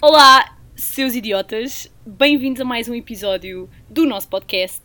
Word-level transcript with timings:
Olá, 0.00 0.54
seus 0.76 1.14
idiotas, 1.14 1.90
bem-vindos 2.04 2.60
a 2.60 2.66
mais 2.66 2.86
um 2.86 2.94
episódio 2.94 3.68
do 3.88 4.04
nosso 4.04 4.28
podcast. 4.28 4.82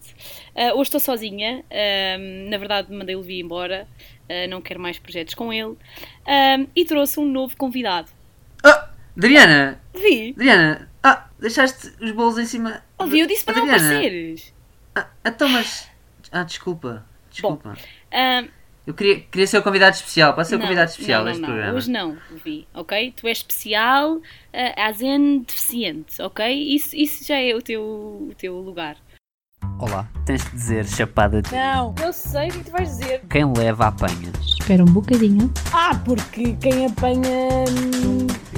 Uh, 0.55 0.71
hoje 0.75 0.83
estou 0.83 1.01
sozinha, 1.01 1.65
um, 1.69 2.49
na 2.49 2.57
verdade 2.57 2.93
mandei 2.93 3.13
o 3.13 3.19
Levi 3.19 3.41
embora, 3.41 3.85
uh, 4.29 4.49
não 4.49 4.61
quero 4.61 4.79
mais 4.79 4.97
projetos 4.97 5.33
com 5.33 5.51
ele, 5.51 5.75
um, 5.75 6.67
e 6.73 6.85
trouxe 6.85 7.19
um 7.19 7.25
novo 7.25 7.57
convidado. 7.57 8.09
Ah, 8.63 8.89
Adriana! 9.17 9.81
Vi, 9.93 10.31
Adriana! 10.31 10.89
Ah, 11.03 11.27
deixaste 11.37 11.91
os 12.01 12.11
bolos 12.13 12.37
em 12.37 12.45
cima. 12.45 12.81
ouvi, 12.97 13.19
eu 13.19 13.27
disse 13.27 13.43
para 13.43 13.57
não 13.57 13.63
Adriana. 13.63 13.89
apareceres. 13.89 14.53
Ah, 14.95 15.09
então, 15.25 15.49
mas. 15.49 15.89
Ah, 16.31 16.43
desculpa. 16.43 17.05
Desculpa. 17.29 17.77
Um, 18.13 18.47
Eu 18.85 18.95
queria, 18.95 19.19
queria 19.19 19.45
ser 19.45 19.59
o 19.59 19.63
convidado 19.63 19.95
especial. 19.95 20.33
Posso 20.33 20.49
ser 20.49 20.55
o 20.55 20.59
não, 20.59 20.65
convidado 20.65 20.89
especial 20.89 21.19
não, 21.19 21.25
não, 21.25 21.31
deste 21.31 21.45
programa? 21.45 21.77
Hoje 21.77 21.91
não, 21.91 22.17
Vi, 22.43 22.67
ok? 22.73 23.13
Tu 23.15 23.27
és 23.27 23.37
especial, 23.37 24.15
uh, 24.15 24.21
as 24.75 25.01
in 25.01 25.43
deficiente, 25.43 26.21
ok? 26.21 26.51
Isso, 26.51 26.95
isso 26.95 27.23
já 27.23 27.39
é 27.39 27.53
o 27.53 27.61
teu, 27.61 27.81
o 27.81 28.33
teu 28.35 28.57
lugar. 28.57 28.97
Olá. 29.77 30.07
Tens 30.25 30.43
de 30.43 30.51
dizer 30.51 30.85
chapada 30.85 31.41
de. 31.41 31.51
Não, 31.51 31.93
eu 32.03 32.11
sei 32.11 32.49
o 32.49 32.51
que 32.51 32.63
tu 32.63 32.71
vais 32.71 32.89
dizer. 32.89 33.21
Quem 33.29 33.51
leva 33.53 33.87
apanha. 33.87 34.31
Espera 34.41 34.83
um 34.83 34.87
bocadinho. 34.87 35.51
Ah, 35.71 35.99
porque 36.03 36.53
quem 36.53 36.87
apanha. 36.87 37.65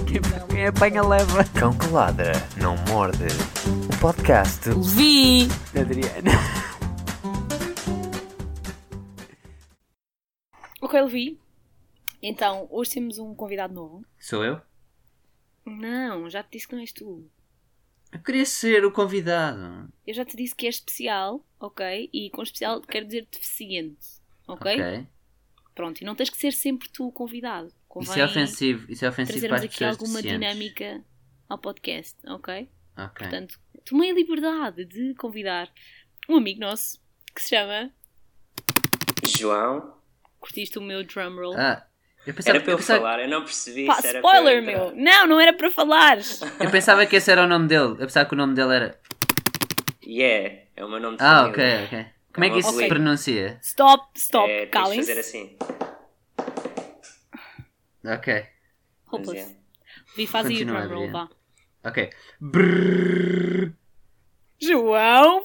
Quem, 0.06 0.22
quem 0.50 0.68
apanha 0.68 1.04
leva. 1.04 1.44
Cão 1.54 1.74
que 1.74 1.88
ladra, 1.88 2.32
não 2.58 2.76
morde. 2.90 3.26
O 3.66 3.98
podcast 4.00 4.70
Vi! 4.96 5.50
Adriana. 5.78 6.32
Ok, 10.84 11.02
Levi. 11.02 11.40
Então, 12.22 12.68
hoje 12.70 12.92
temos 12.92 13.18
um 13.18 13.34
convidado 13.34 13.74
novo. 13.74 14.06
Sou 14.20 14.44
eu? 14.44 14.60
Não, 15.66 16.30
já 16.30 16.44
te 16.44 16.52
disse 16.52 16.68
que 16.68 16.76
não 16.76 16.82
és 16.82 16.92
tu. 16.92 17.26
Eu 18.12 18.20
queria 18.20 18.46
ser 18.46 18.84
o 18.84 18.92
convidado. 18.92 19.90
Eu 20.06 20.14
já 20.14 20.26
te 20.26 20.36
disse 20.36 20.54
que 20.54 20.66
és 20.66 20.76
especial, 20.76 21.42
ok? 21.58 22.10
E 22.12 22.30
com 22.32 22.44
especial 22.44 22.82
quero 22.82 23.06
dizer 23.06 23.26
deficiente, 23.32 24.06
ok? 24.46 24.74
Ok. 24.74 25.08
Pronto, 25.74 26.02
e 26.02 26.06
não 26.06 26.16
tens 26.16 26.30
que 26.30 26.38
ser 26.38 26.52
sempre 26.52 26.90
tu 26.90 27.08
o 27.08 27.12
convidado. 27.14 27.68
Isso 27.68 27.78
Convém 27.88 28.22
é 28.22 28.26
ofensivo. 28.26 28.92
Isso 28.92 29.06
é 29.06 29.10
ofensivo 29.10 29.48
para 29.48 29.56
as 29.56 29.64
aqui 29.64 29.78
pessoas 29.78 29.98
alguma 30.02 30.22
dinâmica 30.22 31.02
ao 31.48 31.58
podcast, 31.58 32.18
ok? 32.28 32.70
Ok. 32.98 33.08
Portanto, 33.20 33.58
tomei 33.86 34.12
a 34.12 34.14
liberdade 34.14 34.84
de 34.84 35.14
convidar 35.16 35.72
um 36.28 36.36
amigo 36.36 36.60
nosso 36.60 37.00
que 37.34 37.42
se 37.42 37.52
chama. 37.52 37.90
João, 39.26 39.93
Curtiste 40.44 40.78
o 40.78 40.82
meu 40.82 41.06
drum 41.06 41.36
roll? 41.38 41.56
Ah, 41.58 41.88
eu 42.28 42.34
pensava, 42.34 42.58
era 42.58 42.64
para 42.66 42.74
eu 42.74 42.78
pensava- 42.78 43.00
falar, 43.00 43.20
eu 43.22 43.30
não 43.30 43.44
percebi 43.46 43.86
Pá, 43.86 43.94
se 44.02 44.08
era 44.08 44.22
para 44.22 44.38
eu 44.40 44.44
spoiler, 44.44 44.62
meu! 44.62 44.94
Não, 44.94 45.26
não 45.26 45.40
era 45.40 45.54
para 45.54 45.72
falares! 45.72 46.42
eu 46.60 46.70
pensava 46.70 47.06
que 47.06 47.16
esse 47.16 47.32
era 47.32 47.44
o 47.44 47.48
nome 47.48 47.70
dele. 47.70 47.94
Eu 47.94 47.98
pensava 48.08 48.28
que 48.28 48.34
o 48.34 48.38
nome 48.38 48.54
dele 48.54 48.76
era. 48.76 49.00
Yeah, 50.06 50.64
é 50.76 50.84
o 50.84 50.90
meu 50.90 51.00
nome 51.00 51.16
de 51.16 51.24
Ah, 51.24 51.44
família. 51.46 51.86
ok, 51.86 51.86
ok. 51.86 52.06
Como 52.34 52.44
é 52.46 52.50
que 52.50 52.60
isso 52.60 52.70
Ok. 52.72 52.80
se 52.82 52.88
pronuncia? 52.90 53.58
Stop, 53.64 54.20
stop, 54.20 54.52
É, 54.52 54.66
calem-se. 54.66 55.08
fazer 55.08 55.20
assim. 55.22 55.58
Ok. 58.06 58.46
Hopeless. 59.10 59.44
Mas 59.48 59.52
é. 59.52 59.56
Vi, 60.18 60.28
faz 60.28 60.46
aí 60.48 60.56
o 60.56 60.60
Continua, 60.60 60.82
drum 60.82 60.90
roll, 60.96 61.04
Adriana. 61.08 61.30
vá. 61.84 61.90
Ok. 61.90 62.10
Brrrr. 62.42 63.74
João! 64.62 65.44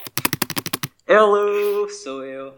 Hello, 1.06 1.88
sou 1.88 2.24
eu. 2.24 2.54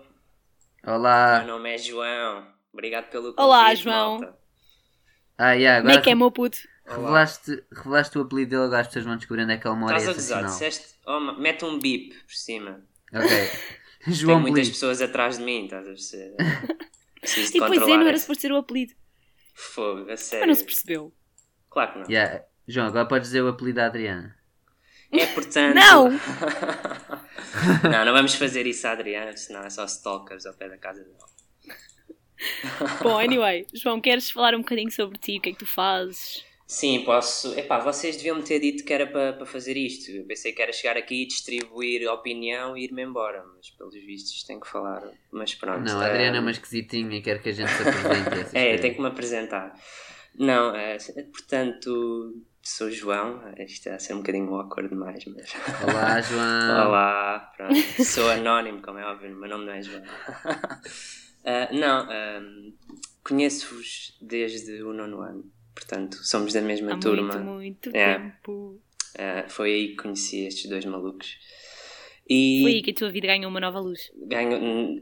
Meu 0.90 0.98
Olá. 0.98 1.44
nome 1.44 1.72
é 1.72 1.78
João. 1.78 2.48
Obrigado 2.72 3.10
pelo 3.10 3.32
convite, 3.34 3.40
Olá, 3.40 3.72
João. 3.76 4.18
malta. 4.20 4.38
Ah, 5.38 5.52
yeah, 5.52 5.78
Como 5.80 5.88
é 5.90 5.92
agora 5.92 6.02
que 6.04 6.10
é, 6.10 6.14
meu 6.16 6.30
puto? 6.32 6.58
revelaste, 6.84 7.64
revelaste 7.72 8.18
o 8.18 8.22
apelido 8.22 8.50
dele, 8.50 8.64
agora 8.64 8.80
as 8.80 8.86
pessoas 8.88 9.04
vão 9.04 9.16
descobrir 9.16 9.44
onde 9.44 9.52
é 9.52 9.56
que 9.56 9.68
ele 9.68 9.76
mora 9.76 9.96
Estás 9.96 10.08
a 10.10 10.12
gozar, 10.20 10.44
disseste... 10.46 10.94
Oh, 11.06 11.20
mete 11.20 11.64
um 11.64 11.78
bip 11.78 12.14
por 12.24 12.34
cima. 12.34 12.82
Ok. 13.14 13.28
Tem 14.04 14.14
João 14.14 14.40
muitas 14.40 14.52
Apelido. 14.62 14.74
pessoas 14.74 15.00
atrás 15.00 15.38
de 15.38 15.44
mim, 15.44 15.64
estás 15.66 15.86
a 15.86 15.90
perceber? 15.90 16.36
Preciso 17.20 17.52
de 17.52 17.58
E 17.58 17.60
depois 17.60 17.70
é, 17.72 17.80
controlar 17.80 18.00
não 18.00 18.08
era 18.08 18.18
suposto 18.18 18.42
ter 18.42 18.52
o 18.52 18.56
apelido. 18.56 18.94
fogo, 19.54 20.00
a 20.02 20.04
Mas 20.06 20.20
sério. 20.20 20.46
não 20.48 20.54
se 20.54 20.64
percebeu. 20.64 21.14
Claro 21.68 21.92
que 21.92 21.98
não. 22.00 22.06
Yeah. 22.10 22.44
João, 22.66 22.86
agora 22.88 23.06
podes 23.06 23.28
dizer 23.28 23.42
o 23.42 23.48
apelido 23.48 23.76
da 23.76 23.86
Adriana. 23.86 24.36
É 25.12 25.26
portanto... 25.26 25.74
Não! 25.74 26.10
não, 27.90 28.04
não 28.04 28.12
vamos 28.12 28.34
fazer 28.34 28.66
isso 28.66 28.86
à 28.86 28.92
Adriana, 28.92 29.36
senão 29.36 29.62
é 29.62 29.70
só 29.70 29.84
stalkers 29.84 30.46
ao 30.46 30.54
pé 30.54 30.68
da 30.68 30.78
casa 30.78 31.02
dela. 31.02 31.30
Bom, 33.02 33.18
anyway, 33.18 33.66
João, 33.74 34.00
queres 34.00 34.30
falar 34.30 34.54
um 34.54 34.58
bocadinho 34.58 34.90
sobre 34.90 35.18
ti? 35.18 35.38
O 35.38 35.40
que 35.40 35.50
é 35.50 35.52
que 35.52 35.58
tu 35.58 35.66
fazes? 35.66 36.44
Sim, 36.70 37.02
posso. 37.04 37.52
Epá, 37.58 37.80
vocês 37.80 38.16
deviam 38.16 38.36
me 38.36 38.44
ter 38.44 38.60
dito 38.60 38.84
que 38.84 38.92
era 38.92 39.04
para 39.04 39.32
para 39.32 39.44
fazer 39.44 39.76
isto. 39.76 40.08
Eu 40.12 40.24
pensei 40.24 40.52
que 40.52 40.62
era 40.62 40.72
chegar 40.72 40.96
aqui, 40.96 41.26
distribuir 41.26 42.08
opinião 42.08 42.76
e 42.76 42.84
ir-me 42.84 43.02
embora, 43.02 43.44
mas 43.56 43.70
pelos 43.70 43.92
vistos 43.94 44.44
tenho 44.44 44.60
que 44.60 44.68
falar. 44.68 45.02
Mas 45.32 45.52
pronto. 45.52 45.82
Não, 45.82 45.98
a 46.00 46.06
eh, 46.06 46.10
Adriana 46.10 46.36
é 46.36 46.40
uma 46.40 46.52
esquisitinha 46.52 47.18
e 47.18 47.22
quer 47.22 47.42
que 47.42 47.48
a 47.48 47.52
gente 47.52 47.70
se 47.70 47.82
apresente. 47.82 48.56
É, 48.56 48.62
coisas. 48.62 48.80
tenho 48.82 48.94
que 48.94 49.00
me 49.00 49.08
apresentar. 49.08 49.74
Não, 50.38 50.76
eh, 50.76 50.96
portanto, 51.32 52.40
sou 52.76 52.90
João. 52.90 53.40
Isto 53.58 53.72
está 53.72 53.94
a 53.94 53.98
ser 53.98 54.14
um 54.14 54.18
bocadinho 54.18 54.54
awkward 54.54 54.88
demais, 54.88 55.24
mas. 55.26 55.52
Olá, 55.82 56.20
João. 56.22 56.86
Olá, 56.88 57.52
pronto. 57.56 58.04
Sou 58.04 58.30
anónimo, 58.30 58.80
como 58.82 58.98
é 58.98 59.04
óbvio, 59.04 59.34
o 59.34 59.40
meu 59.40 59.48
nome 59.48 59.66
não 59.66 59.72
é 59.72 59.82
João. 59.82 60.02
Ah, 61.42 61.70
não, 61.72 62.06
ahm, 62.10 62.72
conheço-vos 63.24 64.14
desde 64.20 64.82
o 64.82 64.92
nono 64.92 65.22
ano, 65.22 65.50
portanto, 65.74 66.16
somos 66.22 66.52
da 66.52 66.60
mesma 66.60 66.92
Há 66.92 66.98
turma. 66.98 67.32
muito, 67.38 67.88
muito 67.88 67.96
É. 67.96 68.18
tempo. 68.18 68.78
Ah, 69.18 69.46
foi 69.48 69.72
aí 69.72 69.88
que 69.88 70.02
conheci 70.02 70.44
estes 70.46 70.68
dois 70.68 70.84
malucos. 70.84 71.38
E 72.28 72.60
Foi 72.62 72.72
aí 72.72 72.82
que 72.82 72.90
a 72.90 72.94
tua 72.94 73.10
vida 73.10 73.26
ganhou 73.26 73.50
uma 73.50 73.58
nova 73.58 73.80
luz. 73.80 74.12
ganho. 74.26 75.00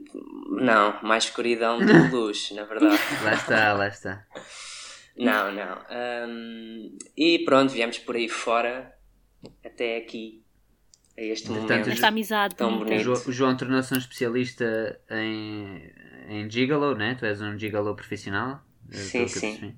Não, 0.49 1.03
mais 1.03 1.25
escuridão 1.25 1.81
do 1.81 1.85
que 1.87 2.15
luz, 2.15 2.53
na 2.53 2.63
verdade. 2.63 2.97
Lá 3.25 3.35
está, 3.35 3.73
lá 3.73 3.89
está. 3.89 4.25
Não, 5.19 5.53
não. 5.53 5.79
Ahm, 5.91 6.97
e 7.17 7.41
pronto, 7.45 7.73
viemos 7.73 7.99
por 7.99 8.17
aí 8.17 8.29
fora 8.29 8.95
até 9.65 9.97
aqui, 9.97 10.43
a 11.17 11.23
este 11.23 11.49
Portanto, 11.49 11.71
momento. 11.71 11.91
Esta 11.91 12.09
amizade 12.09 12.55
Tão 12.55 12.79
bonita. 12.79 13.11
O. 13.11 13.33
João, 13.33 13.57
tornou-se 13.57 13.93
um 13.95 13.99
especialista 13.99 15.01
em, 15.11 15.93
em 16.29 16.51
gigolo, 16.51 16.95
né? 16.95 17.17
Tu 17.19 17.25
és 17.27 17.41
um 17.43 17.59
gigolo 17.59 17.95
profissional. 17.95 18.63
eh, 18.93 18.97
Sim, 18.97 19.29
sim. 19.29 19.77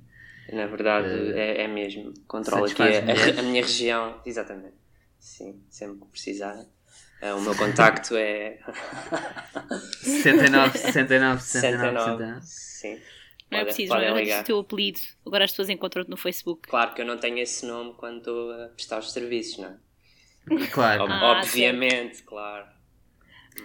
Na 0.53 0.67
verdade, 0.67 1.09
Eh, 1.09 1.61
é, 1.61 1.63
é 1.65 1.69
mesmo. 1.69 2.13
Controlo 2.27 2.65
aqui 2.67 2.83
a, 2.83 3.41
a, 3.41 3.43
minha 3.43 3.63
região. 3.63 4.21
Exatamente. 4.27 4.75
Sim, 5.19 5.63
sempre 5.71 5.99
que 6.01 6.07
precisar. 6.07 6.57
Eh, 7.23 7.33
o 7.35 7.41
meu 7.41 7.55
contacto 7.55 8.17
é 8.17 8.59
69, 10.03 10.79
69, 10.79 11.41
69, 11.43 11.43
69. 11.43 12.25
69. 12.25 12.41
Sim. 12.43 12.99
Não 13.51 13.59
é 13.59 13.65
preciso, 13.65 13.93
não 13.95 14.01
é 14.01 14.41
o 14.41 14.45
teu 14.45 14.59
apelido. 14.61 15.01
Agora 15.27 15.45
as 15.45 15.51
pessoas 15.51 15.69
encontram-te 15.71 16.09
no 16.09 16.17
Facebook. 16.17 16.69
Claro 16.69 16.95
que 16.95 17.01
eu 17.03 17.07
não 17.07 17.19
tenho 17.19 17.39
esse 17.39 17.67
nome 17.67 17.95
quando 17.95 18.19
estou 18.19 18.53
a 18.53 18.69
prestar 18.69 18.99
os 18.99 19.13
serviços, 19.13 19.59
não 19.59 19.69
é? 19.71 20.67
Claro. 20.69 21.05
Ob- 21.05 21.11
Ah, 21.11 21.33
Obviamente, 21.41 22.23
claro. 22.23 22.67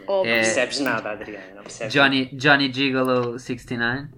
Óbvio. 0.07 0.31
É- 0.31 0.35
Não 0.37 0.43
percebes 0.43 0.79
nada, 0.79 1.11
Adriana. 1.11 1.55
Não 1.55 1.63
percebes 1.63 1.93
Johnny, 1.93 2.25
Johnny 2.33 2.73
Gigolo 2.73 3.37
69. 3.39 3.77
nada. 4.01 4.11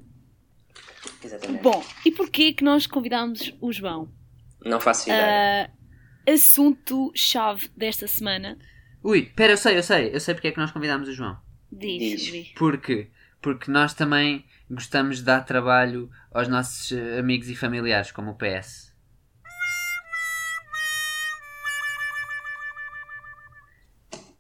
Exatamente. 1.23 1.61
Bom, 1.61 1.83
e 2.06 2.11
porquê 2.11 2.53
que 2.53 2.63
nós 2.63 2.88
convidámos 2.88 3.53
o 3.59 3.72
João? 3.72 4.11
Não 4.66 4.79
faço 4.79 5.09
ideia. 5.09 5.66
Ah, 5.66 6.31
Assunto-chave 6.31 7.69
desta 7.75 8.07
semana. 8.07 8.57
Ui, 9.03 9.23
pera, 9.35 9.53
eu 9.53 9.57
sei, 9.57 9.77
eu 9.77 9.83
sei. 9.83 10.13
Eu 10.13 10.19
sei 10.19 10.33
porque 10.33 10.47
é 10.47 10.51
que 10.51 10.57
nós 10.57 10.72
convidámos 10.72 11.07
o 11.07 11.13
João. 11.13 11.38
Diz, 11.72 12.22
Diz. 12.22 12.47
Porque, 12.57 13.07
porque 13.41 13.69
nós 13.72 13.94
também 13.94 14.45
gostamos 14.69 15.17
de 15.17 15.23
dar 15.23 15.41
trabalho 15.41 16.09
aos 16.31 16.47
nossos 16.47 16.91
eh, 16.91 17.19
amigos 17.19 17.50
e 17.50 17.55
familiares, 17.55 18.11
como 18.11 18.31
o 18.31 18.35
PS. 18.35 18.95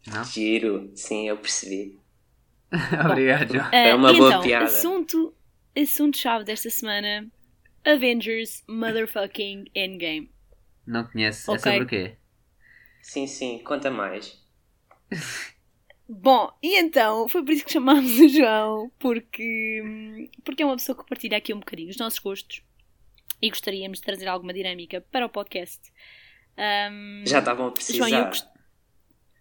Não? 0.07 0.23
Giro. 0.23 0.91
Sim, 0.95 1.27
eu 1.27 1.37
percebi. 1.37 1.99
Obrigado, 3.05 3.53
João. 3.53 3.69
Ah, 3.73 3.95
uma 3.95 4.13
boa 4.13 4.29
então, 4.29 4.41
piada. 4.41 4.65
Assunto, 4.65 5.33
assunto-chave 5.75 6.45
desta 6.45 6.69
semana: 6.69 7.27
Avengers 7.85 8.63
Motherfucking 8.67 9.65
Endgame. 9.75 10.31
Não 10.85 11.03
conheço. 11.05 11.51
Ok. 11.51 11.57
É 11.57 11.73
sobre 11.73 11.83
o 11.83 11.87
quê? 11.87 12.17
Sim, 13.01 13.27
sim. 13.27 13.59
Conta 13.59 13.91
mais. 13.91 14.41
Bom, 16.09 16.51
e 16.63 16.79
então, 16.79 17.27
foi 17.27 17.43
por 17.43 17.51
isso 17.51 17.65
que 17.65 17.73
chamámos 17.73 18.17
o 18.19 18.27
João, 18.29 18.89
porque, 18.97 20.29
porque 20.45 20.63
é 20.63 20.65
uma 20.65 20.77
pessoa 20.77 20.97
que 20.97 21.05
partilha 21.07 21.37
aqui 21.37 21.53
um 21.53 21.59
bocadinho 21.59 21.89
os 21.89 21.97
nossos 21.97 22.19
gostos 22.19 22.61
e 23.41 23.49
gostaríamos 23.49 23.99
de 23.99 24.05
trazer 24.05 24.27
alguma 24.27 24.53
dinâmica 24.53 25.01
para 25.11 25.25
o 25.25 25.29
podcast. 25.29 25.81
Hum, 26.57 27.23
Já 27.25 27.39
estavam 27.39 27.67
a 27.67 27.71
precisar. 27.71 28.07
João, 28.09 28.21
eu 28.21 28.25
gost- 28.27 28.47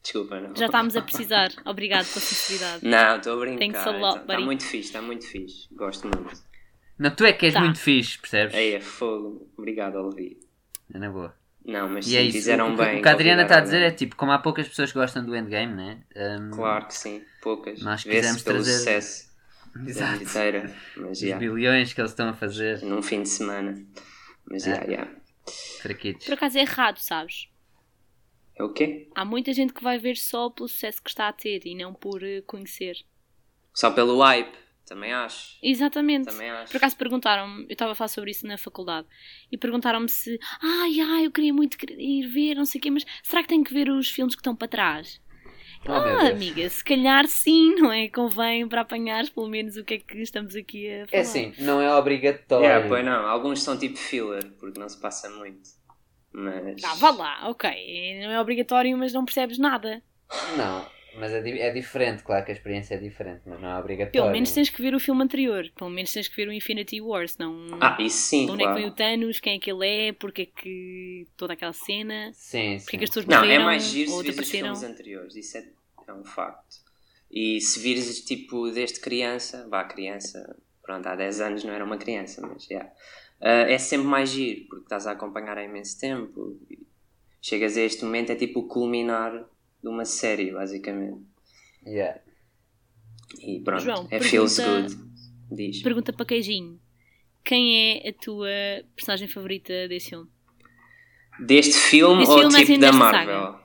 Desculpa, 0.02 0.40
não. 0.40 0.54
já 0.56 0.66
estamos 0.66 0.96
a 0.96 1.02
precisar. 1.02 1.48
Obrigado 1.64 2.06
pela 2.06 2.20
sinceridade. 2.20 2.84
Não, 2.86 3.16
estou 3.16 3.32
a 3.32 3.36
brincar. 3.44 3.58
Thanks 3.58 3.86
a 3.86 3.90
lot, 3.90 4.20
Está 4.20 4.34
buddy. 4.34 4.44
muito 4.44 4.64
fixe, 4.64 4.88
está 4.88 5.02
muito 5.02 5.26
fixe. 5.26 5.68
Gosto 5.72 6.04
muito. 6.08 6.44
Não, 6.98 7.10
tu 7.14 7.24
é 7.24 7.32
que 7.32 7.46
és 7.46 7.54
Tá. 7.54 7.60
muito 7.60 7.78
fixe, 7.78 8.18
percebes? 8.18 8.54
Aí 8.54 8.74
é 8.74 8.80
fogo. 8.80 9.50
Obrigado, 9.56 9.96
Olvi. 9.96 10.38
É 10.94 10.98
na 10.98 11.10
boa. 11.10 11.34
Não, 11.66 11.88
mas 11.88 12.06
E 12.06 12.10
sim, 12.10 12.16
é 12.16 12.22
isso. 12.22 12.32
fizeram 12.38 12.72
o, 12.74 12.76
bem. 12.76 13.00
o 13.00 13.02
que 13.02 13.08
a 13.08 13.12
Adriana 13.12 13.42
está 13.42 13.58
a 13.58 13.60
dizer 13.60 13.80
é 13.80 13.84
alguém. 13.86 13.96
tipo, 13.96 14.14
como 14.16 14.30
há 14.30 14.38
poucas 14.38 14.68
pessoas 14.68 14.92
que 14.92 14.98
gostam 14.98 15.24
do 15.24 15.34
Endgame, 15.34 15.74
né? 15.74 15.98
Um, 16.14 16.50
Claro 16.52 16.86
que 16.86 16.94
sim, 16.94 17.22
poucas. 17.42 17.80
Nós 17.82 18.04
Vê-se 18.04 18.16
quisemos 18.20 18.42
pelo 18.42 18.56
trazer- 18.58 18.78
sucesso 18.78 19.30
Exato. 19.84 20.18
bilheteira. 20.18 20.74
Mas 20.96 21.20
Os 21.22 21.32
bilhões 21.38 21.92
que 21.92 22.00
eles 22.00 22.12
estão 22.12 22.28
a 22.28 22.34
fazer. 22.34 22.82
num 22.82 23.02
fim 23.02 23.22
de 23.22 23.28
semana. 23.28 23.74
Mas 24.48 24.62
já, 24.62 24.76
É. 24.76 24.90
já. 24.96 25.08
Fraquitos. 25.82 26.24
Por 26.26 26.34
acaso 26.34 26.56
é 26.56 26.60
errado, 26.60 26.98
sabes? 26.98 27.48
É 28.58 28.62
o 28.62 28.72
quê? 28.72 29.08
Há 29.14 29.24
muita 29.24 29.52
gente 29.52 29.72
que 29.74 29.82
vai 29.82 29.98
ver 29.98 30.16
só 30.16 30.48
pelo 30.48 30.68
sucesso 30.68 31.02
que 31.02 31.10
está 31.10 31.28
a 31.28 31.32
ter 31.32 31.66
e 31.66 31.74
não 31.74 31.92
por 31.92 32.22
eh, 32.22 32.40
conhecer. 32.46 32.96
Só 33.74 33.90
pelo 33.90 34.18
hype, 34.22 34.56
também 34.86 35.12
acho. 35.12 35.58
Exatamente. 35.62 36.26
Também 36.26 36.50
acho. 36.50 36.70
Por 36.70 36.76
acaso 36.78 36.96
perguntaram-me, 36.96 37.64
eu 37.64 37.72
estava 37.72 37.92
a 37.92 37.94
falar 37.94 38.08
sobre 38.08 38.30
isso 38.30 38.46
na 38.46 38.56
faculdade, 38.56 39.06
e 39.50 39.58
perguntaram-me 39.58 40.08
se, 40.08 40.38
ai, 40.62 41.00
ai, 41.00 41.26
eu 41.26 41.30
queria 41.30 41.52
muito 41.52 41.76
ir 41.98 42.26
ver, 42.28 42.54
não 42.54 42.64
sei 42.64 42.78
o 42.78 42.82
quê, 42.82 42.90
mas 42.90 43.04
será 43.22 43.42
que 43.42 43.48
tenho 43.48 43.64
que 43.64 43.74
ver 43.74 43.90
os 43.90 44.08
filmes 44.08 44.34
que 44.34 44.40
estão 44.40 44.54
para 44.54 44.68
trás? 44.68 45.20
Oh, 45.84 46.00
meu 46.00 46.18
ah, 46.18 46.28
amiga, 46.30 46.68
se 46.68 46.82
calhar 46.82 47.26
sim, 47.28 47.74
não 47.78 47.92
é? 47.92 48.08
Convém 48.08 48.66
para 48.66 48.80
apanhares 48.80 49.28
pelo 49.28 49.48
menos 49.48 49.76
o 49.76 49.84
que 49.84 49.94
é 49.94 49.98
que 49.98 50.18
estamos 50.18 50.56
aqui 50.56 50.88
a 50.88 51.06
falar. 51.06 51.18
É 51.18 51.20
assim, 51.20 51.52
não 51.58 51.80
é 51.80 51.94
obrigatório. 51.94 52.64
Yeah, 52.64 52.88
pois 52.88 53.04
não, 53.04 53.26
alguns 53.26 53.62
são 53.62 53.78
tipo 53.78 53.96
filler, 53.96 54.52
porque 54.58 54.80
não 54.80 54.88
se 54.88 55.00
passa 55.00 55.28
muito. 55.30 55.68
Mas. 56.32 56.82
Ah, 56.82 56.94
vá 56.94 57.10
lá, 57.10 57.48
ok, 57.48 58.20
não 58.20 58.30
é 58.30 58.40
obrigatório, 58.40 58.96
mas 58.98 59.12
não 59.12 59.24
percebes 59.24 59.58
nada. 59.58 60.02
Não, 60.56 60.86
mas 61.18 61.32
é, 61.32 61.40
di- 61.40 61.60
é 61.60 61.70
diferente, 61.72 62.22
claro 62.22 62.44
que 62.44 62.50
a 62.52 62.54
experiência 62.54 62.94
é 62.94 62.98
diferente, 62.98 63.42
mas 63.46 63.60
não 63.60 63.68
é 63.70 63.78
obrigatório. 63.78 64.12
Pelo 64.22 64.32
menos 64.32 64.52
tens 64.52 64.68
que 64.70 64.80
ver 64.82 64.94
o 64.94 65.00
filme 65.00 65.22
anterior, 65.22 65.70
pelo 65.76 65.90
menos 65.90 66.12
tens 66.12 66.28
que 66.28 66.36
ver 66.36 66.48
o 66.48 66.52
Infinity 66.52 67.00
War, 67.00 67.28
senão... 67.28 67.54
Ah, 67.80 67.96
isso 68.00 68.18
sim, 68.18 68.46
de 68.46 68.52
onde 68.52 68.62
é 68.62 68.66
que 68.66 68.74
vem 68.74 68.82
claro. 68.82 68.92
o 68.92 68.96
Thanos, 68.96 69.40
quem 69.40 69.56
é 69.56 69.58
que 69.58 69.70
ele 69.70 69.86
é, 69.86 70.12
porque 70.12 70.42
é 70.42 70.46
que 70.46 71.26
toda 71.36 71.54
aquela 71.54 71.72
cena, 71.72 72.30
Sim, 72.34 72.78
porque 72.78 72.90
sim. 72.90 72.96
é 72.96 72.98
que 72.98 73.04
as 73.04 73.10
pessoas 73.10 73.26
Não, 73.26 73.36
é 73.38 73.40
morreram 73.40 73.64
mais 73.64 73.82
giro 73.84 74.12
ou 74.12 74.18
se 74.18 74.22
vires 74.24 74.38
os 74.40 74.50
filmes 74.50 74.82
anteriores, 74.82 75.36
isso 75.36 75.58
é, 75.58 75.64
é 76.08 76.12
um 76.12 76.24
facto. 76.24 76.76
E 77.30 77.60
se 77.60 77.80
vires 77.80 78.20
tipo 78.24 78.70
desde 78.70 79.00
criança, 79.00 79.66
vá, 79.68 79.84
criança, 79.84 80.56
pronto, 80.82 81.06
há 81.08 81.16
10 81.16 81.40
anos 81.40 81.64
não 81.64 81.72
era 81.72 81.84
uma 81.84 81.98
criança, 81.98 82.40
mas 82.46 82.64
já. 82.64 82.88
Ah, 83.40 83.68
é 83.68 83.78
sempre 83.78 84.06
mais 84.06 84.30
giro, 84.30 84.66
porque 84.68 84.84
estás 84.84 85.06
a 85.06 85.12
acompanhar 85.12 85.58
há 85.58 85.62
imenso 85.64 85.98
tempo. 85.98 86.56
e 86.70 86.78
chegas 87.42 87.76
a 87.76 87.82
este 87.82 88.04
momento, 88.04 88.30
é 88.32 88.36
tipo 88.36 88.60
o 88.60 88.66
culminar 88.68 89.44
de 89.86 89.90
uma 89.92 90.04
série, 90.04 90.50
basicamente. 90.52 91.24
Yeah. 91.86 92.20
E 93.40 93.60
pronto, 93.60 93.84
João, 93.84 94.08
é 94.10 94.18
feels 94.20 94.56
pergunta- 94.56 94.94
good. 94.96 95.06
Diz. 95.48 95.80
Pergunta 95.80 96.12
para 96.12 96.26
Queijinho, 96.26 96.80
quem 97.44 98.00
é 98.02 98.08
a 98.08 98.12
tua 98.12 98.48
personagem 98.96 99.28
favorita 99.28 99.86
desse 99.86 100.10
filme? 100.10 100.28
Deste 101.38 101.74
filme 101.74 102.18
Desse 102.20 102.32
ou 102.32 102.38
filme, 102.40 102.54
tipo 102.56 102.62
assim, 102.72 102.78
da 102.80 102.92
Marvel? 102.92 103.40
saga. 103.52 103.64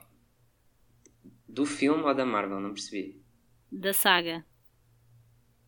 Do 1.49 1.65
filme 1.65 2.03
ou 2.03 2.13
da 2.13 2.23
Marvel? 2.25 2.59
Não 2.59 2.71
percebi. 2.73 3.19
Da 3.71 3.93
saga. 3.93 4.45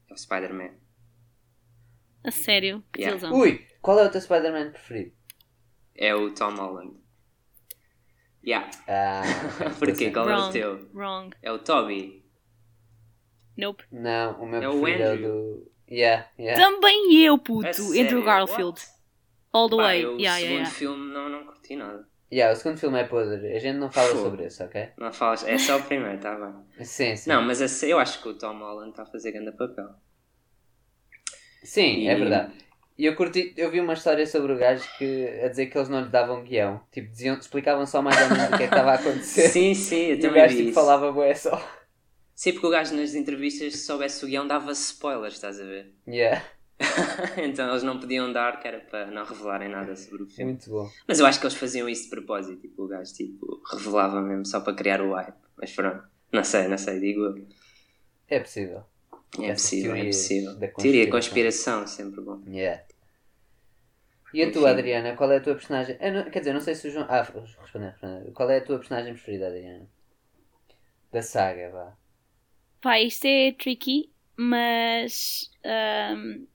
É 0.08 0.14
o 0.14 0.18
Spider-Man. 0.18 0.76
A 2.24 2.30
sério? 2.30 2.84
Que 2.94 3.02
Yeah. 3.02 3.32
Ui, 3.34 3.66
qual 3.82 4.00
é 4.00 4.06
o 4.06 4.12
teu 4.12 4.22
Spider-Man 4.22 4.70
preferido? 4.72 5.14
É 5.96 6.14
o 6.14 6.32
Tom 6.32 6.54
Holland. 6.56 6.96
Yeah. 8.46 8.70
Ah, 8.88 9.22
Porquê? 9.80 10.12
Qual 10.12 10.30
é 10.30 10.34
o 10.36 10.38
Wrong. 10.40 10.52
teu? 10.52 10.90
Wrong. 10.94 11.36
É 11.42 11.52
o 11.52 11.60
Toby. 11.60 12.24
Nope. 13.58 13.84
Não, 13.92 14.42
o 14.42 14.46
meu 14.48 14.62
É 14.62 14.68
o 14.70 14.72
é 14.72 14.76
o 14.76 15.12
Andrew. 15.12 15.32
do. 15.32 15.72
Yeah, 15.90 16.28
yeah. 16.40 16.62
Também 16.62 17.14
eu, 17.24 17.38
puto. 17.38 17.68
A 17.68 18.02
Andrew? 18.02 18.24
Garfield. 18.24 18.80
What? 18.82 18.88
All 19.54 19.70
the 19.70 19.76
Pá, 19.78 19.84
way. 19.84 20.04
eu, 20.04 20.16
o 20.16 20.20
Yeah, 20.20 20.40
segundo 20.40 20.52
yeah, 20.56 20.64
yeah. 20.64 20.70
filme 20.72 21.14
não, 21.14 21.30
não 21.30 21.46
curti 21.46 21.76
nada. 21.76 22.08
Yeah, 22.32 22.52
o 22.52 22.56
segundo 22.58 22.80
filme 22.80 23.00
é 23.00 23.04
podre. 23.04 23.56
A 23.56 23.60
gente 23.60 23.78
não 23.78 23.92
fala 23.92 24.08
Fogo. 24.10 24.24
sobre 24.24 24.48
isso, 24.48 24.64
ok? 24.64 24.90
Não 24.98 25.14
falas, 25.14 25.44
é 25.48 25.58
só 25.60 25.78
o 25.78 25.84
primeiro, 25.84 26.20
tá 26.20 26.34
bem. 26.36 26.86
Sim, 26.86 27.16
sim. 27.16 27.30
Não, 27.30 27.44
mas 27.44 27.60
sé- 27.60 27.88
eu 27.94 28.00
acho 28.00 28.22
que 28.24 28.30
o 28.30 28.34
Tom 28.38 28.58
Holland 28.58 28.90
está 28.90 29.04
a 29.04 29.06
fazer 29.06 29.32
grande 29.32 29.52
papel. 29.52 29.90
Sim, 31.64 32.08
é 32.08 32.14
E- 32.14 32.16
verdade. 32.16 32.54
E 32.98 33.06
eu 33.06 33.16
curti, 33.16 33.54
eu 33.58 33.72
vi 33.72 33.80
uma 33.80 33.94
história 33.94 34.26
sobre 34.28 34.54
o 34.54 34.58
gajo 34.58 34.88
que 34.98 35.28
a 35.44 35.48
dizer 35.48 35.66
que 35.66 35.78
eles 35.78 35.90
não 35.90 36.02
lhe 36.02 36.10
davam 36.10 36.44
guião. 36.44 36.82
Tipo, 36.92 37.10
diziam, 37.10 37.38
explicavam 37.38 37.86
só 37.88 38.02
mais 38.02 38.22
ou 38.22 38.30
menos 38.30 38.46
o 38.46 38.58
que 38.58 38.64
é 38.64 38.68
que 38.68 38.74
estava 38.74 38.92
a 38.92 38.96
acontecer. 38.96 39.50
Sim, 39.50 39.74
sim, 39.74 40.06
eu 40.08 40.18
e 40.18 40.28
o 40.28 40.34
gajo 40.34 40.56
vi 40.56 40.66
tipo, 40.66 40.76
falava 40.76 41.12
bué 41.12 41.34
só. 41.34 41.60
Sim, 42.36 42.54
porque 42.54 42.68
o 42.68 42.70
gajo 42.70 42.96
nas 42.96 43.16
entrevistas, 43.16 43.74
se 43.74 43.86
soubesse 43.86 44.24
o 44.24 44.28
guião, 44.28 44.48
dava 44.48 44.72
spoilers, 44.72 45.36
estás 45.36 45.60
a 45.60 45.64
ver? 45.64 45.94
Yeah, 46.08 46.44
então 47.38 47.70
eles 47.70 47.84
não 47.84 48.00
podiam 48.00 48.32
dar, 48.32 48.60
que 48.60 48.68
era 48.68 48.80
para 48.80 49.08
não 49.08 49.26
revelarem 49.26 49.70
nada 49.70 49.96
sobre 49.96 50.24
o 50.24 50.28
filme. 50.28 50.52
muito 50.52 50.70
bom. 50.70 50.90
Mas 51.08 51.20
eu 51.20 51.26
acho 51.26 51.40
que 51.40 51.46
eles 51.46 51.58
faziam 51.58 51.88
isso 51.88 52.06
de 52.06 52.10
propósito, 52.10 52.62
tipo, 52.62 52.84
o 52.84 52.88
gajo 52.88 53.14
tipo, 53.14 53.62
revelava 53.72 54.22
mesmo 54.22 54.46
só 54.46 54.60
para 54.60 54.74
criar 54.74 55.02
o 55.02 55.14
hype. 55.14 55.38
Mas 55.58 55.72
pronto, 55.72 56.04
não 56.32 56.44
sei, 56.44 56.68
não 56.68 56.78
sei, 56.78 57.00
digo. 57.00 57.36
É 58.28 58.40
possível. 58.40 58.84
É 59.42 59.54
possível, 59.54 59.94
é 59.96 60.06
possível. 60.06 60.56
da 60.60 60.68
Teoria, 60.68 61.10
conspiração. 61.10 61.88
sempre 61.88 62.22
bom. 62.22 62.42
Yeah. 62.48 62.82
E 64.34 64.42
a 64.44 64.52
tua, 64.52 64.72
Adriana, 64.72 65.16
qual 65.16 65.32
é 65.32 65.38
a 65.38 65.42
tua 65.42 65.56
personagem? 65.56 65.98
Não- 66.14 66.30
quer 66.32 66.40
dizer, 66.40 66.54
não 66.54 66.62
sei 66.62 66.76
se 66.76 66.88
o 66.88 66.92
João. 66.92 67.06
Ah, 67.10 67.22
responder, 67.22 67.90
responder. 67.92 68.32
Qual 68.34 68.50
é 68.50 68.58
a 68.58 68.66
tua 68.66 68.80
personagem 68.80 69.14
preferida, 69.14 69.48
Adriana? 69.48 69.88
Da 71.14 71.22
saga, 71.22 71.70
vá. 71.72 71.98
Pá, 72.82 73.00
isto 73.00 73.26
é 73.26 73.52
tricky, 73.54 74.12
mas 74.38 75.50
ahm, 75.64 76.46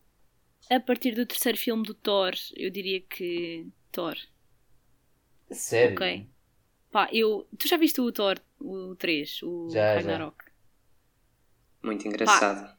a 0.70 0.81
partir 0.81 1.14
do 1.14 1.26
terceiro 1.26 1.58
filme 1.58 1.84
do 1.84 1.94
Thor, 1.94 2.32
eu 2.56 2.70
diria 2.70 3.00
que 3.02 3.66
Thor. 3.92 4.16
Sério? 5.50 5.96
Ok. 5.96 6.26
Pá, 6.90 7.08
eu. 7.12 7.48
Tu 7.58 7.69
já 7.69 7.76
viste 7.76 8.00
o 8.00 8.12
Thor, 8.12 8.40
o 8.60 8.96
3, 8.96 9.42
o 9.42 9.69
Já, 9.72 10.00
já. 10.00 10.28
Muito 11.82 12.06
engraçado. 12.06 12.76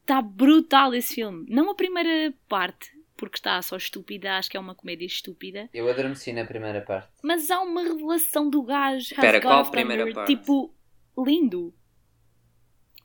Está 0.00 0.20
brutal 0.20 0.94
esse 0.94 1.14
filme. 1.14 1.46
Não 1.48 1.70
a 1.70 1.74
primeira 1.74 2.34
parte, 2.48 2.90
porque 3.16 3.36
está 3.38 3.60
só 3.62 3.76
estúpida, 3.76 4.36
acho 4.36 4.50
que 4.50 4.56
é 4.56 4.60
uma 4.60 4.74
comédia 4.74 5.06
estúpida. 5.06 5.68
Eu 5.72 5.88
adormeci 5.88 6.32
na 6.32 6.44
primeira 6.44 6.82
parte. 6.82 7.08
Mas 7.22 7.50
há 7.50 7.60
uma 7.60 7.82
revelação 7.82 8.50
do 8.50 8.62
gajo. 8.62 9.14
Espera, 9.14 9.40
qual 9.40 9.60
a 9.60 9.70
primeira 9.70 10.02
Thunder, 10.02 10.14
parte? 10.14 10.36
Tipo, 10.36 10.74
lindo. 11.18 11.74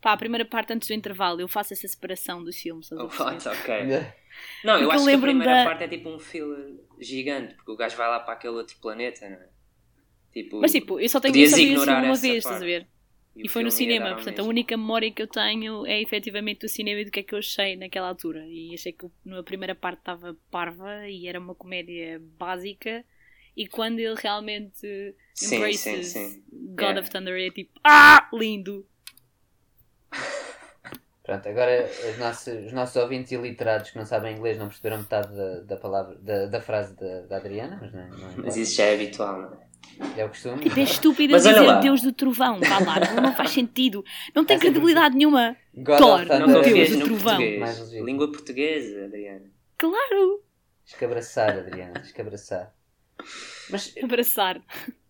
Pá, 0.02 0.14
a 0.14 0.18
primeira 0.18 0.46
parte 0.46 0.74
antes 0.74 0.88
do 0.88 0.94
intervalo, 0.94 1.42
eu 1.42 1.48
faço 1.48 1.74
essa 1.74 1.88
separação 1.88 2.44
dos 2.44 2.58
filmes. 2.58 2.92
Oh, 2.92 3.06
ok. 3.06 3.10
Não, 4.64 4.74
eu 4.76 4.80
Porque 4.80 4.86
eu 4.86 4.92
acho 4.92 5.06
que 5.06 5.12
a 5.12 5.18
primeira 5.20 5.54
da- 5.54 5.64
parte 5.66 5.84
é 5.84 5.88
tipo 5.88 6.10
um 6.10 6.20
filler 6.20 6.76
gigante, 7.00 7.56
porque 7.56 7.72
o 7.72 7.76
gajo 7.76 7.98
vai 7.98 8.08
lá 8.08 8.20
para 8.20 8.34
aquele 8.34 8.54
outro 8.54 8.78
planeta, 8.80 9.28
não 9.28 9.38
é? 9.38 9.50
Tipo, 10.32 10.62
Mas 10.62 10.72
tipo, 10.72 11.00
eu 11.00 11.10
só 11.10 11.20
tenho 11.20 11.36
esse 11.38 11.62
ignorar 11.62 11.96
filme 11.96 12.08
uma 12.08 12.16
vez, 12.16 12.38
estás 12.46 12.62
a 12.62 12.66
ver? 12.66 12.88
O 13.44 13.44
E 13.44 13.48
foi 13.48 13.64
no 13.64 13.72
cinema, 13.72 14.14
portanto 14.16 14.40
a 14.40 14.44
única 14.44 14.76
memória 14.78 15.12
que 15.12 15.22
eu 15.22 15.28
tenho 15.28 15.86
é 15.86 16.02
efetivamente 16.02 16.62
do 16.62 16.70
cinema 16.70 17.00
e 17.02 17.06
do 17.06 17.12
que 17.12 17.22
é 17.22 17.24
que 17.24 17.34
eu 17.34 17.40
achei 17.40 17.76
naquela 17.76 18.08
altura. 18.10 18.46
E 18.48 18.74
achei 18.74 18.92
que 18.94 19.08
na 19.26 19.44
primeira 19.44 19.74
parte 19.76 20.00
estava 20.00 20.36
parva 20.52 21.08
e 21.10 21.28
era 21.28 21.40
uma 21.40 21.56
comédia 21.56 22.20
básica. 22.38 23.06
E 23.56 23.68
quando 23.68 24.00
ele 24.00 24.16
realmente 24.16 25.16
Sim, 25.34 25.72
embraces 25.72 25.74
sim, 25.74 26.04
sim. 26.04 26.44
God 26.76 26.98
Yeah. 26.98 27.00
of 27.00 27.10
Thunder 27.10 27.36
é 27.40 27.50
tipo, 27.52 27.80
ah, 27.84 28.30
lindo! 28.34 28.86
Pronto, 31.24 31.48
agora 31.50 31.76
os 32.10 32.18
nossos, 32.18 32.66
os 32.68 32.74
nossos 32.74 32.96
ouvintes 32.96 33.32
iliterados 33.32 33.92
que 33.92 33.98
não 33.98 34.06
sabem 34.06 34.36
inglês 34.36 34.58
não 34.58 34.68
perceberam 34.68 35.00
metade 35.00 35.36
da, 35.36 35.60
da 35.62 35.78
palavra, 35.78 36.16
da, 36.20 36.46
da 36.48 36.62
frase 36.62 36.96
da, 36.96 37.22
da 37.28 37.38
Adriana, 37.38 37.78
mas 37.82 37.92
não, 37.94 38.08
não 38.18 38.34
Mas 38.44 38.56
importa. 38.56 38.58
isso 38.58 38.76
já 38.76 38.86
é 38.86 38.94
habitual, 38.96 39.42
não 39.42 39.54
é? 39.54 39.69
É 40.18 40.26
o 40.26 40.30
costume. 40.30 40.60
Tipo, 40.64 40.80
é 40.80 40.84
estúpido 40.84 41.34
Mas 41.34 41.46
olha 41.46 41.56
dizer 41.56 41.68
lá. 41.68 41.80
Deus 41.80 42.02
do 42.02 42.12
trovão, 42.14 42.60
vá 42.60 42.80
lá, 42.80 43.00
não, 43.16 43.24
não 43.24 43.36
faz 43.36 43.52
sentido. 43.52 44.04
Não 44.36 44.46
tem 44.46 44.58
É 44.58 44.60
credibilidade 44.60 45.16
nenhuma. 45.16 45.56
God 45.76 45.98
Thor, 45.98 46.26
Não 46.26 46.36
é 46.36 46.48
Deus, 46.48 46.66
confias 46.68 46.90
o 46.92 46.98
no 47.00 47.06
trovão. 47.06 47.38
português. 47.38 47.92
Língua 47.92 48.32
portuguesa, 48.32 49.06
Adriana. 49.06 49.52
Claro! 49.78 50.44
Tens 50.86 50.98
que 50.98 51.06
abraçar, 51.06 51.50
Adriana, 51.58 51.94
tens 51.94 52.12
que 52.12 52.22
abraçar. 52.22 52.74
Mas 53.70 53.94
Abraçar. 54.02 54.62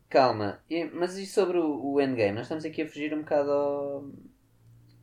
calma, 0.09 0.59
e- 0.69 0.85
mas 0.85 1.17
e 1.17 1.25
sobre 1.25 1.57
o, 1.59 1.93
o 1.93 2.01
endgame? 2.01 2.33
Nós 2.33 2.43
estamos 2.43 2.65
aqui 2.65 2.81
a 2.81 2.87
fugir 2.87 3.13
um 3.13 3.19
bocado 3.21 3.51
ao, 3.51 4.11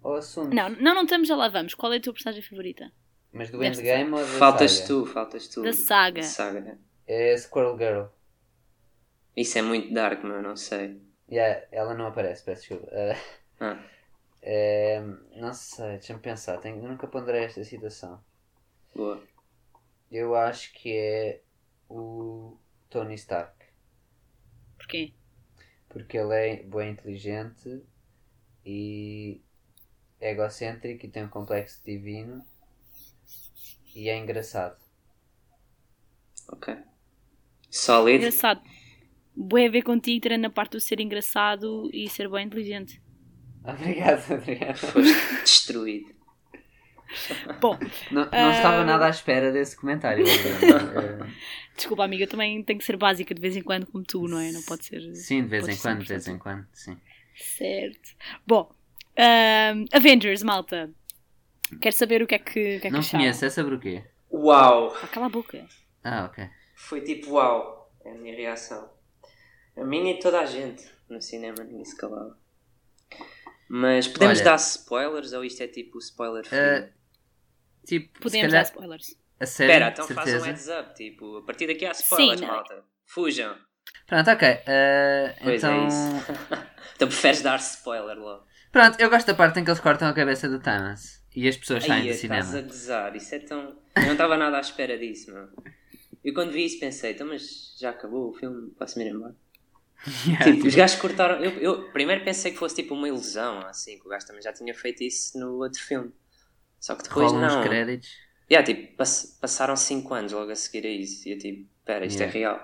ao 0.03 0.15
assunto. 0.17 0.55
Não, 0.55 0.69
não, 0.69 0.95
não 0.95 1.03
estamos, 1.05 1.29
já 1.29 1.37
lá 1.37 1.49
vamos. 1.49 1.75
Qual 1.75 1.93
é 1.93 1.97
a 1.97 2.01
tua 2.01 2.13
personagem 2.13 2.43
favorita? 2.43 2.91
Mas 3.33 3.51
do 3.51 3.63
endgame 3.63 4.11
ou 4.13 4.19
da 4.19 4.27
Faltas 4.27 4.73
saga? 4.73 4.87
tu, 4.89 5.07
faltas 5.07 5.49
tu. 5.49 5.63
Da 5.63 5.73
saga. 5.73 6.21
Da 6.23 6.27
saga. 6.27 6.79
É 7.07 7.37
Squirrel 7.37 7.77
Girl. 7.79 8.03
Isso 9.37 9.57
é 9.59 9.63
muito 9.63 9.95
dark, 9.95 10.25
meu, 10.25 10.43
não 10.43 10.57
sei. 10.57 11.01
Yeah, 11.31 11.67
ela 11.73 11.95
não 11.95 12.07
aparece, 12.09 12.43
peço 12.45 12.63
desculpa. 12.63 12.87
Uh, 12.93 13.17
Ah, 13.61 13.79
é, 14.43 15.01
não 15.37 15.53
sei, 15.55 15.99
deixa-me 15.99 16.21
pensar. 16.21 16.59
Tenho, 16.59 16.83
nunca 16.83 17.07
ponderei 17.07 17.45
esta 17.45 17.65
situação. 17.65 18.23
boa. 18.95 19.23
Eu 20.11 20.35
acho 20.35 20.73
que 20.75 20.97
é 20.97 21.43
o 21.89 22.59
Tony 22.91 23.15
Stark. 23.15 23.55
Porquê? 24.79 25.13
Porque 25.89 26.17
ele 26.17 26.35
é 26.35 26.63
bem 26.63 26.91
inteligente 26.93 27.83
e 28.65 29.41
egocêntrico 30.21 31.07
e 31.07 31.11
tem 31.11 31.25
um 31.25 31.29
complexo 31.31 31.83
divino 31.85 32.45
e 33.95 34.09
é 34.09 34.17
engraçado. 34.17 34.77
Ok. 36.49 36.69
Sólido. 37.71 38.27
Engraçado. 38.27 38.61
Bué 39.37 39.67
a 39.67 39.71
ver 39.71 39.83
contigo, 39.83 40.21
tirando 40.23 40.47
a 40.47 40.51
parte 40.51 40.73
do 40.73 40.81
ser 40.81 41.01
engraçado 41.01 41.91
e 41.93 42.09
ser 42.09 42.29
bem 42.29 42.47
inteligente. 42.47 43.01
Obrigado, 43.65 44.33
Adriana. 44.33 44.75
Foste 44.75 45.43
destruído. 45.43 46.15
Bom, 47.61 47.79
Não, 48.11 48.23
não 48.25 48.29
Ah. 48.33 48.51
estava 48.51 48.85
nada 48.85 49.07
à 49.07 49.11
espera 49.11 49.53
desse 49.53 49.77
comentário. 49.77 50.25
Desculpa, 51.77 52.05
amiga, 52.05 52.25
eu 52.25 52.29
também 52.29 52.63
tenho 52.63 52.79
que 52.79 52.85
ser 52.85 52.97
básica 52.97 53.35
de 53.35 53.41
vez 53.41 53.57
em 53.57 53.63
quando, 53.63 53.87
como 53.87 54.03
tu, 54.05 54.27
não 54.27 54.39
é? 54.41 54.51
Não 54.51 54.63
pode 54.63 54.85
ser. 54.85 55.01
Sim, 55.15 55.43
de 55.43 55.49
vez 55.49 55.69
em 55.69 55.77
quando, 55.77 55.99
de 55.99 56.05
100%. 56.05 56.09
vez 56.09 56.29
em 56.29 56.39
quando, 56.39 56.67
sim. 56.73 56.97
Certo. 57.35 58.17
Bom, 58.47 58.73
ahm, 59.17 59.85
Avengers, 59.93 60.43
malta. 60.43 60.91
Quero 61.81 61.95
saber 61.95 62.23
o 62.23 62.27
que 62.27 62.35
é 62.35 62.39
que, 62.39 62.51
o 62.51 62.53
que, 62.53 62.61
é 62.77 62.81
que 62.81 62.91
Não 62.91 63.01
acharam. 63.01 63.23
conheço, 63.25 63.45
é 63.45 63.51
sobre 63.51 63.75
o 63.75 63.81
quê? 63.81 64.03
Uau! 64.33 64.97
Ah, 65.03 65.07
cala 65.09 65.27
a 65.27 65.29
boca. 65.29 65.67
Ah, 66.03 66.25
ok. 66.27 66.49
Foi 66.75 67.01
tipo 67.03 67.33
uau! 67.33 67.93
É 68.05 68.11
a 68.13 68.15
minha 68.15 68.35
reação. 68.35 68.89
A 69.77 69.85
minha 69.85 70.13
e 70.13 70.19
toda 70.19 70.41
a 70.41 70.47
gente 70.47 70.85
no 71.09 71.21
cinema 71.21 71.63
ninguém 71.65 71.85
se 71.85 71.97
calava. 71.97 72.37
Mas 73.69 74.07
podemos 74.09 74.39
Olha. 74.39 74.45
dar 74.45 74.57
spoilers 74.57 75.33
ou 75.33 75.45
isto 75.45 75.63
é 75.63 75.69
tipo 75.69 75.99
spoiler 75.99 76.47
free? 76.47 76.59
Ah, 76.59 76.89
tipo, 77.85 78.21
Podemos 78.21 78.33
se 78.33 78.41
dar 78.43 78.49
calhar, 78.51 78.65
spoilers. 78.65 79.17
a 79.41 79.47
sério, 79.47 79.73
Espera, 79.73 79.91
então 79.93 80.07
faz 80.09 80.29
um 80.29 80.41
certeza? 80.41 80.47
heads 80.47 80.87
up, 80.89 80.95
tipo, 80.97 81.37
a 81.39 81.43
partir 81.43 81.67
daqui 81.67 81.85
há 81.85 81.91
spoilers, 81.93 82.41
Sim, 82.41 82.47
não. 82.47 82.55
malta. 82.55 82.85
Fujam. 83.07 83.57
Pronto, 84.07 84.31
ok. 84.31 84.49
ah, 84.49 85.35
Pois 85.43 85.63
então, 85.63 85.73
é 85.73 85.87
isso. 85.87 86.33
então 86.95 87.09
preferes 87.09 87.43
dar 87.43 87.59
spoiler 87.59 88.17
logo. 88.19 88.47
pronto, 88.73 89.01
eu 89.01 89.11
gosto 89.11 89.27
da 89.27 89.35
parte 89.35 89.59
em 89.61 89.65
que 89.65 89.71
eles 89.71 89.81
cortam 89.81 90.09
a 90.09 90.13
cabeça 90.15 90.49
do 90.49 90.61
Thanos 90.61 91.21
e 91.35 91.49
as 91.49 91.57
pessoas 91.57 91.85
saem 91.85 92.05
do 92.05 92.11
estás 92.11 92.49
a 92.49 92.51
cinema. 92.53 92.69
gozar, 92.69 93.17
isso 93.17 93.35
é 93.35 93.39
tão. 93.41 93.77
Eu 93.97 94.03
não 94.05 94.13
estava 94.13 94.37
nada 94.37 94.57
à 94.59 94.61
espera 94.61 94.97
disso, 94.97 95.33
meu. 95.33 95.49
Eu 96.25 96.33
quando 96.35 96.53
vi 96.53 96.65
isso 96.65 96.79
pensei, 96.81 97.13
então, 97.13 97.27
mas 97.27 97.77
já 97.79 97.91
acabou 97.91 98.31
o 98.31 98.35
filme, 98.35 98.71
posso-me 98.79 99.05
ir 99.05 99.11
embora. 99.13 99.35
Yeah, 100.07 100.41
Tipo, 100.43 100.67
os 100.67 100.75
gajos 100.75 100.97
cortaram. 101.01 101.43
Eu, 101.43 101.51
eu 101.61 101.93
primeiro 101.93 102.25
pensei 102.25 102.53
que 102.53 102.59
fosse 102.59 102.77
tipo 102.77 102.95
uma 102.95 103.09
ilusão, 103.09 103.61
assim, 103.67 103.99
que 103.99 104.07
o 104.07 104.11
gajo 104.11 104.27
também 104.27 104.43
já 104.43 104.53
tinha 104.53 104.75
feito 104.75 105.03
isso 105.03 105.39
no 105.39 105.59
outro 105.63 105.81
filme. 105.83 106.13
Só 106.81 106.95
que 106.97 107.05
depois 107.05 107.33
rolam 107.33 107.41
não. 107.41 107.47
os 107.47 107.57
créditos. 107.57 108.09
Yeah, 108.51 108.65
tipo, 108.67 108.97
pass- 108.97 109.39
passaram 109.41 109.77
5 109.77 110.15
anos 110.15 110.33
logo 110.33 110.51
a 110.53 110.57
seguir 110.57 110.87
a 110.87 110.91
isso. 110.91 111.29
E 111.29 111.33
eu 111.33 111.39
tipo, 111.39 111.69
pera, 111.85 112.07
isto 112.07 112.23
é 112.23 112.27
Yeah. 112.27 112.33
real. 112.33 112.61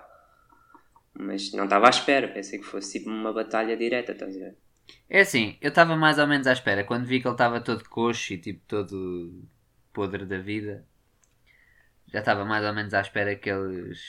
Mas 1.15 1.53
não 1.53 1.65
estava 1.65 1.87
à 1.87 1.91
espera, 1.91 2.29
pensei 2.29 2.59
que 2.59 2.67
fosse 2.67 2.99
tipo 2.99 3.09
uma 3.09 3.33
batalha 3.33 3.77
direta, 3.79 4.13
estás 4.13 4.37
a 4.37 4.39
ver? 4.39 4.57
É 5.09 5.21
assim, 5.21 5.57
eu 5.61 5.69
estava 5.69 5.95
mais 5.97 6.19
ou 6.19 6.27
menos 6.27 6.47
à 6.49 6.53
espera. 6.53 6.83
Quando 6.85 7.07
vi 7.07 7.21
que 7.21 7.27
ele 7.29 7.35
estava 7.35 7.61
todo 7.63 7.89
coxo 7.89 8.33
e 8.35 8.39
tipo 8.39 8.65
todo 8.67 9.49
podre 9.93 10.27
da 10.27 10.39
vida, 10.39 10.87
já 12.13 12.21
estava 12.21 12.45
mais 12.45 12.65
ou 12.65 12.73
menos 12.75 12.95
à 12.95 13.01
espera 13.01 13.37
que 13.37 13.51
eles, 13.51 14.01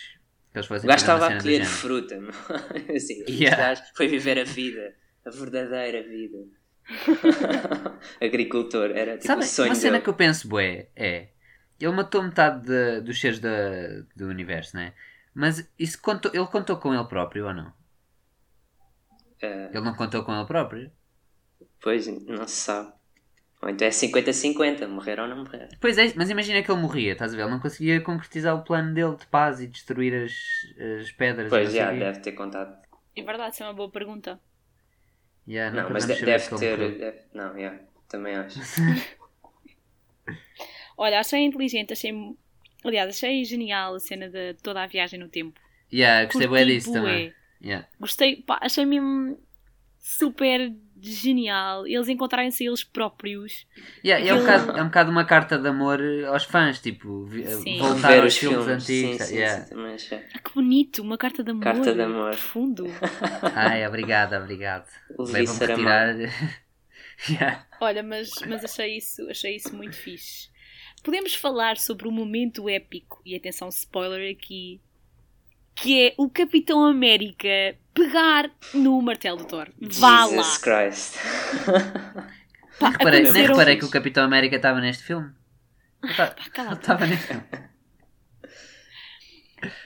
eles 0.53 0.67
O 0.67 0.69
fossem 0.69 0.87
gajo 0.87 1.01
estava 1.01 1.27
a 1.27 1.41
colher 1.41 1.65
fruta, 1.65 2.15
assim, 2.95 3.23
Yeah. 3.27 3.75
foi 3.95 4.07
viver 4.07 4.37
a 4.39 4.43
vida, 4.43 4.95
a 5.25 5.29
verdadeira 5.29 6.03
vida. 6.03 6.39
Agricultor, 8.21 8.91
era 8.91 9.17
tipo 9.17 9.25
Sabe, 9.27 9.41
o 9.41 9.47
sonho 9.47 9.69
uma 9.69 9.75
cena 9.75 9.99
dele. 9.99 10.03
que 10.03 10.09
eu 10.09 10.13
penso, 10.13 10.47
bué, 10.47 10.89
é... 10.95 11.29
Ele 11.79 11.91
matou 11.91 12.23
metade 12.23 12.65
de- 12.65 13.01
dos 13.01 13.19
seres 13.19 13.39
da, 13.39 13.49
do 14.15 14.27
universo, 14.27 14.75
né? 14.77 14.93
Mas 15.33 15.67
isso 15.77 15.99
contou, 16.01 16.31
ele 16.33 16.45
contou 16.47 16.77
com 16.77 16.93
ele 16.93 17.03
próprio 17.05 17.47
ou 17.47 17.53
não? 17.53 17.73
Eh, 19.41 19.69
Ele 19.73 19.83
não 19.83 19.93
contou 19.95 20.23
com 20.23 20.33
ele 20.33 20.45
próprio? 20.45 20.89
Pois, 21.81 22.07
não 22.07 22.47
se 22.47 22.55
sabe. 22.55 22.93
Ou 23.63 23.69
então 23.69 23.87
é 23.87 23.91
50-50, 23.91 24.85
morrer 24.89 25.21
ou 25.21 25.27
não 25.27 25.37
morrer. 25.37 25.69
Pois 25.79 25.97
é, 25.97 26.11
mas 26.17 26.29
imagina 26.29 26.61
que 26.61 26.69
ele 26.69 26.81
morria, 26.81 27.13
estás 27.13 27.33
a 27.33 27.37
ver? 27.37 27.43
Ele 27.43 27.51
não 27.51 27.61
conseguia 27.61 28.01
concretizar 28.01 28.53
o 28.53 28.61
plano 28.61 28.93
dele 28.93 29.15
de 29.15 29.25
paz 29.27 29.61
e 29.61 29.67
destruir 29.67 30.13
as, 30.13 30.33
as 31.01 31.11
pedras. 31.13 31.49
Pois, 31.49 31.71
já, 31.73 31.89
deve 31.93 32.19
ter 32.19 32.33
contado. 32.33 32.77
É 33.15 33.23
verdade, 33.23 33.53
isso 33.53 33.63
é 33.63 33.67
uma 33.67 33.73
boa 33.73 33.89
pergunta. 33.89 34.37
Yeah, 35.47 35.81
Não, 35.81 35.89
mas 35.89 36.05
deve 36.05 36.25
ele 36.25 36.39
ter. 36.59 36.97
deve- 36.97 37.21
Não, 37.33 37.57
já, 37.57 37.79
também 38.09 38.35
acho. 38.35 38.59
Olha, 40.97 41.21
achei 41.21 41.39
inteligente, 41.39 41.93
achei. 41.93 42.11
Aliás, 42.83 43.09
achei 43.15 43.45
genial 43.45 43.95
a 43.95 43.99
cena 43.99 44.29
de 44.29 44.55
toda 44.55 44.83
a 44.83 44.87
viagem 44.87 45.17
no 45.19 45.29
tempo. 45.29 45.57
Yeah, 45.91 46.25
gostei 46.25 46.47
bem 46.47 46.65
disso 46.67 46.91
bué. 46.91 46.99
também. 46.99 47.33
Yeah. 47.63 47.87
Gostei, 47.97 48.35
pá, 48.41 48.59
achei 48.61 48.85
mesmo 48.85 49.39
super 50.05 50.73
genial. 51.01 51.87
Eles 51.87 52.09
encontrarem-se 52.09 52.65
eles 52.65 52.83
próprios. 52.83 53.65
Yeah, 54.05 54.27
é, 54.27 54.33
um 54.33 54.39
bocado, 54.39 54.71
é 54.77 54.81
um 54.81 54.85
bocado 54.85 55.11
uma 55.11 55.23
carta 55.25 55.57
de 55.57 55.67
amor 55.67 55.99
aos 56.27 56.43
fãs, 56.43 56.79
tipo, 56.81 57.23
vi- 57.25 57.47
Sim. 57.47 57.79
voltar 57.79 58.09
Ver 58.09 58.23
aos 58.23 58.33
os 58.33 58.39
filmes, 58.39 58.65
filmes. 58.65 58.83
antigos. 58.83 59.17
Sim, 59.21 59.25
sim, 59.25 59.35
yeah. 59.37 59.97
sim. 59.97 60.15
Ah, 60.33 60.39
que 60.39 60.53
bonito, 60.53 61.01
uma 61.01 61.17
carta 61.17 61.41
de 61.41 61.51
amor. 61.51 61.63
Carta 61.63 61.93
de 61.93 62.01
amor. 62.01 62.31
Profundo. 62.31 62.85
Ai, 63.55 63.87
obrigado, 63.87 64.33
obrigado. 64.35 64.87
Saramago. 65.47 66.19
retirar. 66.19 66.59
yeah. 67.29 67.65
Olha, 67.79 68.03
mas, 68.03 68.29
mas 68.47 68.65
achei, 68.65 68.97
isso, 68.97 69.29
achei 69.29 69.55
isso 69.55 69.73
muito 69.75 69.95
fixe. 69.95 70.49
Podemos 71.01 71.33
falar 71.33 71.77
sobre 71.77 72.07
o 72.09 72.11
momento 72.11 72.67
épico, 72.67 73.21
e 73.25 73.35
atenção, 73.35 73.69
spoiler 73.69 74.33
aqui, 74.35 74.81
que 75.75 76.07
é 76.07 76.13
o 76.17 76.29
Capitão 76.29 76.83
América 76.85 77.75
pegar 77.93 78.49
no 78.73 79.01
martelo 79.01 79.37
do 79.37 79.45
Thor. 79.45 79.69
Vá 79.81 80.23
Jesus 80.27 80.35
lá! 80.35 80.59
Christ. 80.59 81.15
Pá, 82.79 82.89
Reparei, 82.89 83.31
nem 83.31 83.47
reparei 83.47 83.77
que 83.77 83.85
o 83.85 83.89
Capitão 83.89 84.23
América 84.23 84.55
estava 84.55 84.81
neste 84.81 85.03
filme. 85.03 85.31
Ele 86.03 86.13
tá- 86.15 86.27
Pá, 86.31 86.49
cala 86.51 86.69
a 86.69 86.71
ele 86.71 86.75
boca. 86.75 86.81
estava 86.81 87.05
neste 87.07 87.27
filme. 87.27 87.43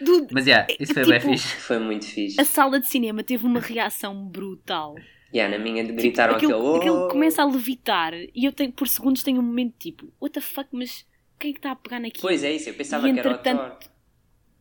Dude, 0.02 0.34
Mas 0.34 0.48
yeah, 0.48 0.66
isso 0.80 0.94
foi 0.94 1.04
Tipo, 1.04 1.20
bem 1.20 1.38
fixe. 1.38 1.56
Foi 1.58 1.78
muito 1.80 2.06
fixe. 2.06 2.42
a 2.42 2.46
sala 2.46 2.80
de 2.80 2.88
cinema 2.88 3.24
teve 3.24 3.46
uma 3.46 3.60
reação 3.60 4.26
brutal. 4.28 4.96
Yeah, 5.34 5.56
na 5.56 5.64
minha 5.64 5.84
gritaram 5.84 6.36
aquilo, 6.36 6.54
aquele. 6.54 6.68
"Oh!" 6.68 6.76
aquilo 6.78 7.08
começa 7.10 7.42
a 7.44 7.46
levitar 7.46 8.14
e 8.16 8.32
eu 8.46 8.52
tenho, 8.52 8.72
por 8.72 8.88
segundos 8.88 9.22
tenho 9.22 9.40
um 9.40 9.44
momento 9.44 9.76
tipo, 9.78 10.12
what 10.20 10.34
the 10.34 10.42
fuck, 10.42 10.68
mas 10.72 11.06
quem 11.38 11.50
é 11.52 11.54
que 11.54 11.60
está 11.60 11.72
a 11.72 11.76
pegar 11.76 12.00
naquilo? 12.00 12.22
Pois 12.22 12.44
é 12.44 12.54
isso, 12.54 12.70
eu 12.70 12.74
pensava 12.74 13.08
E 13.08 13.14
que 13.14 13.20
era 13.20 13.30
o 13.32 13.38
Thor. 13.38 13.78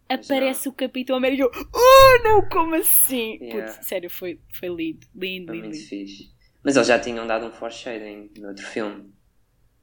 Aparece 0.09 0.69
o 0.69 0.73
Capitão 0.73 1.17
América 1.17 1.43
e 1.43 1.45
eu, 1.47 1.51
oh 1.75 2.23
não, 2.23 2.49
como 2.49 2.75
assim? 2.75 3.39
Yeah. 3.41 3.73
Putz, 3.73 3.87
sério, 3.87 4.09
foi, 4.11 4.41
foi 4.53 4.69
lindo, 4.69 5.07
lindo, 5.15 5.47
Foi 5.47 5.57
lindo. 5.57 5.69
muito 5.69 5.75
lindo. 5.77 5.89
fixe. 5.89 6.31
Mas 6.63 6.77
eles 6.77 6.89
já 6.89 6.99
tinham 6.99 7.27
dado 7.27 7.47
um 7.47 7.51
foreshadowing 7.53 8.31
no 8.39 8.49
outro 8.49 8.65
filme. 8.67 9.13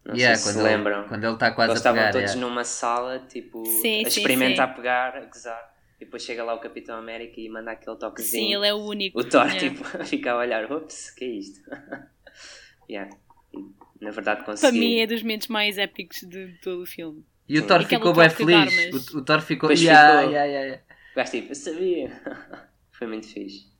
Não 0.06 0.16
Yeah, 0.16 0.36
sei 0.36 0.52
se 0.52 0.58
quando, 0.58 0.66
se 0.66 0.70
ele, 0.70 0.78
lembram. 0.78 1.08
quando 1.08 1.24
ele 1.24 1.34
está 1.34 1.52
quase 1.52 1.72
Eles 1.72 1.86
a 1.86 1.90
pegar. 1.92 2.02
estavam 2.08 2.22
todos 2.22 2.36
yeah. 2.36 2.50
numa 2.50 2.64
sala, 2.66 3.20
tipo, 3.30 3.66
Sim, 3.66 4.06
a 4.06 4.10
sim, 4.10 4.20
experimentar 4.20 4.68
sim. 4.68 4.74
a 4.74 4.76
pegar, 4.76 5.16
a 5.18 5.26
gozar. 5.26 5.74
E 6.02 6.06
depois 6.06 6.24
chega 6.24 6.44
lá 6.44 6.54
o 6.54 6.60
Capitão 6.60 6.98
América 6.98 7.40
e 7.40 7.48
manda 7.48 7.72
aquele 7.72 7.96
toquezinho. 7.96 8.48
Sim, 8.48 8.54
ele 8.56 8.68
é 8.68 8.74
o 8.74 8.80
único. 8.84 9.18
O 9.20 9.24
Thor, 9.24 9.46
Yeah. 9.48 9.60
tipo, 9.60 9.84
fica 10.06 10.32
a 10.34 10.38
olhar, 10.38 10.70
ups, 10.72 11.10
que 11.12 11.24
é 11.24 11.28
isto? 11.30 11.62
yeah. 12.90 13.10
E, 13.54 14.04
na 14.04 14.12
verdade, 14.12 14.44
Para 14.44 14.52
consegui. 14.54 14.78
mim 14.80 15.00
é 15.00 15.08
dos 15.08 15.22
momentos 15.22 15.48
mais 15.48 15.78
épicos 15.78 16.20
de 16.28 16.48
todo 16.62 16.82
o 16.82 16.86
filme. 16.86 17.24
E 17.48 17.60
o. 17.60 17.68
Thor 17.68 17.82
Aquela 17.82 17.88
ficou 17.90 18.14
bem 18.14 18.30
feliz. 18.30 18.56
armas. 18.56 19.08
O, 19.14 19.18
o 19.18 19.22
Thor 19.24 19.42
ficou. 19.42 19.70
Pois 19.70 19.82
Yeah, 19.82 20.20
ficou. 20.20 20.32
yeah, 20.32 20.46
yeah, 20.46 20.66
yeah. 20.68 20.84
Gajo, 21.16 21.32
tipo, 21.32 21.52
eu 21.52 21.56
sabia. 21.56 22.12
Foi 22.92 23.08
muito 23.08 23.28
fixe. 23.28 23.72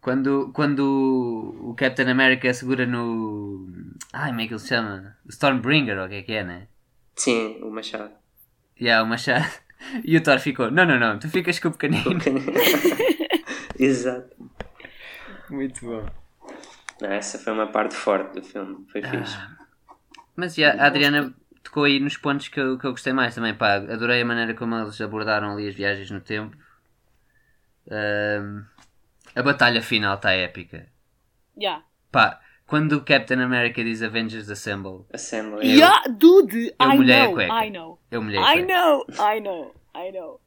Quando, 0.00 0.50
quando 0.52 1.56
o 1.60 1.74
Captain 1.74 2.08
America 2.10 2.52
segura 2.52 2.84
no. 2.86 3.68
Ai, 4.12 4.30
como 4.30 4.40
é 4.40 4.46
que 4.48 4.52
ele 4.52 4.60
se 4.60 4.68
chama? 4.68 5.16
O 5.24 5.28
Stormbringer, 5.30 5.96
ou 5.98 6.06
o 6.06 6.08
que 6.08 6.16
é 6.16 6.22
que 6.22 6.32
é, 6.32 6.42
né? 6.42 6.66
Sim, 7.14 7.60
o 7.62 7.70
Machado. 7.70 8.10
Yeah, 8.80 9.04
o 9.04 9.06
machado. 9.08 9.46
E 10.04 10.16
o 10.16 10.22
Thor 10.22 10.38
ficou: 10.38 10.70
Não, 10.70 10.84
não, 10.86 10.98
não, 10.98 11.18
tu 11.18 11.28
ficas 11.28 11.58
com 11.58 11.68
o 11.68 11.72
pequenino. 11.72 12.04
Exato. 13.78 14.30
Muito 15.50 15.84
bom. 15.84 16.06
Não, 17.00 17.10
essa 17.10 17.38
foi 17.38 17.52
uma 17.52 17.66
parte 17.66 17.94
forte 17.96 18.34
do 18.34 18.42
filme. 18.42 18.86
Foi 18.90 19.02
fixe. 19.02 19.36
Mas 20.36 20.56
yeah, 20.56 20.82
a 20.82 20.86
Adriana 20.86 21.34
tocou 21.62 21.84
aí 21.84 22.00
nos 22.00 22.16
pontos 22.16 22.48
que 22.48 22.60
eu, 22.60 22.78
que 22.78 22.86
eu 22.86 22.90
gostei 22.90 23.12
mais 23.12 23.34
também. 23.34 23.54
Pá, 23.54 23.76
adorei 23.76 24.22
a 24.22 24.24
maneira 24.24 24.54
como 24.54 24.74
eles 24.76 25.00
abordaram 25.00 25.52
ali 25.52 25.68
as 25.68 25.74
viagens 25.74 26.10
no 26.10 26.20
tempo. 26.20 26.56
Ahm, 27.90 28.64
a 29.34 29.42
batalha 29.42 29.82
final 29.82 30.14
está 30.16 30.32
épica. 30.32 30.88
Yeah. 31.56 31.84
Pá, 32.10 32.40
quando 32.66 32.92
o 32.92 33.04
Captain 33.04 33.40
America 33.40 33.82
diz 33.82 34.02
Avengers 34.02 34.48
Assemble, 34.48 35.04
Assembly. 35.12 35.66
Yeah, 35.66 36.04
dude, 36.08 36.74
eu 36.78 36.90
I 36.90 36.96
molhei 36.96 37.14
a 37.14 37.24
know, 37.24 37.34
cueca. 37.34 37.66
I 37.66 37.70
know. 37.70 37.98
eu 38.10 38.22
molhei. 38.22 38.38
a 38.38 38.56
I 38.56 38.62
know, 38.62 39.04
I 39.10 39.40
know, 39.40 39.74
I 39.94 40.12
know. 40.12 40.40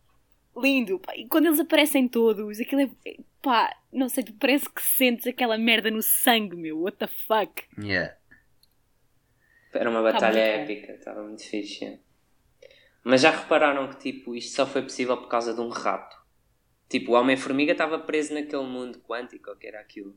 Lindo, 0.57 1.00
pá. 1.00 1.13
E 1.15 1.27
quando 1.27 1.48
eles 1.48 1.60
aparecem 1.60 2.07
todos, 2.07 2.60
aquilo 2.60 2.81
é. 2.81 2.89
pá, 3.41 3.75
não 3.91 4.07
sei, 4.07 4.24
parece 4.39 4.69
que 4.69 4.81
sentes 4.81 5.27
aquela 5.27 5.57
merda 5.57 5.91
no 5.91 6.01
sangue, 6.01 6.55
meu. 6.55 6.79
What 6.79 6.98
the 6.98 7.07
fuck? 7.07 7.63
Yeah. 7.77 8.15
Era 9.77 9.89
uma 9.89 10.01
Tá 10.03 10.12
batalha 10.13 10.34
bom. 10.41 10.62
épica, 10.63 10.91
estava 10.94 11.24
muito 11.24 11.44
fixe. 11.44 11.86
é. 11.86 12.00
Mas 13.03 13.22
já 13.22 13.29
repararam 13.32 13.88
que 13.89 13.98
tipo, 13.98 14.36
isto 14.36 14.55
só 14.55 14.65
foi 14.65 14.82
possível 14.82 15.15
por 15.17 15.27
causa 15.27 15.53
de 15.53 15.62
um 15.62 15.70
rato? 15.70 16.15
Tipo, 16.89 17.12
o 17.12 17.15
Homem-Formiga 17.15 17.72
estava 17.72 18.00
preso 18.00 18.34
naquele 18.34 18.63
mundo 18.63 19.00
quântico, 19.08 19.50
ou 19.50 19.55
que 19.55 19.67
era 19.67 19.79
aquilo. 19.79 20.15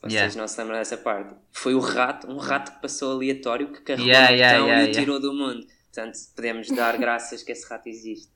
Vocês 0.00 0.12
Yeah. 0.14 0.40
não 0.40 0.48
se 0.48 0.58
lembram 0.60 0.78
dessa 0.78 0.96
parte? 0.96 1.34
Foi 1.52 1.74
o 1.74 1.78
rato, 1.78 2.26
um 2.30 2.38
rato 2.38 2.72
que 2.74 2.80
passou 2.82 3.12
aleatório 3.12 3.70
que 3.72 3.80
carregou 3.82 4.06
Yeah, 4.08 4.32
o 4.32 4.34
yeah, 4.34 4.58
botão 4.58 4.68
yeah, 4.68 4.86
e 4.88 4.90
o 4.90 4.92
tirou 4.94 5.20
do 5.20 5.32
mundo. 5.34 5.66
Portanto, 5.92 6.16
podemos 6.34 6.68
dar 6.68 6.96
graças 6.96 7.42
que 7.42 7.52
esse 7.52 7.68
rato 7.68 7.88
existe. 7.88 8.32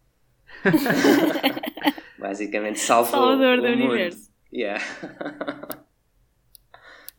Basicamente 2.18 2.78
salvou 2.78 3.10
Salvador 3.12 3.58
o 3.58 3.62
do 3.62 3.68
mundo. 3.68 3.84
universo. 3.92 4.30
Yeah. 4.52 4.82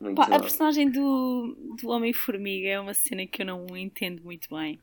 Muito 0.06 0.18
Pá, 0.18 0.36
a 0.36 0.40
personagem 0.40 0.90
do, 0.90 1.76
do 1.82 1.90
Homem-Formiga 1.90 2.68
é 2.68 2.80
uma 2.80 2.94
cena 2.94 3.26
que 3.26 3.42
eu 3.42 3.46
não 3.46 3.66
entendo 3.76 4.24
muito 4.24 4.48
bem. 4.56 4.80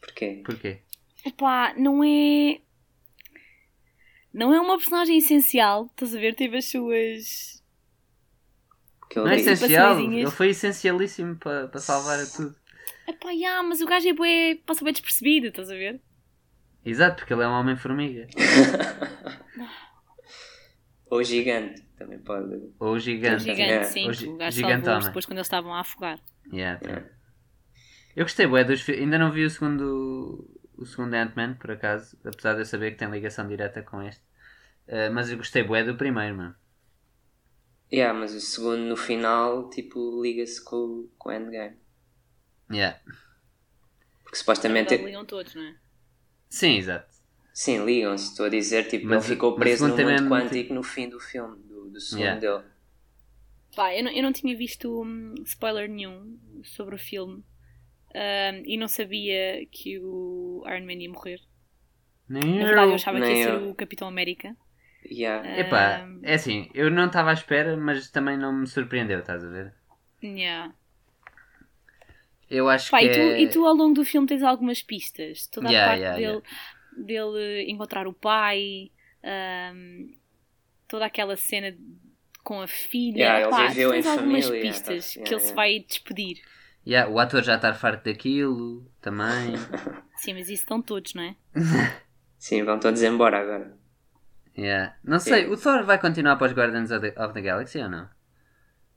Porquê? 0.00 0.42
Porquê? 0.44 0.78
Epá, 1.24 1.74
não 1.76 2.02
é. 2.02 2.60
Não 4.32 4.54
é 4.54 4.60
uma 4.60 4.76
personagem 4.76 5.18
essencial, 5.18 5.86
estás 5.86 6.14
a 6.14 6.18
ver? 6.18 6.34
Teve 6.34 6.56
as 6.56 6.64
suas. 6.66 7.62
Não 9.14 9.28
é 9.28 9.36
essencial. 9.36 10.00
Ele 10.00 10.30
foi 10.30 10.50
essencialíssimo 10.50 11.36
para 11.36 11.68
para 11.68 11.80
salvar 11.80 12.18
a 12.18 12.26
tudo. 12.26 12.54
Epá, 13.06 13.30
yeah, 13.30 13.62
mas 13.62 13.80
o 13.80 13.86
gajo 13.86 14.08
é 14.08 14.12
bué, 14.12 14.54
passa 14.66 14.84
bem 14.84 14.92
despercebido, 14.92 15.48
estás 15.48 15.70
a 15.70 15.74
ver? 15.74 16.00
Exato, 16.84 17.16
porque 17.16 17.32
ele 17.32 17.42
é 17.42 17.48
um 17.48 17.52
homem-formiga. 17.52 18.28
Ou 21.10 21.22
gigante, 21.22 21.82
também 21.96 22.18
pode. 22.18 22.54
Ou 22.78 22.88
o 22.88 22.92
O 22.92 22.98
gigante. 22.98 23.44
gigante, 23.44 23.62
É. 23.72 23.84
sim, 23.84 24.08
O 24.08 24.12
gi- 24.12 24.36
gajo 24.36 24.62
depois 25.06 25.24
quando 25.26 25.38
eles 25.38 25.46
estavam 25.46 25.74
a 25.74 25.80
afogar. 25.80 26.20
Yeah, 26.52 26.78
tá. 26.80 26.88
Yeah. 26.90 27.10
Eu 28.16 28.24
gostei 28.24 28.46
bué 28.46 28.64
dos 28.64 28.88
Ainda 28.88 29.18
não 29.18 29.30
vi 29.30 29.44
o 29.44 29.50
segundo 29.50 30.48
o 30.76 30.86
segundo 30.86 31.14
Ant-Man, 31.14 31.54
por 31.54 31.70
acaso, 31.72 32.16
apesar 32.24 32.54
de 32.54 32.60
eu 32.60 32.64
saber 32.64 32.92
que 32.92 32.98
tem 32.98 33.10
ligação 33.10 33.48
direta 33.48 33.82
com 33.82 34.00
este. 34.02 34.22
Uh, 34.86 35.12
mas 35.12 35.30
eu 35.30 35.36
gostei 35.36 35.62
bué 35.62 35.82
do 35.84 35.96
primeiro, 35.96 36.36
mano. 36.36 36.54
Yeah, 37.92 38.18
mas 38.18 38.34
o 38.34 38.40
segundo 38.40 38.82
no 38.84 38.96
final, 38.96 39.70
tipo, 39.70 40.22
liga-se 40.22 40.62
com, 40.62 40.76
o- 40.76 41.10
com 41.18 41.30
o 41.30 41.32
Endgame. 41.32 41.76
Yeah. 42.70 42.98
Porque 44.22 44.36
supostamente. 44.36 44.92
Eles 44.94 45.06
ligam 45.06 45.24
todos, 45.24 45.54
não 45.54 45.62
é? 45.64 45.74
Sim, 46.50 46.76
exato. 46.76 47.07
Sim, 47.62 47.84
ligam-se. 47.84 48.26
Estou 48.30 48.46
a 48.46 48.48
dizer, 48.48 48.84
tipo, 48.88 49.06
Mas- 49.08 49.24
ele 49.24 49.28
ficou 49.32 49.58
preso 49.58 49.86
no 49.88 49.98
mundo 49.98 50.22
quântico 50.30 50.72
no 50.72 50.82
fim 50.82 51.08
do 51.08 51.20
filme, 51.20 51.56
do, 51.64 51.90
do 51.90 52.00
segundo 52.00 52.38
Yeah. 52.38 52.40
dele. 52.40 52.64
Pá, 53.74 53.94
eu 53.94 54.02
não, 54.04 54.10
eu 54.12 54.22
não 54.22 54.32
tinha 54.32 54.56
visto 54.56 55.02
hum, 55.02 55.34
spoiler 55.44 55.88
nenhum 55.88 56.38
sobre 56.64 56.94
o 56.94 56.98
filme 56.98 57.42
hum, 58.14 58.62
e 58.66 58.76
não 58.76 58.88
sabia 58.88 59.66
que 59.70 59.98
o 60.00 60.62
Iron 60.66 60.86
Man 60.86 60.94
ia 60.94 61.10
morrer. 61.10 61.40
Nem 62.28 62.58
Na 62.58 62.66
verdade, 62.66 62.90
eu 62.90 62.94
achava 62.96 63.22
que 63.22 63.32
ia 63.32 63.36
ser 63.36 63.54
eu. 63.54 63.56
o 63.56 63.74
Capitão 63.74 64.08
América. 64.08 64.56
Yeah. 65.10 65.44
Epá, 65.54 66.06
Um, 66.06 66.22
é 66.22 66.34
assim, 66.34 66.70
eu 66.74 66.88
não 66.90 67.06
estava 67.06 67.30
à 67.30 67.32
espera, 67.32 67.76
mas 67.76 68.10
também 68.10 68.36
não 68.38 68.52
me 68.52 68.66
surpreendeu, 68.66 69.20
estás 69.20 69.44
a 69.44 69.48
ver? 69.48 69.74
Yeah. 70.22 70.68
Eu 72.50 72.68
acho 72.68 72.92
Pá, 72.92 72.98
que 72.98 73.04
e, 73.04 73.10
tu, 73.10 73.20
é... 73.20 73.40
e 73.42 73.48
tu 73.48 73.64
ao 73.66 73.74
longo 73.74 73.94
do 73.94 74.04
filme 74.04 74.26
tens 74.26 74.42
algumas 74.42 74.82
pistas. 74.82 75.46
Toda 75.46 75.70
a 75.70 75.74
Yeah, 75.74 75.86
parte 75.86 76.00
yeah, 76.00 76.14
dele, 76.14 76.42
dele 76.98 77.70
encontrar 77.70 78.06
o 78.06 78.12
pai, 78.12 78.90
hum, 79.74 80.14
toda 80.86 81.06
aquela 81.06 81.36
cena 81.36 81.76
com 82.42 82.60
a 82.60 82.66
filha. 82.68 83.18
Yeah, 83.18 83.48
Pá, 83.48 83.74
tens 83.74 84.06
algumas 84.06 84.46
família, 84.46 84.60
pistas 84.62 85.14
yeah, 85.14 85.28
que 85.28 85.34
ele 85.34 85.42
se 85.42 85.54
vai 85.54 85.80
despedir. 85.80 86.42
Yeah, 86.86 87.10
o 87.10 87.18
ator 87.18 87.42
já 87.42 87.56
está 87.56 87.74
farto 87.74 88.04
daquilo, 88.04 88.90
também. 89.00 89.54
Sim, 90.16 90.34
mas 90.34 90.48
isso 90.48 90.62
estão 90.62 90.80
todos, 90.80 91.14
não 91.14 91.22
é? 91.22 91.36
Sim, 92.38 92.64
vão 92.64 92.78
todos 92.80 93.02
embora 93.02 93.40
agora. 93.40 93.76
Yeah. 94.56 94.96
Não 95.04 95.20
sei, 95.20 95.40
Yeah. 95.40 95.54
o 95.54 95.56
Thor 95.56 95.84
vai 95.84 95.98
continuar 96.00 96.36
para 96.36 96.46
os 96.46 96.52
Guardians 96.52 96.90
of 96.90 97.00
the, 97.00 97.22
of 97.22 97.34
the 97.34 97.42
Galaxy 97.42 97.78
ou 97.78 97.88
não? 97.88 98.08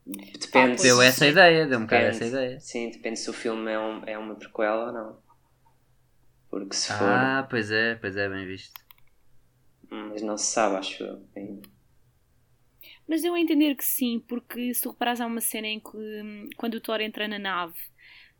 Depende. 0.04 0.82
Deu 0.82 1.00
essa 1.00 1.26
ideia, 1.26 1.66
deu 1.66 1.78
um 1.78 1.82
bocado 1.82 2.06
essa 2.06 2.24
ideia. 2.24 2.58
Sim, 2.58 2.90
depende 2.90 3.18
se 3.18 3.30
o 3.30 3.32
filme 3.32 3.70
é, 3.70 3.78
um, 3.78 4.02
é 4.04 4.18
uma 4.18 4.34
prequela 4.34 4.86
ou 4.86 4.92
não. 4.92 5.18
Porque 6.52 6.76
se 6.76 6.92
for. 6.92 7.08
Ah, 7.08 7.46
pois 7.48 7.70
é, 7.70 7.94
pois 7.94 8.14
é, 8.14 8.28
bem 8.28 8.44
visto. 8.46 8.78
Mas 9.90 10.20
não 10.20 10.36
se 10.36 10.52
sabe, 10.52 10.76
acho 10.76 11.02
eu. 11.02 11.26
ainda. 11.34 11.66
Mas 13.08 13.22
deu 13.22 13.34
a 13.34 13.40
entender 13.40 13.74
que 13.74 13.82
sim, 13.82 14.22
porque 14.28 14.74
se 14.74 14.82
tu 14.82 14.90
reparares 14.90 15.22
há 15.22 15.26
uma 15.26 15.40
cena 15.40 15.66
em 15.66 15.80
que 15.80 15.96
hum, 15.96 16.50
quando 16.58 16.74
o 16.74 16.80
Thor 16.80 17.00
entra 17.00 17.26
na 17.26 17.38
nave 17.38 17.78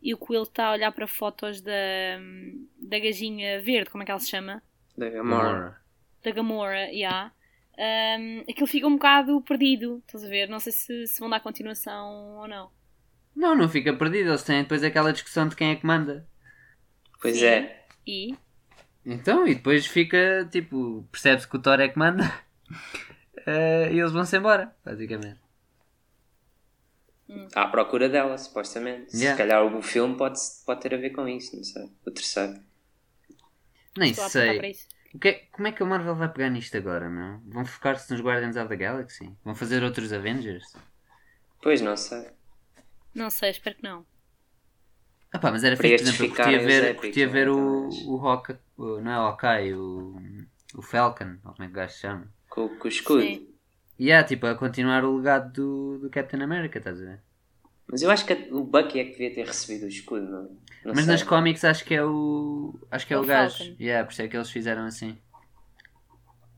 e 0.03 0.13
o 0.13 0.19
Quill 0.19 0.43
está 0.43 0.67
a 0.67 0.73
olhar 0.73 0.93
para 0.93 1.07
fotos 1.07 1.63
da, 1.63 1.73
hum, 2.21 2.69
da 2.79 2.99
gajinha 2.99 3.63
verde, 3.63 3.89
como 3.89 4.03
é 4.03 4.05
que 4.05 4.11
ela 4.11 4.21
se 4.21 4.29
chama? 4.29 4.63
Da 4.97 5.09
Gamora. 5.09 5.81
Da 6.23 6.31
Gamora, 6.33 6.91
yeah. 6.91 7.33
hum, 8.19 8.45
aquilo 8.47 8.67
fica 8.67 8.87
um 8.87 8.97
bocado 8.97 9.41
perdido, 9.41 10.03
estás 10.07 10.23
a 10.23 10.29
ver? 10.29 10.51
Não 10.51 10.61
sei 10.61 10.73
se, 10.73 11.07
se 11.07 11.19
vão 11.19 11.31
dar 11.31 11.41
continuação 11.41 12.37
ou 12.37 12.47
não. 12.47 12.71
Não, 13.35 13.57
não 13.57 13.71
fica 13.71 13.95
perdido, 13.95 14.29
eles 14.29 14.43
têm 14.43 14.63
depois 14.63 14.85
aquela 14.85 15.15
discussão 15.15 15.49
de 15.49 15.57
quem 15.57 15.71
é 15.71 15.77
que 15.77 15.87
manda. 15.87 16.29
Pois 17.23 17.39
Sim. 17.39 17.47
é. 17.47 17.82
E 18.07 18.35
Então, 19.05 19.47
e 19.47 19.55
depois 19.55 19.87
fica, 19.87 20.49
tipo, 20.51 21.07
percebe-se 21.11 21.49
que 21.49 21.57
o 21.57 21.63
Thor 21.63 21.81
é 21.81 21.89
que 21.89 21.99
manda 21.99 22.23
eh, 23.47 23.93
e 23.93 23.99
eles 23.99 24.13
vão-se 24.13 24.37
embora, 24.37 24.75
basicamente. 24.85 25.41
À 27.55 27.67
procura 27.67 28.09
dela, 28.09 28.37
supostamente. 28.37 29.17
Yeah. 29.17 29.33
Se 29.33 29.39
calhar 29.39 29.65
o 29.65 29.83
filme 29.83 30.17
pode, 30.17 30.39
pode 30.67 30.81
ter 30.81 30.95
a 30.95 30.99
ver 30.99 31.11
com 31.11 31.27
isso, 31.27 31.57
não 31.57 31.65
sei. 31.65 31.91
O 32.05 32.11
terceiro. 32.11 32.53
estou 32.53 32.65
Nem 33.97 34.15
para 34.15 34.29
sei. 34.29 34.77
O 35.15 35.19
que 35.19 35.29
é- 35.29 35.47
como 35.53 35.69
é 35.69 35.73
que 35.73 35.83
a 35.83 35.87
Marvel 35.87 36.15
vai 36.15 36.29
pegar 36.31 36.51
nisto 36.51 36.77
agora, 36.77 37.09
meu? 37.09 37.41
Vão 37.47 37.65
focar-se 37.65 38.11
nos 38.13 38.21
Guardians 38.23 38.57
of 38.57 38.69
the 38.69 38.77
Galaxy? 38.77 39.31
Vão 39.45 39.55
fazer 39.55 39.83
outros 39.83 40.13
Avengers? 40.13 40.65
Pois 41.63 41.81
não 41.81 41.97
sei. 41.97 42.31
Não 43.15 43.31
sei, 43.31 43.51
espero 43.51 43.77
que 43.77 43.83
não. 43.83 44.07
Ah 45.33 45.39
pá, 45.39 45.51
mas 45.51 45.65
era 45.65 45.77
fixe, 45.77 45.97
por 45.97 46.03
exemplo, 46.03 46.23
eu 46.25 46.29
curtia 46.29 46.59
ver, 46.61 46.83
épicos, 46.85 46.97
curtia 46.97 47.27
não 47.27 47.33
é? 47.35 47.37
ver 47.37 47.49
o, 47.49 47.59
o 48.13 48.27
Hawk, 48.27 48.57
o- 48.77 49.01
não 49.01 49.11
é 49.13 49.19
o 49.19 49.23
Hawkeye, 49.23 49.75
o, 49.75 50.17
o 50.75 50.83
Falcon, 50.83 51.39
ou 51.45 51.53
como 51.53 51.65
é 51.65 51.67
que 51.67 51.73
o 51.73 51.77
gajo 51.77 51.93
se 51.95 52.01
chama? 52.01 52.27
Com, 52.49 52.69
com 52.79 52.85
o 52.85 52.89
escudo. 52.89 53.23
Sim. 53.23 53.49
E 53.99 54.07
yeah, 54.07 54.27
tipo, 54.27 54.47
a 54.47 54.55
continuar 54.57 55.05
o 55.05 55.17
legado 55.17 55.53
do, 55.53 55.99
do 56.01 56.11
Captain 56.11 56.43
America, 56.43 56.79
estás 56.79 57.01
a 57.01 57.05
ver? 57.05 57.21
Mas 57.87 58.03
eu 58.03 58.11
acho 58.11 58.27
que 58.27 58.33
o 58.53 58.65
Bucky 58.65 58.99
é 58.99 59.05
que 59.05 59.13
devia 59.13 59.35
ter 59.35 59.47
recebido 59.47 59.85
o 59.85 59.89
escudo, 59.89 60.27
não, 60.29 60.59
não 60.85 60.95
Mas 60.95 61.07
sei. 61.07 61.15
nas 61.15 61.23
cómics 61.25 61.65
acho 61.65 61.85
que 61.85 61.95
é 61.95 62.05
o. 62.05 62.75
Acho 62.91 63.07
que 63.07 63.15
é 63.15 63.17
É 63.17 63.19
o, 63.19 63.23
o 63.23 63.27
gajo. 63.27 63.59
Falcon. 63.59 63.77
Yeah, 63.81 64.05
por 64.07 64.13
isso 64.13 64.23
é 64.23 64.29
que 64.29 64.37
eles 64.37 64.51
fizeram 64.51 64.85
assim. 64.87 65.19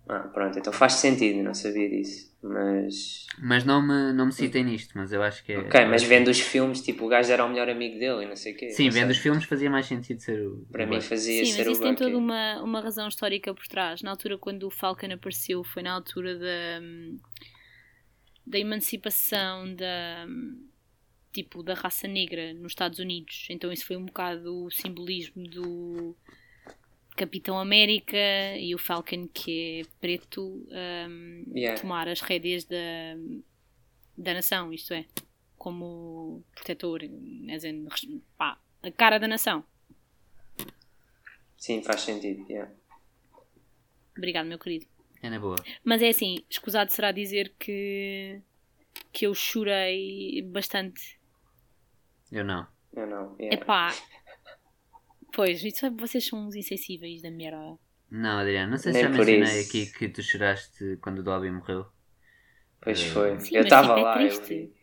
Ah, 0.09 0.21
pronto, 0.33 0.59
então 0.59 0.73
faz 0.73 0.95
sentido, 0.95 1.43
não 1.43 1.55
sabia 1.55 1.89
disso. 1.89 2.34
Mas. 2.47 3.27
Mas 3.39 3.65
não 3.65 3.81
me, 3.81 4.13
não 4.13 4.27
me 4.27 4.33
citem 4.33 4.65
nisto, 4.65 4.93
mas 4.95 5.13
eu 5.13 5.23
acho 5.23 5.43
que 5.43 5.53
é. 5.53 5.59
Ok, 5.59 5.85
mas 5.87 6.03
vendo 6.03 6.29
os 6.29 6.39
filmes, 6.39 6.83
tipo, 6.83 7.07
o 7.07 7.09
gajo 7.09 7.33
era 7.33 7.43
o 7.45 7.49
melhor 7.49 7.71
amigo 7.71 7.99
dele 7.99 8.25
e 8.25 8.29
não 8.29 8.37
sei 8.37 8.53
o 8.53 8.57
quê. 8.57 8.67
que- 8.67 8.73
Sim, 8.73 8.91
vendo 8.91 9.11
os 9.11 9.17
filmes 9.17 9.45
fazia 9.45 9.71
mais 9.71 9.87
sentido 9.87 10.21
ser 10.21 10.47
o. 10.47 10.67
Para 10.71 10.85
o 10.85 10.89
mim 10.89 11.01
fazia 11.01 11.45
Sim, 11.45 11.53
ser 11.53 11.59
mas 11.61 11.67
o 11.69 11.71
isso 11.73 11.81
tem 11.81 11.93
Bucky. 11.93 12.05
toda 12.05 12.19
uma, 12.19 12.63
uma 12.63 12.81
razão 12.83 13.09
histórica 13.09 13.55
por 13.55 13.67
trás. 13.67 14.03
Na 14.03 14.11
altura 14.11 14.37
quando 14.37 14.65
o 14.65 14.71
Falcon 14.71 15.11
apareceu 15.13 15.65
foi 15.65 15.83
na 15.83 15.93
altura 15.93 16.39
da, 16.39 16.81
da 18.47 18.59
emancipação 18.59 19.75
da 19.75 20.27
tipo 21.33 21.63
da 21.63 21.75
raça 21.75 22.07
negra 22.07 22.53
nos 22.55 22.73
Estados 22.73 22.99
Unidos. 22.99 23.47
Então 23.51 23.73
isso 23.73 23.87
foi 23.87 23.97
um 23.97 24.05
bocado 24.05 24.65
o 24.67 24.71
simbolismo 24.71 25.43
do 25.49 26.15
Capitão 27.17 27.59
América 27.59 28.17
e 28.59 28.75
o 28.75 28.79
Falcon 28.79 29.29
que 29.29 29.81
é 29.81 29.85
preto 30.01 30.67
hum, 31.09 31.45
Yeah. 31.55 31.81
tomar 31.81 32.09
as 32.09 32.21
rédeas 32.21 32.65
da, 32.65 32.77
da 34.17 34.35
nação, 34.35 34.73
isto 34.73 34.93
é, 34.93 35.07
como 35.57 36.43
protetor, 36.55 37.05
in, 37.05 37.47
pá, 38.37 38.59
a 38.83 38.91
cara 38.91 39.19
da 39.19 39.29
nação. 39.29 39.65
Sim, 41.57 41.83
faz 41.83 42.03
sentido, 42.03 42.45
yeah. 42.51 42.71
Obrigado, 44.17 44.47
meu 44.47 44.59
querido. 44.59 44.87
É 45.23 45.31
na 45.31 45.39
boa. 45.39 45.57
Mas 45.83 46.03
é 46.03 46.09
assim, 46.09 46.45
escusado 46.51 46.93
será 46.93 47.11
dizer 47.13 47.55
que, 47.59 48.41
que 49.13 49.27
eu 49.27 49.35
chorei 49.35 50.43
bastante. 50.43 51.19
Eu 52.31 52.45
não. 52.45 52.67
Eu 52.93 53.07
não, 53.07 53.37
yeah. 53.39 53.57
Epá. 53.57 53.95
Pois, 55.35 55.63
isso 55.65 55.87
é- 55.87 55.91
vocês 55.91 56.25
são 56.27 56.47
uns 56.47 56.55
insensíveis 56.55 57.21
da 57.23 57.31
merda. 57.31 57.77
Não, 58.11 58.39
Adriano, 58.39 58.71
não 58.73 58.79
sei 58.79 58.93
Nem 58.93 59.03
se 59.03 59.09
já 59.09 59.17
por 59.17 59.27
mencionei 59.27 59.61
isso. 59.61 59.69
aqui 59.69 59.87
que 59.87 60.09
tu 60.09 60.23
choraste 60.23 60.97
quando 61.01 61.19
o 61.19 61.23
Dobby 61.23 61.51
morreu. 61.51 61.87
Pois 62.81 63.01
Eh, 63.01 63.07
foi. 63.11 63.41
Sim, 63.41 63.57
eu 63.57 63.63
estava 63.65 63.89
tipo, 63.89 63.99
é 63.99 64.03
lá, 64.03 64.23
eu 64.23 64.29
triste. 64.29 64.49
vi. 64.55 64.75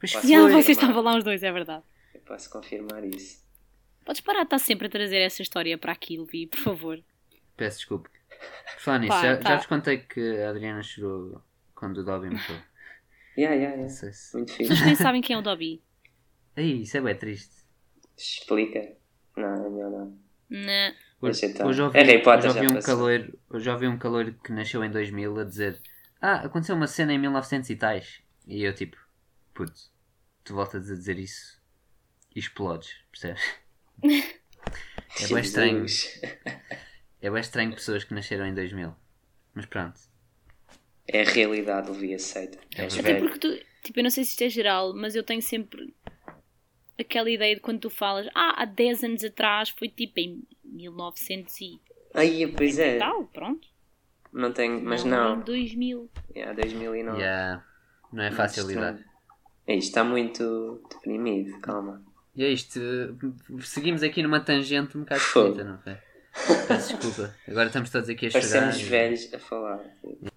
Pois 0.00 0.12
Posso- 0.12 0.26
Foi, 0.26 0.52
vocês 0.52 0.68
estavam 0.78 1.02
lá 1.02 1.16
os 1.16 1.24
dois, 1.24 1.42
é 1.42 1.52
verdade. 1.52 1.84
Eu 2.14 2.20
posso 2.22 2.48
confirmar 2.50 3.04
isso. 3.04 3.42
Podes 4.04 4.20
parar 4.20 4.40
de 4.40 4.44
estar 4.46 4.58
sempre 4.58 4.86
a 4.86 4.90
trazer 4.90 5.18
essa 5.18 5.42
história 5.42 5.76
para 5.78 5.92
aqui, 5.92 6.16
Levi, 6.18 6.46
por 6.46 6.58
favor. 6.58 7.04
Peço 7.56 7.78
desculpa. 7.78 8.08
Por 8.74 8.80
falar 8.80 8.98
nisso, 9.00 9.12
Pá, 9.12 9.22
já, 9.22 9.36
tá. 9.36 9.50
já 9.50 9.56
vos 9.58 9.66
contei 9.66 9.98
que 9.98 10.20
a 10.40 10.50
Adriana 10.50 10.82
chorou 10.82 11.40
quando 11.74 11.98
o 11.98 12.04
Dobby 12.04 12.30
morreu. 12.30 12.62
Yeah, 13.36 13.54
yeah, 13.56 13.76
yeah. 13.76 13.88
se. 13.88 14.36
Muito 14.36 14.50
As 14.50 14.56
fixe. 14.56 14.68
pessoas 14.70 14.86
nem 14.86 14.96
sabem 14.96 15.20
quem 15.20 15.34
é 15.36 15.38
o 15.38 15.42
Dobby. 15.42 15.82
Aí, 16.56 16.82
isso 16.82 16.96
é 16.96 17.00
bem 17.00 17.16
triste. 17.16 17.54
Explica. 18.16 18.96
Não, 19.36 19.66
é 19.66 19.70
melhor 19.70 19.90
não. 19.90 20.18
Não. 20.50 20.94
Hoje, 21.20 21.40
Deixa 21.40 21.46
estar. 21.46 21.66
hoje 21.66 21.80
ouvi, 21.82 21.98
É 21.98 22.02
Harry 22.02 22.22
Potter, 22.22 22.50
hoje 22.50 22.58
ouvi 22.58 22.68
já 22.68 22.78
um 22.78 22.82
calor, 22.82 23.38
hoje 23.50 23.70
ouvi 23.70 23.88
um 23.88 23.98
calor 23.98 24.34
que 24.44 24.52
nasceu 24.52 24.84
em 24.84 24.90
2000 24.90 25.38
a 25.38 25.44
dizer 25.44 25.80
Ah, 26.20 26.44
aconteceu 26.44 26.74
uma 26.74 26.86
cena 26.86 27.12
em 27.12 27.18
1900 27.18 27.70
e 27.70 27.76
tais. 27.76 28.22
E 28.46 28.62
eu 28.62 28.74
tipo, 28.74 28.96
puto, 29.54 29.72
tu 30.44 30.54
voltas 30.54 30.90
a 30.90 30.94
dizer 30.94 31.18
isso 31.18 31.60
e 32.34 32.38
explodes, 32.40 32.94
percebes? 33.10 33.42
É 35.20 35.26
bem 35.28 35.40
estranho. 35.40 35.86
É 37.20 37.30
bem 37.30 37.40
estranho 37.40 37.74
pessoas 37.74 38.04
que 38.04 38.14
nasceram 38.14 38.46
em 38.46 38.54
2000. 38.54 38.94
Mas 39.54 39.66
pronto. 39.66 40.00
É 41.06 41.22
a 41.22 41.24
realidade, 41.24 41.90
Levi, 41.90 42.14
aceita. 42.14 42.58
É 42.76 42.84
És 42.84 42.98
Até 42.98 43.16
porque 43.16 43.38
tu, 43.38 43.48
tipo, 43.82 43.98
eu 43.98 44.02
não 44.04 44.10
sei 44.10 44.24
se 44.24 44.30
isto 44.30 44.44
é 44.44 44.48
geral, 44.48 44.94
mas 44.94 45.14
eu 45.14 45.22
tenho 45.22 45.42
sempre 45.42 45.94
aquela 46.98 47.30
ideia 47.30 47.54
de 47.54 47.60
quando 47.60 47.80
tu 47.80 47.90
falas, 47.90 48.26
ah, 48.34 48.62
há 48.62 48.64
10 48.64 49.04
anos 49.04 49.24
atrás 49.24 49.68
foi 49.70 49.88
tipo 49.88 50.20
em 50.20 50.42
1900 50.64 51.60
e 51.60 51.80
Ai, 52.14 52.52
pois 52.56 52.78
é. 52.78 52.98
tal, 52.98 53.24
pronto. 53.26 53.66
Não 54.32 54.52
tenho, 54.52 54.80
mas 54.82 55.04
Em 55.04 55.08
não. 55.08 55.40
2000. 55.40 56.10
É, 56.34 56.52
2009. 56.54 57.18
Yeah. 57.18 57.64
Não 58.12 58.22
é 58.22 58.30
fácil 58.30 58.66
lidar. 58.66 58.98
É, 59.66 59.74
Isto 59.76 59.88
está 59.88 60.04
muito 60.04 60.82
deprimido, 60.90 61.58
calma. 61.60 62.02
E 62.34 62.44
é 62.44 62.48
isto. 62.48 62.80
Seguimos 63.60 64.02
aqui 64.02 64.22
numa 64.22 64.40
tangente 64.40 64.96
um 64.96 65.00
bocado 65.00 65.20
esquisita, 65.20 65.64
não 65.64 65.78
foi? 65.78 65.96
Peço 66.66 66.96
desculpa. 66.96 67.34
Agora 67.46 67.66
estamos 67.66 67.90
todos 67.90 68.08
aqui 68.08 68.26
a 68.26 68.30
chorar. 68.30 68.40
Parecemos 68.42 68.80
e- 68.80 68.84
velhos 68.84 69.34
a 69.34 69.38
falar. 69.38 69.80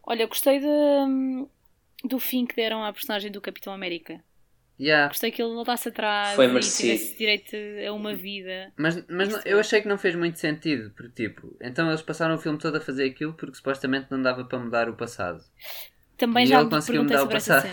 Olha, 0.03 0.23
eu 0.23 0.27
gostei 0.27 0.59
de, 0.59 0.67
do 2.03 2.19
fim 2.19 2.45
que 2.45 2.55
deram 2.55 2.83
à 2.83 2.91
personagem 2.91 3.31
do 3.31 3.39
Capitão 3.41 3.73
América. 3.73 4.21
Yeah. 4.79 5.07
Gostei 5.09 5.31
que 5.31 5.41
ele 5.41 5.53
voltasse 5.53 5.89
atrás 5.89 6.35
Foi 6.35 6.45
e 6.45 6.47
merecido. 6.47 6.99
tivesse 6.99 7.17
direito 7.17 7.55
a 7.87 7.93
uma 7.93 8.13
vida. 8.15 8.73
Mas, 8.77 9.05
mas 9.07 9.29
não- 9.29 9.41
eu 9.45 9.59
achei 9.59 9.81
que 9.81 9.87
não 9.87 9.97
fez 9.97 10.15
muito 10.15 10.37
sentido, 10.39 10.91
porque 10.95 11.27
tipo, 11.29 11.55
então 11.61 11.87
eles 11.89 12.01
passaram 12.01 12.35
o 12.35 12.37
filme 12.37 12.57
todo 12.59 12.75
a 12.77 12.81
fazer 12.81 13.05
aquilo 13.09 13.33
porque 13.33 13.55
supostamente 13.55 14.07
não 14.11 14.21
dava 14.21 14.43
para 14.45 14.59
mudar 14.59 14.89
o 14.89 14.95
passado. 14.95 15.43
Também 16.17 16.45
E 16.45 16.47
já 16.47 16.59
ele 16.61 16.69
conseguiu 16.69 17.03
mudar 17.03 17.23
o 17.23 17.29
passado. 17.29 17.67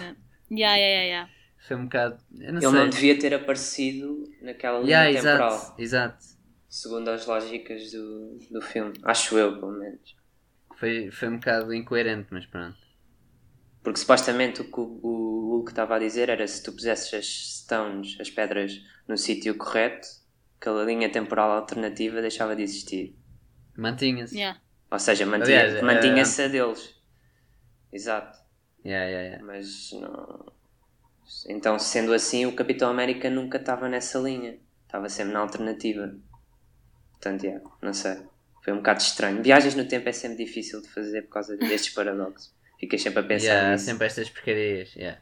ya, 0.50 0.76
ya, 0.76 1.02
ya. 1.04 1.28
Foi 1.66 1.76
um 1.76 1.84
bocado. 1.84 2.18
Eu 2.38 2.52
não 2.52 2.60
Ele 2.60 2.70
sei. 2.70 2.80
não 2.80 2.88
devia 2.88 3.18
ter 3.18 3.34
aparecido 3.34 4.24
naquela 4.40 4.80
linha 4.80 5.06
Yeah, 5.06 5.12
temporal. 5.20 5.58
exato, 5.58 5.82
exato. 5.82 6.24
Segundo 6.68 7.08
as 7.10 7.24
lógicas 7.26 7.92
do, 7.92 8.38
do 8.50 8.60
filme. 8.60 8.94
Acho 9.04 9.38
eu, 9.38 9.60
pelo 9.60 9.72
menos. 9.78 10.16
Foi, 10.78 11.10
foi 11.10 11.28
um 11.28 11.36
bocado 11.38 11.72
incoerente, 11.72 12.28
mas 12.30 12.44
pronto. 12.44 12.76
Porque 13.82 13.98
supostamente 13.98 14.60
o 14.60 14.64
que 14.64 14.80
o, 14.80 15.32
Hulk 15.52 15.70
estava 15.70 15.96
a 15.96 15.98
dizer 15.98 16.28
era 16.28 16.46
se 16.46 16.62
tu 16.62 16.72
pusesses 16.72 17.12
as 17.14 17.26
stones, 17.26 18.16
as 18.20 18.30
pedras, 18.30 18.80
no 19.08 19.16
sítio 19.16 19.56
correto, 19.56 20.06
aquela 20.60 20.84
linha 20.84 21.10
temporal 21.10 21.50
alternativa 21.50 22.20
deixava 22.20 22.54
de 22.54 22.62
existir. 22.62 23.16
Mantinha-se. 23.76 24.38
Ya. 24.38 24.60
Ou 24.90 24.98
seja, 24.98 25.24
eh, 25.24 25.82
mantinha-se 25.82 26.42
a 26.42 26.48
deles. 26.48 26.94
Exato. 27.92 28.38
Yeah, 28.84 29.06
yeah, 29.06 29.28
yeah. 29.28 29.44
Mas 29.44 29.90
não. 29.92 30.52
Então, 31.48 31.78
sendo 31.78 32.12
assim, 32.12 32.46
o 32.46 32.54
Capitão 32.54 32.90
América 32.90 33.30
nunca 33.30 33.58
estava 33.58 33.88
nessa 33.88 34.18
linha. 34.18 34.58
Estava 34.84 35.08
sempre 35.08 35.32
na 35.32 35.40
alternativa. 35.40 36.14
Portanto, 37.12 37.44
yeah, 37.44 37.64
não 37.80 37.94
sei. 37.94 38.18
Foi 38.62 38.72
um 38.72 38.76
bocado 38.76 39.00
estranho. 39.00 39.42
Viagens 39.42 39.74
no 39.74 39.86
tempo 39.86 40.08
é 40.08 40.12
sempre 40.12 40.44
difícil 40.44 40.82
de 40.82 40.88
fazer 40.88 41.22
por 41.22 41.30
causa 41.30 41.56
destes 41.56 41.92
paradoxos. 41.94 42.54
Ficas 42.82 43.00
sempre 43.00 43.20
a 43.20 43.22
pensar 43.22 43.46
Yeah, 43.46 43.70
nisso. 43.72 43.84
sempre 43.84 44.06
estas 44.08 44.28
porcarias. 44.28 44.92
Yeah. 44.96 45.20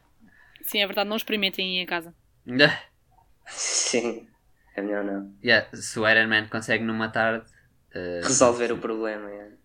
Sim, 0.63 0.79
é 0.81 0.87
verdade, 0.87 1.07
não 1.07 1.15
experimentem 1.15 1.79
em 1.79 1.85
casa. 1.85 2.11
Sim. 3.45 4.27
É 4.75 4.81
melhor 4.81 5.03
não. 5.03 5.31
Yeah, 5.43 5.69
Se 5.77 5.99
o 5.99 6.09
Iron 6.09 6.27
Man 6.27 6.47
consegue 6.47 6.83
numa 6.83 7.09
tarde, 7.09 7.45
uh, 7.93 8.23
Resolver 8.25 8.71
o 8.71 8.79
problema. 8.79 9.29
yeah. 9.29 9.55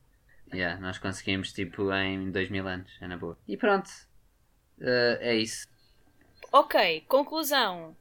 yeah, 0.53 0.81
nós 0.81 0.99
conseguimos 0.99 1.55
tipo 1.55 1.91
em 1.95 2.31
2000 2.31 2.67
anos. 2.69 2.93
É 3.01 3.07
na 3.09 3.17
boa. 3.17 3.39
E 3.49 3.57
pronto. 3.57 3.89
Uh, 4.79 5.17
é 5.21 5.35
isso. 5.37 5.67
Ok, 6.53 7.03
conclusão. 7.09 7.97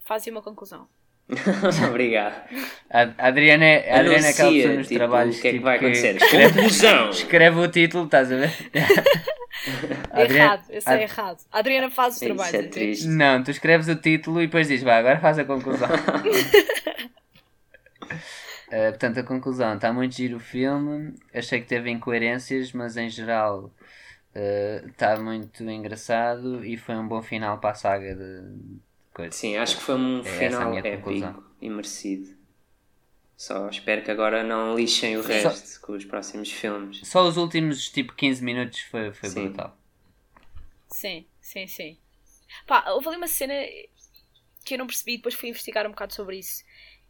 Faz 0.00 0.26
uma 0.26 0.42
conclusão. 0.42 0.88
Obrigado. 1.88 2.34
A, 2.90 3.28
Adriana 3.28 3.64
é, 3.64 3.90
a 3.92 4.00
Adriana 4.00 4.26
é 4.26 4.30
aquela 4.30 4.50
pessoa 4.52 4.74
nos 4.74 4.88
tipo, 4.88 4.98
trabalhos 4.98 5.38
o 5.38 5.40
que 5.40 5.48
é 5.48 5.50
que 5.50 5.56
tipo, 5.56 5.64
vai 5.64 5.76
acontecer. 5.76 6.16
escreve, 6.16 6.54
Conclusão! 6.54 7.10
escreve 7.10 7.58
o 7.60 7.68
título, 7.68 8.04
estás 8.04 8.32
a 8.32 8.36
ver? 8.36 8.50
Adriana- 10.10 10.44
Errado, 10.44 10.64
esse 10.70 10.90
é 10.90 11.02
errado. 11.02 11.38
A 11.52 11.58
Adriana 11.60 11.90
faz 11.90 12.16
os 12.16 12.22
Isso 12.22 12.26
trabalhos. 12.34 12.54
é 12.54 12.62
triste. 12.64 13.06
Não, 13.06 13.42
tu 13.42 13.50
escreves 13.50 13.88
o 13.88 13.94
título 13.96 14.42
e 14.42 14.46
depois 14.46 14.66
dizes, 14.68 14.82
vá, 14.82 14.96
agora 14.96 15.20
faz 15.20 15.38
a 15.38 15.44
conclusão. 15.44 15.88
Uh, 18.68 18.90
portanto, 18.90 19.20
a 19.20 19.22
conclusão, 19.22 19.74
está 19.74 19.92
muito 19.92 20.14
giro 20.16 20.36
o 20.36 20.40
filme, 20.40 21.14
achei 21.32 21.60
que 21.60 21.66
teve 21.66 21.90
incoerências, 21.90 22.72
mas 22.72 22.96
em 22.96 23.08
geral 23.08 23.72
uh, 24.34 24.88
está 24.88 25.16
muito 25.18 25.62
engraçado 25.64 26.64
e 26.64 26.76
foi 26.76 26.96
um 26.96 27.06
bom 27.06 27.22
final 27.22 27.58
para 27.58 27.70
a 27.70 27.74
saga 27.74 28.14
de, 28.14 28.42
de 29.12 29.16
coisas. 29.16 29.34
Sim, 29.36 29.56
acho 29.56 29.76
que 29.76 29.82
foi 29.82 29.94
um 29.94 30.20
É 30.20 30.24
final 30.24 30.76
épico 30.78 30.96
conclusão. 31.04 31.44
e 31.60 31.68
merecido. 31.70 32.36
Só 33.36 33.68
espero 33.68 34.02
que 34.04 34.10
agora 34.10 34.44
não 34.44 34.76
lixem 34.76 35.16
o 35.16 35.22
Só- 35.22 35.28
resto 35.28 35.80
com 35.80 35.92
os 35.94 36.04
próximos 36.04 36.50
filmes. 36.50 37.00
Só 37.04 37.26
os 37.26 37.36
últimos 37.36 37.88
tipo 37.90 38.14
15 38.14 38.42
minutos 38.44 38.80
foi, 38.82 39.12
foi 39.12 39.28
Sim. 39.28 39.44
brutal. 39.48 39.76
Sim, 40.90 41.26
sim, 41.40 41.66
sim. 41.66 41.98
Pá, 42.66 42.90
houve 42.90 43.08
ali 43.08 43.16
uma 43.16 43.26
cena 43.28 43.54
que 44.64 44.74
eu 44.74 44.78
não 44.78 44.86
percebi, 44.86 45.16
depois 45.16 45.34
fui 45.34 45.48
investigar 45.48 45.86
um 45.86 45.90
bocado 45.90 46.14
sobre 46.14 46.38
isso. 46.38 46.62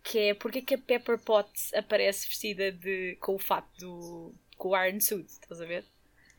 Que 0.02 0.18
é 0.30 0.34
porque 0.34 0.58
é 0.58 0.62
que 0.62 0.74
a 0.74 0.78
Pepper 0.78 1.18
Potts 1.18 1.72
aparece 1.74 2.26
vestida 2.26 2.72
de, 2.72 3.16
com 3.20 3.34
o 3.34 3.38
fato 3.38 3.68
do. 3.78 4.34
com 4.56 4.70
o 4.70 4.84
Iron 4.84 5.00
Suit, 5.00 5.28
estás 5.28 5.60
a 5.60 5.64
ver? 5.66 5.84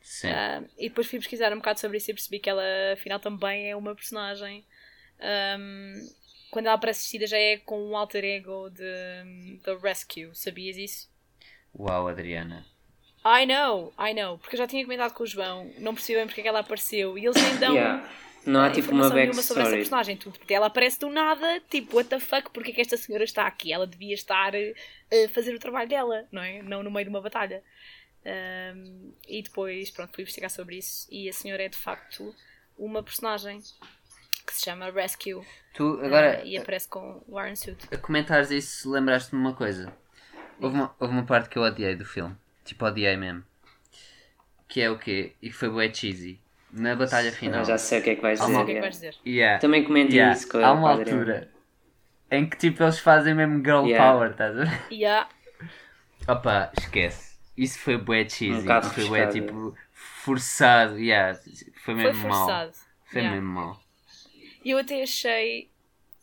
Sim. 0.02 0.28
Ah, 0.28 0.62
e 0.76 0.88
depois 0.88 1.06
fui 1.06 1.18
pesquisar 1.18 1.52
um 1.52 1.56
bocado 1.56 1.80
sobre 1.80 1.96
isso 1.98 2.10
e 2.10 2.14
percebi 2.14 2.38
que 2.40 2.50
ela 2.50 2.62
afinal 2.92 3.20
também 3.20 3.70
é 3.70 3.76
uma 3.76 3.94
personagem. 3.94 4.66
Ahm, 5.20 6.08
quando 6.50 6.66
ela 6.66 6.74
aparece 6.76 7.00
vestida 7.00 7.26
já 7.26 7.38
é 7.38 7.56
com 7.58 7.80
um 7.82 7.96
alter 7.96 8.24
ego 8.24 8.70
de, 8.70 9.58
de 9.64 9.74
Rescue, 9.82 10.30
sabias 10.34 10.76
isso? 10.76 11.10
Uau, 11.76 12.06
Adriana. 12.08 12.64
I 13.26 13.46
know, 13.46 13.92
I 13.98 14.12
know, 14.12 14.38
porque 14.38 14.54
eu 14.54 14.58
já 14.58 14.66
tinha 14.66 14.84
comentado 14.84 15.14
com 15.14 15.22
o 15.22 15.26
João, 15.26 15.72
não 15.78 15.94
percebi 15.94 16.18
bem 16.18 16.26
porque 16.26 16.40
é 16.40 16.42
que 16.42 16.48
ela 16.48 16.60
apareceu 16.60 17.16
e 17.18 17.24
eles 17.24 17.42
nem 17.42 17.56
dão 17.56 17.74
Yeah. 17.74 18.08
Não 18.46 18.60
há 18.60 18.70
tipo 18.70 18.92
uma 18.92 19.08
nenhuma 19.08 19.40
sobre 19.42 19.62
essa 19.62 19.70
backstory. 19.70 19.76
personagem. 19.78 20.16
Tudo, 20.18 20.38
ela 20.50 20.66
aparece 20.66 20.98
do 21.00 21.08
nada, 21.08 21.60
tipo, 21.70 21.96
what 21.96 22.10
the 22.10 22.20
fuck, 22.20 22.50
porque 22.50 22.72
é 22.72 22.74
que 22.74 22.80
esta 22.82 22.96
senhora 22.96 23.24
está 23.24 23.46
aqui? 23.46 23.72
Ela 23.72 23.86
devia 23.86 24.12
estar 24.14 24.54
eh, 24.54 24.74
a 25.10 25.28
fazer 25.30 25.54
o 25.54 25.58
trabalho 25.58 25.88
dela, 25.88 26.28
não 26.30 26.42
é? 26.42 26.62
Não 26.62 26.82
no 26.82 26.90
meio 26.90 27.06
de 27.06 27.08
uma 27.08 27.22
batalha. 27.22 27.62
Ahm, 28.24 29.12
e 29.26 29.42
depois, 29.42 29.90
pronto, 29.90 30.12
fui 30.14 30.22
investigar 30.22 30.50
sobre 30.50 30.76
isso 30.76 31.06
e 31.10 31.26
a 31.26 31.32
senhora 31.32 31.62
é 31.62 31.68
de 31.68 31.76
facto 31.78 32.34
uma 32.76 33.02
personagem 33.02 33.62
que 34.46 34.54
se 34.54 34.64
chama 34.64 34.90
Rescue 34.90 35.42
Tu 35.74 35.98
ah, 36.02 36.06
agora, 36.06 36.44
e 36.44 36.56
aparece 36.56 36.88
com 36.88 37.22
o 37.26 37.40
Iron 37.40 37.56
Suit. 37.56 37.88
a 37.92 37.96
comentares 37.98 38.50
isso, 38.50 38.90
lembraste-me 38.90 39.40
de 39.42 39.48
uma 39.48 39.54
coisa. 39.56 39.92
Houve 40.60 40.76
uma, 40.76 40.94
houve 41.00 41.12
uma 41.14 41.24
parte 41.24 41.48
que 41.48 41.58
eu 41.58 41.62
odiei 41.62 41.96
do 41.96 42.04
filme. 42.04 42.36
Tipo, 42.64 42.86
odiei 42.86 43.16
mesmo. 43.16 43.42
Que 44.68 44.80
é 44.82 44.90
o 44.90 44.98
quê? 44.98 45.34
E 45.42 45.48
que 45.50 45.54
foi 45.54 45.68
bué 45.68 45.92
cheesy. 45.92 46.40
Na 46.72 46.94
batalha 46.96 47.30
final. 47.32 47.60
Ah, 47.60 47.64
já 47.64 47.78
sei 47.78 48.00
o 48.00 48.02
que 48.02 48.10
é 48.10 48.14
que 48.16 48.22
vais 48.22 48.38
dizer. 48.40 48.50
uma- 48.52 48.62
O 48.62 48.66
que 48.66 48.72
é 48.72 48.74
que 48.76 48.80
vais 48.80 48.94
dizer? 48.94 49.14
Yeah. 49.26 49.58
Também 49.60 49.84
comentei 49.84 50.16
Yeah. 50.18 50.36
isso 50.36 50.48
com 50.48 50.58
a 50.58 50.66
Há 50.66 50.72
uma 50.72 50.90
altura 50.90 51.50
em 52.30 52.48
que 52.48 52.56
tipo 52.56 52.82
eles 52.82 52.98
fazem 52.98 53.34
mesmo 53.34 53.56
girl 53.64 53.84
Yeah. 53.86 54.12
power, 54.12 54.30
estás 54.32 54.58
a 54.58 54.64
ver? 54.64 54.82
Yeah. 54.92 55.28
Opa, 56.26 56.72
esquece. 56.78 57.36
Isso 57.56 57.78
foi 57.78 57.96
bué 57.96 58.28
cheesy. 58.28 58.68
Um 58.68 58.82
foi 58.82 59.04
bué 59.08 59.26
tipo 59.28 59.76
forçado. 59.92 60.98
Yeah. 60.98 61.38
Foi 61.84 61.94
Foi 61.94 61.94
mesmo 61.94 62.28
mau. 62.28 62.38
forçado. 62.46 62.72
Foi 63.06 63.20
Yeah. 63.20 63.36
mesmo 63.40 63.52
mau. 63.54 63.83
Eu 64.64 64.78
até 64.78 65.02
achei, 65.02 65.70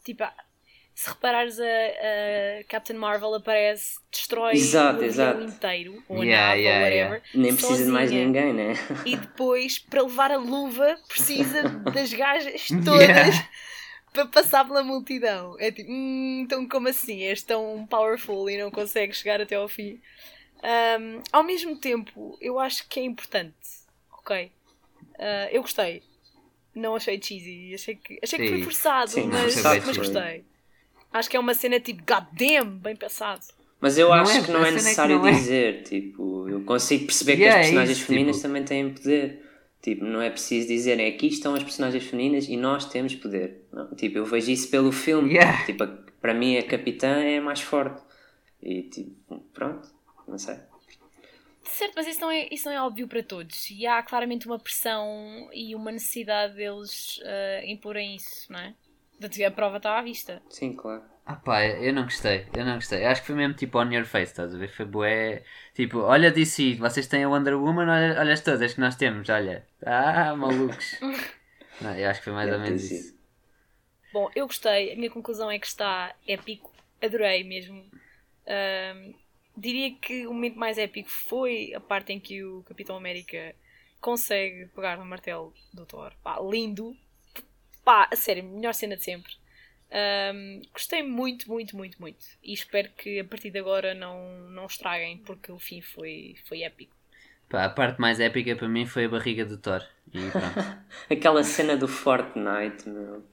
tipo, 0.04 0.24
ah, 0.24 0.36
se 0.96 1.10
reparares 1.10 1.60
a, 1.60 1.64
a 2.62 2.64
Captain 2.66 2.98
Marvel 2.98 3.34
aparece, 3.36 4.00
destrói 4.12 4.58
Exato, 4.58 5.04
o 5.04 5.06
exato. 5.06 5.42
inteiro, 5.42 6.04
ou 6.08 6.22
a 6.22 6.26
Yeah, 6.26 6.26
nave, 6.26 6.62
yeah, 6.64 6.80
ou 6.80 6.82
whatever, 6.82 7.22
Nem 7.34 7.54
precisa 7.56 7.86
de 7.86 7.92
mais 7.92 8.12
ninguém, 8.12 8.54
né? 8.54 8.74
E 9.04 9.18
depois, 9.18 9.80
para 9.80 10.04
levar 10.04 10.32
a 10.32 10.38
luva, 10.38 11.00
precisa 11.08 11.64
das 11.92 12.14
gajas 12.14 12.72
todas 12.84 13.38
Yeah. 13.40 13.48
para 14.14 14.28
passar 14.28 14.66
pela 14.66 14.84
multidão. 14.84 15.56
É 15.60 15.72
tipo, 15.72 15.92
hum, 15.92 16.42
então 16.44 16.68
como 16.68 16.88
assim? 16.88 17.24
És 17.24 17.44
tão 17.44 17.88
powerful 17.88 18.50
e 18.50 18.58
não 18.58 18.72
consegues 18.72 19.18
chegar 19.18 19.42
até 19.42 19.56
ao 19.56 19.68
fim. 19.70 20.02
Ahm, 20.64 21.22
ao 21.32 21.44
mesmo 21.44 21.78
tempo, 21.80 22.38
eu 22.42 22.60
acho 22.60 22.88
que 22.90 23.00
é 23.00 23.04
importante. 23.04 23.56
Ok? 24.20 24.52
Ah, 25.20 25.50
eu 25.52 25.62
gostei. 25.62 26.04
Não 26.76 26.96
achei 26.96 27.22
cheesy. 27.22 27.74
Achei 27.74 27.96
que, 27.96 28.20
achei 28.24 28.40
que 28.40 28.48
foi 28.50 28.64
forçado, 28.64 29.12
Sim, 29.12 29.24
mas, 29.28 29.56
mas 29.62 29.84
cheesy. 29.84 29.98
gostei. 29.98 30.46
Acho 31.12 31.30
que 31.30 31.36
é 31.36 31.40
uma 31.40 31.54
cena 31.54 31.80
tipo, 31.80 32.02
god 32.08 32.24
damn, 32.32 32.78
bem 32.80 32.96
pensado. 32.96 33.42
Mas 33.82 33.98
eu 33.98 34.08
Não 34.10 34.14
acho 34.16 34.38
é, 34.38 34.42
que 34.44 34.52
não 34.52 34.62
a 34.62 34.66
é 34.68 34.70
é 34.70 34.72
necessário 34.74 35.18
não 35.20 35.28
é. 35.28 35.32
dizer. 35.32 35.84
Tipo, 35.84 36.48
eu 36.48 36.62
consigo 36.64 37.06
perceber 37.06 37.34
Yeah, 37.34 37.54
que 37.54 37.58
é 37.58 37.60
as 37.60 37.66
personagens 37.68 37.98
isso, 37.98 38.08
femininas 38.08 38.36
tipo- 38.38 38.48
também 38.48 38.64
têm 38.64 38.94
poder. 38.94 39.46
Tipo, 39.82 40.06
não 40.06 40.22
é 40.22 40.30
preciso 40.30 40.68
dizerem 40.68 41.08
aqui 41.08 41.28
estão 41.28 41.56
as 41.56 41.64
personagens 41.64 42.04
femininas 42.06 42.48
e 42.48 42.56
nós 42.56 42.86
temos 42.86 43.16
poder. 43.16 43.66
Não, 43.74 43.94
tipo, 43.96 44.20
eu 44.20 44.26
vejo 44.26 44.52
isso 44.52 44.70
pelo 44.70 44.92
filme. 44.92 45.34
Yeah. 45.34 45.66
Tipo, 45.66 45.84
a- 45.84 45.98
para 46.22 46.34
mim 46.36 46.56
a 46.58 46.64
capitã 46.64 47.08
é 47.20 47.40
mais 47.42 47.62
forte. 47.62 48.00
E 48.62 48.84
tipo, 48.84 49.40
pronto, 49.54 49.90
não 50.28 50.38
sei. 50.38 50.56
Certo, 51.72 51.94
mas 51.96 52.08
isso 52.08 52.22
não, 52.22 52.30
é, 52.30 52.48
isso 52.52 52.66
não 52.68 52.74
é 52.76 52.82
óbvio 52.82 53.08
para 53.08 53.24
todos. 53.24 53.70
E 53.70 53.88
há 53.88 54.04
claramente 54.04 54.46
uma 54.46 54.60
pressão 54.60 55.50
e 55.54 55.74
uma 55.74 55.92
necessidade 55.92 56.56
deles 56.56 57.20
ah, 57.24 57.66
imporem 57.66 58.16
isso, 58.16 58.52
não 58.52 58.60
é? 58.60 58.74
Portanto, 59.20 59.44
A 59.46 59.52
prova 59.52 59.78
está 59.78 59.98
à 59.98 60.02
vista. 60.02 60.42
Sim, 60.50 60.76
claro. 60.76 61.04
Ah 61.26 61.36
pá, 61.36 61.64
eu 61.64 61.94
não 61.94 62.04
gostei, 62.04 62.48
eu 62.54 62.66
não 62.66 62.76
gostei. 62.76 63.06
Acho 63.06 63.22
que 63.22 63.28
foi 63.28 63.36
mesmo 63.36 63.54
tipo 63.54 63.80
on 63.80 63.92
your 63.92 64.06
face, 64.06 64.32
estás 64.32 64.54
a 64.54 64.58
ver? 64.58 64.70
Foi 64.70 64.86
bué. 64.86 65.44
Tipo, 65.76 66.00
olha 66.00 66.32
DC, 66.32 66.76
vocês 66.76 67.08
têm 67.08 67.24
a 67.24 67.30
Wonder 67.30 67.54
Woman, 67.56 67.88
olha, 67.88 68.20
olha 68.20 68.34
as 68.34 68.42
todas 68.42 68.74
que 68.74 68.80
nós 68.80 68.96
temos, 68.96 69.30
olha. 69.30 69.66
Ah, 69.86 70.36
malucos. 70.36 71.00
não, 71.80 71.96
eu 71.96 72.10
acho 72.10 72.20
que 72.20 72.26
foi 72.26 72.34
mais 72.34 72.52
ou 72.52 72.60
menos 72.60 72.82
sido. 72.82 73.00
isso. 73.00 73.22
Bom, 74.12 74.30
eu 74.36 74.48
gostei. 74.48 74.92
A 74.92 74.96
minha 74.96 75.12
conclusão 75.12 75.50
é 75.50 75.60
que 75.60 75.68
está 75.68 76.14
épico. 76.28 76.74
Adorei 77.02 77.44
mesmo. 77.44 77.86
Ahm, 78.48 79.14
diria 79.56 79.94
que 79.96 80.28
o 80.28 80.34
momento 80.34 80.58
mais 80.58 80.78
épico 80.78 81.10
foi 81.10 81.74
a 81.74 81.80
parte 81.80 82.14
em 82.14 82.20
que 82.20 82.44
o 82.44 82.64
Capitão 82.64 82.96
América 82.96 83.56
consegue 84.00 84.68
pegar 84.76 84.98
no 84.98 85.06
martelo 85.06 85.54
do 85.74 85.86
Thor. 85.86 86.14
Pá, 86.24 86.40
lindo. 86.42 86.96
Pá, 87.84 88.08
a 88.12 88.16
sério, 88.16 88.44
melhor 88.44 88.74
cena 88.74 88.96
de 88.96 89.04
sempre. 89.04 89.34
Ahm, 89.92 90.62
gostei 90.72 91.04
muito, 91.04 91.50
muito, 91.50 91.76
muito, 91.76 92.00
muito. 92.00 92.26
E 92.44 92.54
espero 92.54 92.90
que 92.98 93.20
a 93.20 93.26
partir 93.26 93.52
de 93.52 93.60
agora 93.60 93.94
não, 93.94 94.50
não 94.50 94.66
estraguem, 94.66 95.18
porque 95.18 95.52
o 95.52 95.60
fim 95.60 95.82
foi, 95.82 96.36
foi 96.48 96.64
épico. 96.64 96.96
Pá, 97.50 97.66
a 97.66 97.70
parte 97.70 98.00
mais 98.00 98.20
épica 98.20 98.56
para 98.56 98.70
mim 98.70 98.86
foi 98.86 99.06
a 99.06 99.10
barriga 99.10 99.46
do 99.46 99.58
Thor. 99.58 99.86
E. 100.14 100.20
Aquela 101.14 101.44
cena 101.44 101.76
do 101.76 101.88
Fortnite, 101.88 102.88
meu. 102.88 103.24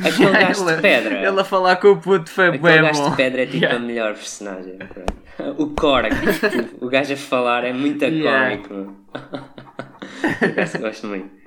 Que- 0.00 0.08
Aquele 0.08 0.30
gajo 0.44 0.64
de 0.66 0.80
pedra. 0.82 1.26
Ele 1.28 1.40
a 1.40 1.44
falar 1.44 1.76
com 1.76 1.88
o 1.88 2.00
puto 2.00 2.30
foi 2.30 2.48
Aquele 2.48 2.62
bem 2.62 2.82
gajo 2.82 3.02
bom. 3.02 3.10
de 3.10 3.16
pedra 3.16 3.42
é 3.42 3.46
tipo 3.46 3.56
Yeah. 3.58 3.76
a 3.76 3.80
melhor 3.80 4.14
personagem. 4.14 4.78
O 5.58 5.66
Korg, 5.74 6.10
tipo, 6.10 6.84
o 6.84 6.88
gajo 6.88 7.14
a 7.14 7.16
falar 7.16 7.64
é 7.64 7.72
muito 7.72 8.04
Yeah. 8.04 8.56
cómico. 8.58 8.96
Eu 10.42 10.80
gosto- 10.80 11.06
muito. 11.06 11.44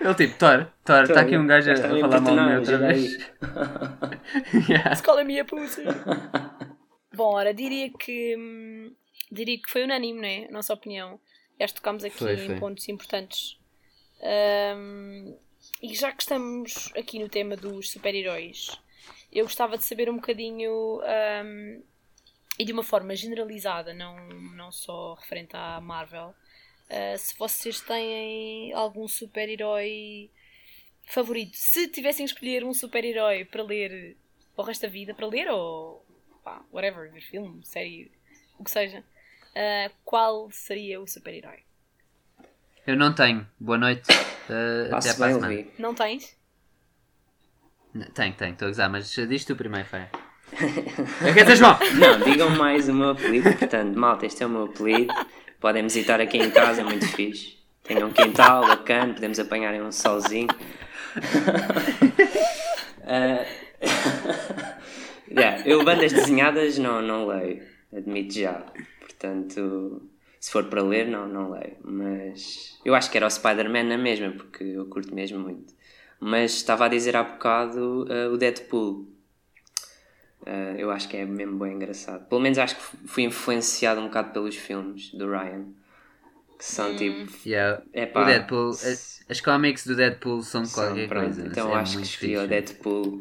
Ele 0.00 0.14
tipo, 0.14 0.38
Thor, 0.38 0.66
Thor, 0.84 1.02
está 1.02 1.20
aqui 1.22 1.36
um 1.36 1.46
gajo 1.46 1.70
a, 1.70 1.74
a 1.74 1.88
bem 1.88 2.00
falar 2.00 2.20
mal 2.20 2.36
de 2.36 2.42
mim 2.42 2.56
outra 2.58 2.78
vez. 2.78 3.30
Yeah. 4.68 4.92
Escola 4.92 5.24
minha 5.24 5.44
pussy. 5.44 5.82
Bom, 7.14 7.34
ora, 7.34 7.52
diria 7.52 7.90
que 7.90 8.36
hum, 8.38 8.92
diria 9.32 9.56
que 9.60 9.70
foi 9.70 9.84
unânime, 9.84 10.20
né? 10.20 10.46
A 10.48 10.52
nossa 10.52 10.72
opinião. 10.74 11.18
Já 11.58 11.66
tocámos 11.68 12.04
aqui 12.04 12.16
Foi, 12.16 12.34
em 12.34 12.46
foi. 12.46 12.56
pontos 12.56 12.88
importantes. 12.88 13.58
Hum, 14.22 15.34
e 15.82 15.94
já 15.94 16.12
que 16.12 16.22
estamos 16.22 16.92
aqui 16.96 17.18
no 17.18 17.28
tema 17.28 17.56
dos 17.56 17.90
super-heróis, 17.90 18.78
eu 19.32 19.44
gostava 19.44 19.78
de 19.78 19.84
saber 19.84 20.10
um 20.10 20.16
bocadinho 20.16 21.00
hum, 21.00 21.82
e 22.58 22.64
de 22.64 22.72
uma 22.72 22.82
forma 22.82 23.14
generalizada, 23.16 23.94
não, 23.94 24.28
não 24.28 24.70
só 24.70 25.14
referente 25.14 25.56
à 25.56 25.80
Marvel, 25.80 26.28
uh, 26.90 27.18
se 27.18 27.36
vocês 27.38 27.80
têm 27.80 28.72
algum 28.74 29.08
super-herói 29.08 30.30
favorito. 31.06 31.56
Se 31.56 31.88
tivessem 31.88 32.26
escolher 32.26 32.64
um 32.64 32.74
super-herói 32.74 33.44
para 33.44 33.62
ler 33.62 34.16
para 34.54 34.62
o 34.62 34.66
resto 34.66 34.82
da 34.82 34.88
vida, 34.88 35.14
para 35.14 35.26
ler 35.26 35.48
ou 35.48 36.04
pá, 36.44 36.62
whatever, 36.70 37.10
ver 37.10 37.22
filme, 37.22 37.64
série, 37.64 38.10
o 38.58 38.64
que 38.64 38.70
seja, 38.70 39.00
uh, 39.00 39.94
qual 40.04 40.50
seria 40.50 41.00
o 41.00 41.06
super-herói? 41.06 41.62
Eu 42.90 42.96
não 42.96 43.12
tenho. 43.12 43.46
Boa 43.60 43.78
noite. 43.78 44.02
Uh, 44.48 44.92
até 44.92 45.10
a 45.10 45.14
bem. 45.14 45.40
Levi. 45.40 45.70
Não 45.78 45.94
tens? 45.94 46.36
Tenho, 48.14 48.34
tenho, 48.34 48.52
estou 48.52 48.66
a 48.66 48.70
gozar, 48.70 48.90
mas 48.90 49.08
diz 49.12 49.44
tu 49.44 49.54
primeiro, 49.54 49.86
Fé. 49.86 50.10
João! 51.56 51.78
Não, 51.94 52.18
digam 52.18 52.50
mais 52.50 52.88
o 52.88 52.92
meu 52.92 53.10
apelido. 53.10 53.52
Portanto, 53.56 53.96
malta, 53.96 54.26
este 54.26 54.42
é 54.42 54.46
o 54.46 54.48
meu 54.48 54.64
apelido. 54.64 55.14
Podem 55.60 55.84
visitar 55.84 56.20
aqui 56.20 56.38
em 56.38 56.50
casa, 56.50 56.80
é 56.80 56.84
muito 56.84 57.06
fixe. 57.06 57.58
Tenham 57.84 58.08
um 58.08 58.12
quintal 58.12 58.66
bacana, 58.66 59.14
podemos 59.14 59.38
apanhar 59.38 59.72
em 59.72 59.82
um 59.82 59.92
solzinho. 59.92 60.48
Ah, 63.04 63.46
yeah, 65.30 65.62
eu 65.64 65.84
bandas 65.84 66.12
desenhadas 66.12 66.76
não, 66.76 67.00
não 67.00 67.24
leio, 67.24 67.62
admito 67.96 68.34
já. 68.34 68.64
Portanto, 68.98 70.10
se 70.40 70.50
for 70.50 70.64
para 70.64 70.82
ler, 70.82 71.06
não, 71.06 71.28
não 71.28 71.50
leio. 71.50 71.76
Mas 71.84 72.80
eu 72.82 72.94
acho 72.94 73.10
que 73.10 73.18
era 73.18 73.26
o 73.26 73.30
Spider-Man 73.30 73.84
na 73.84 73.98
mesma, 73.98 74.32
porque 74.32 74.64
eu 74.64 74.86
curto 74.86 75.14
mesmo 75.14 75.38
muito. 75.38 75.74
Mas 76.18 76.54
estava 76.54 76.86
a 76.86 76.88
dizer 76.88 77.14
há 77.14 77.22
bocado 77.22 78.06
ah, 78.10 78.32
o 78.32 78.38
Deadpool. 78.38 79.06
Ah, 80.46 80.74
eu 80.78 80.90
acho 80.90 81.08
que 81.10 81.18
é 81.18 81.26
mesmo 81.26 81.58
bem 81.58 81.74
engraçado. 81.74 82.26
Pelo 82.26 82.40
menos 82.40 82.56
acho 82.56 82.74
que 82.74 82.82
fui 83.06 83.24
influenciado 83.24 84.00
um 84.00 84.04
bocado 84.04 84.32
pelos 84.32 84.56
filmes 84.56 85.12
do 85.12 85.30
Ryan. 85.30 85.66
Que 86.58 86.64
são 86.64 86.96
tipo. 86.96 87.30
Yeah. 87.46 87.82
Epá, 87.92 88.22
o 88.22 88.24
Deadpool, 88.24 88.70
as, 88.70 89.24
as 89.28 89.40
comics 89.42 89.86
do 89.86 89.94
Deadpool 89.94 90.42
são 90.42 90.64
são, 90.64 90.86
qualquer 90.86 91.08
pronto, 91.08 91.24
coisa. 91.24 91.46
Então 91.46 91.70
é 91.70 91.80
acho 91.80 91.98
que 91.98 92.02
escolhi 92.02 92.38
o. 92.38 92.48
Deadpool 92.48 93.18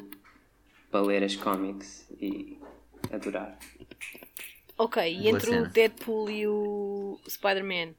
para 0.90 1.02
ler 1.02 1.24
as 1.24 1.36
cómics 1.36 2.10
e 2.20 2.58
adorar. 3.12 3.58
Ok, 4.80 4.98
e 5.14 5.30
Boa 5.30 5.30
entre 5.30 5.50
o 5.52 5.54
cena. 5.56 5.68
Deadpool 5.68 6.30
e 6.32 6.48
o 6.48 7.20
Spider-Man? 7.28 7.96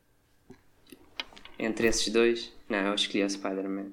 Entre 1.58 1.86
esses 1.86 2.10
dois, 2.10 2.50
não, 2.70 2.78
eu 2.78 2.94
escolhi 2.94 3.22
o 3.22 3.28
Spider-Man. 3.28 3.92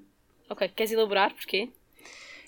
Ok, 0.50 0.70
queres 0.70 0.94
elaborar? 0.94 1.34
Porquê? 1.36 1.70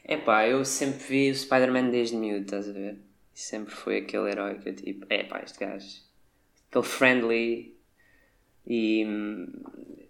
Epá, 0.07 0.47
eu 0.47 0.63
sempre 0.63 1.03
vi 1.03 1.29
o 1.29 1.35
Spider-Man 1.35 1.89
desde 1.89 2.15
miúdo, 2.15 2.45
estás 2.45 2.69
a 2.69 2.71
ver? 2.71 2.97
E 3.35 3.39
sempre 3.39 3.75
foi 3.75 3.97
aquele 3.97 4.31
herói 4.31 4.59
que 4.59 4.69
eu 4.69 4.75
tipo, 4.75 5.05
epá, 5.13 5.41
este 5.43 5.59
gajo. 5.59 6.03
Aquele 6.69 6.85
friendly 6.85 7.77
e 8.65 9.05
hum, 9.05 9.51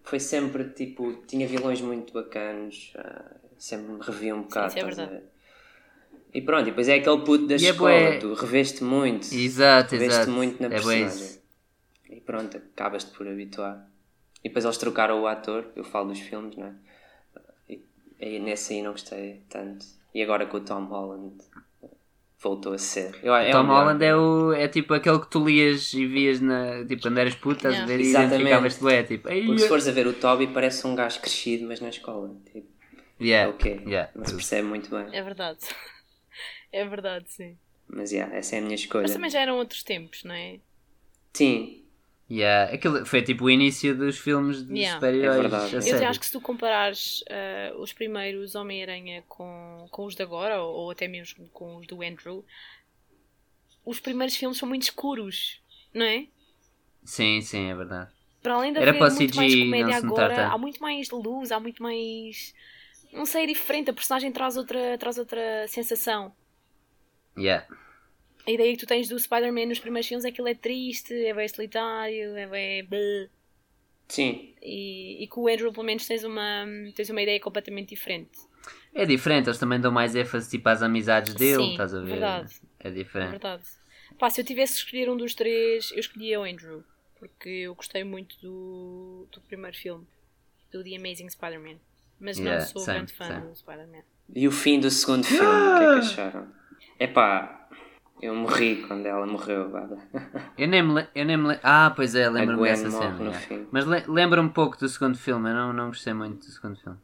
foi 0.04 0.20
sempre 0.20 0.70
tipo, 0.70 1.24
tinha 1.26 1.48
vilões 1.48 1.82
muito 1.82 2.13
bacanos, 2.13 2.94
ah, 2.98 3.36
sempre 3.58 3.94
me 3.94 4.00
revia 4.00 4.36
um 4.36 4.44
bocado, 4.44 4.68
isso 4.68 4.78
é 4.78 4.84
verdade. 4.84 5.24
E 6.34 6.42
pronto, 6.42 6.63
e 6.63 6.70
depois 6.72 6.88
é 6.88 6.96
aquele 6.96 7.18
puto 7.22 7.48
da 7.48 7.56
E 7.56 7.65
é 7.65 7.70
escola, 7.70 7.89
bué- 7.89 8.18
tu 8.20 8.34
reveste 8.34 8.84
muito, 8.84 9.34
Exato, 9.34 9.92
reveste 9.94 10.13
exato. 10.20 10.32
muito 10.32 10.60
na 10.62 10.68
é 10.68 10.70
personagem. 10.70 11.39
E 12.10 12.22
pronto, 12.22 12.58
acabas-te 12.58 13.12
por 13.12 13.28
habituar. 13.28 13.88
E 14.44 14.50
depois 14.50 14.63
eles 14.65 14.78
trocaram 14.78 15.22
o 15.22 15.28
ator, 15.28 15.65
eu 15.76 15.84
falo 15.84 16.10
dos 16.10 16.20
filmes, 16.20 16.56
não 16.56 16.68
é? 16.68 16.74
E, 17.68 17.84
e 18.20 18.39
nesse 18.39 18.74
aí 18.74 18.82
não 18.82 18.92
gostei 18.92 19.42
tanto. 19.50 19.86
E 20.13 20.22
agora 20.22 20.46
com 20.46 20.58
o 20.58 20.62
Tom 20.62 20.86
Holland 20.86 21.36
voltou 22.42 22.74
a 22.74 22.78
ser. 22.78 23.20
Eu, 23.22 23.36
é 23.36 23.50
o 23.50 23.52
Tom. 23.52 23.65
Holland 23.68 24.04
é, 24.06 24.15
o, 24.15 24.54
é 24.54 24.68
tipo 24.68 24.94
aquele 24.94 25.20
que 25.20 25.28
tu 25.30 25.44
lias 25.46 25.94
e 25.94 26.06
vias 26.06 26.39
na. 26.39 26.86
Tipo, 26.86 27.02
quando 27.04 27.18
eras 27.18 27.36
puto, 27.36 27.58
estás 27.58 27.76
a 27.76 27.78
Yeah. 27.80 27.98
ver 27.98 28.00
e 28.04 28.10
identificavas-te 28.12 28.80
bué. 28.82 29.04
Tipo, 29.04 29.30
"Ei, 29.30 29.46
Porque 29.46 29.62
se 29.62 29.68
fores 29.68 29.88
a 29.88 29.92
ver 29.92 30.08
o 30.08 30.13
Toby, 30.13 30.48
parece 30.48 30.86
um 30.88 30.96
gajo 30.96 31.20
crescido, 31.20 31.68
mas 31.68 31.80
na 31.82 31.89
escola. 31.89 32.36
Tipo, 32.52 32.68
yeah, 33.22 33.50
ok. 33.52 33.82
yeah. 33.86 34.10
Não 34.15 34.26
se 34.26 34.34
percebe 34.36 34.68
muito 34.68 34.89
bem. 34.89 35.08
É 35.12 35.22
verdade. 35.22 35.60
É 36.71 36.86
verdade, 36.86 37.32
sim. 37.32 37.58
Mas 37.88 38.12
yeah, 38.12 38.36
essa 38.36 38.55
é 38.55 38.60
a 38.60 38.62
minha 38.62 38.75
escolha. 38.75 39.03
Mas 39.03 39.13
também 39.13 39.29
já 39.29 39.41
eram 39.41 39.58
outros 39.58 39.84
tempos, 39.84 40.23
não 40.23 40.36
é? 40.36 40.60
Sim, 41.34 41.84
Yeah. 42.29 42.71
Aquilo 42.71 43.05
foi 43.08 43.23
tipo 43.23 43.45
o 43.45 43.49
início 43.49 43.97
dos 43.97 44.19
filmes 44.19 44.63
de 44.63 44.77
Yeah. 44.77 44.99
super-heróis. 44.99 45.73
É 45.73 45.77
Eu 45.77 45.82
sério. 45.82 46.10
acho 46.10 46.19
que 46.19 46.25
se 46.27 46.32
tu 46.32 46.39
comparares 46.39 47.23
ah, 47.27 47.73
os 47.77 47.91
primeiros 47.91 48.53
Homem-Aranha 48.53 49.23
com, 49.27 49.88
com 49.89 50.05
os 50.05 50.13
de 50.15 50.21
agora, 50.21 50.62
ou, 50.62 50.75
ou 50.75 50.91
até 50.91 51.08
mesmo 51.08 51.49
com 51.49 51.77
os 51.77 51.88
do 51.88 52.03
Andrew, 52.03 52.45
os 53.84 53.99
primeiros 53.99 54.36
filmes 54.36 54.60
são 54.60 54.69
muito 54.69 54.84
escuros, 54.84 55.60
não 55.91 56.05
é? 56.05 56.27
Sim, 57.03 57.41
sim, 57.41 57.71
é 57.71 57.75
verdade. 57.75 58.12
Para 58.43 58.53
além 58.53 58.73
de 58.73 58.79
Era 58.79 58.93
para 58.93 59.10
muito 59.10 59.34
CG 59.34 59.36
mais 59.36 59.55
comédia 59.55 59.95
agora, 59.97 60.47
há 60.47 60.58
muito 60.58 60.79
mais 60.79 61.10
luz, 61.10 61.51
há 61.51 61.60
muito 61.60 61.82
mais. 61.82 62.53
Não 63.12 63.25
sei, 63.25 63.45
é 63.45 63.47
diferente. 63.47 63.89
A 63.89 63.93
personagem 63.93 64.32
traz 64.32 64.55
outra, 64.55 64.97
traz 64.99 65.17
outra 65.17 65.67
sensação. 65.67 66.32
Yeah. 67.39 67.65
A 68.45 68.52
ideia 68.52 68.71
que 68.73 68.80
tu 68.80 68.86
tens 68.88 69.08
do 69.08 69.17
Spider-Man 69.19 69.67
nos 69.67 69.80
primeiros 69.80 70.08
filmes 70.08 70.25
é 70.25 70.32
que 70.32 70.41
ele 70.41 70.52
é 70.52 70.56
triste, 70.56 71.13
é 71.13 71.34
bem 71.34 71.47
solitário, 71.47 72.36
é 72.36 72.47
bem. 72.84 73.30
sim. 74.08 74.54
E, 74.62 75.23
e 75.23 75.28
com 75.28 75.41
o 75.41 75.47
Andrew, 75.47 75.71
pelo 75.71 75.86
menos, 75.86 76.06
tens 76.08 76.23
uma, 76.23 76.65
tens 76.95 77.10
uma 77.10 77.21
ideia 77.21 77.39
completamente 77.39 77.89
diferente. 77.89 78.39
É 78.93 79.06
diferente, 79.06 79.47
eles 79.47 79.60
também 79.60 79.80
dão 79.80 79.91
mais 79.91 80.15
ênfase 80.15 80.49
tipo, 80.49 80.67
às 80.67 80.82
amizades 80.82 81.34
dele, 81.36 81.63
Sim, 81.63 81.71
estás 81.71 81.93
a 81.93 81.99
ver? 81.99 82.08
verdade. 82.12 82.56
É 82.80 82.88
É 82.88 82.91
diferente. 82.91 83.30
verdade. 83.32 83.63
Pá, 84.17 84.30
se 84.30 84.41
eu 84.41 84.45
tivesse 84.45 84.73
que 84.73 84.80
escolher 84.86 85.10
um 85.10 85.15
dos 85.17 85.34
três, 85.36 85.91
eu 85.91 85.99
escolhia 85.99 86.39
o 86.39 86.43
Andrew. 86.43 86.84
Porque 87.19 87.49
eu 87.49 87.75
gostei 87.75 88.04
muito 88.04 88.39
do, 88.41 89.28
do 89.32 89.41
primeiro 89.41 89.78
filme, 89.78 90.08
do 90.71 90.84
The 90.84 90.95
Amazing 90.95 91.30
Spider-Man. 91.30 91.75
Mas 92.19 92.38
Yeah, 92.38 92.60
não 92.62 92.67
sou 92.67 92.82
same, 92.82 92.97
grande 92.97 93.13
fã 93.13 93.25
same. 93.28 93.47
do 93.47 93.56
Spider-Man. 93.56 94.04
E 94.36 94.47
o 94.47 94.52
fim 94.52 94.80
do 94.80 94.89
segundo 94.89 95.23
filme, 95.25 95.45
o 95.45 95.78
que 95.78 95.84
é 95.84 95.93
que 95.93 95.99
acharam? 95.99 96.59
Epá, 97.00 97.68
eu 98.22 98.36
morri 98.36 98.84
quando 98.88 99.06
ela 99.06 99.26
morreu, 99.26 99.70
vada. 99.70 99.98
Eu 100.58 100.68
nem 100.68 100.84
me, 100.84 101.08
eu 101.15 101.26
nem 101.26 101.38
me 101.38 101.58
Ah, 101.63 101.92
pois 101.96 102.15
é, 102.15 102.30
lembro-me 102.30 102.63
dessa 102.63 102.89
morre 102.89 103.18
cena. 103.18 103.32
fim. 103.34 103.68
Mas 103.72 103.86
le- 103.86 104.06
lembra 104.08 104.42
um 104.42 104.50
pouco 104.50 104.78
do 104.78 104.89
segundo 104.89 105.18
filme, 105.18 105.50
eu 105.50 105.54
não, 105.54 105.74
não 105.74 105.88
gostei 105.88 106.13
muito 106.13 106.46
do 106.46 106.52
segundo 106.52 106.76
filme. 106.78 106.98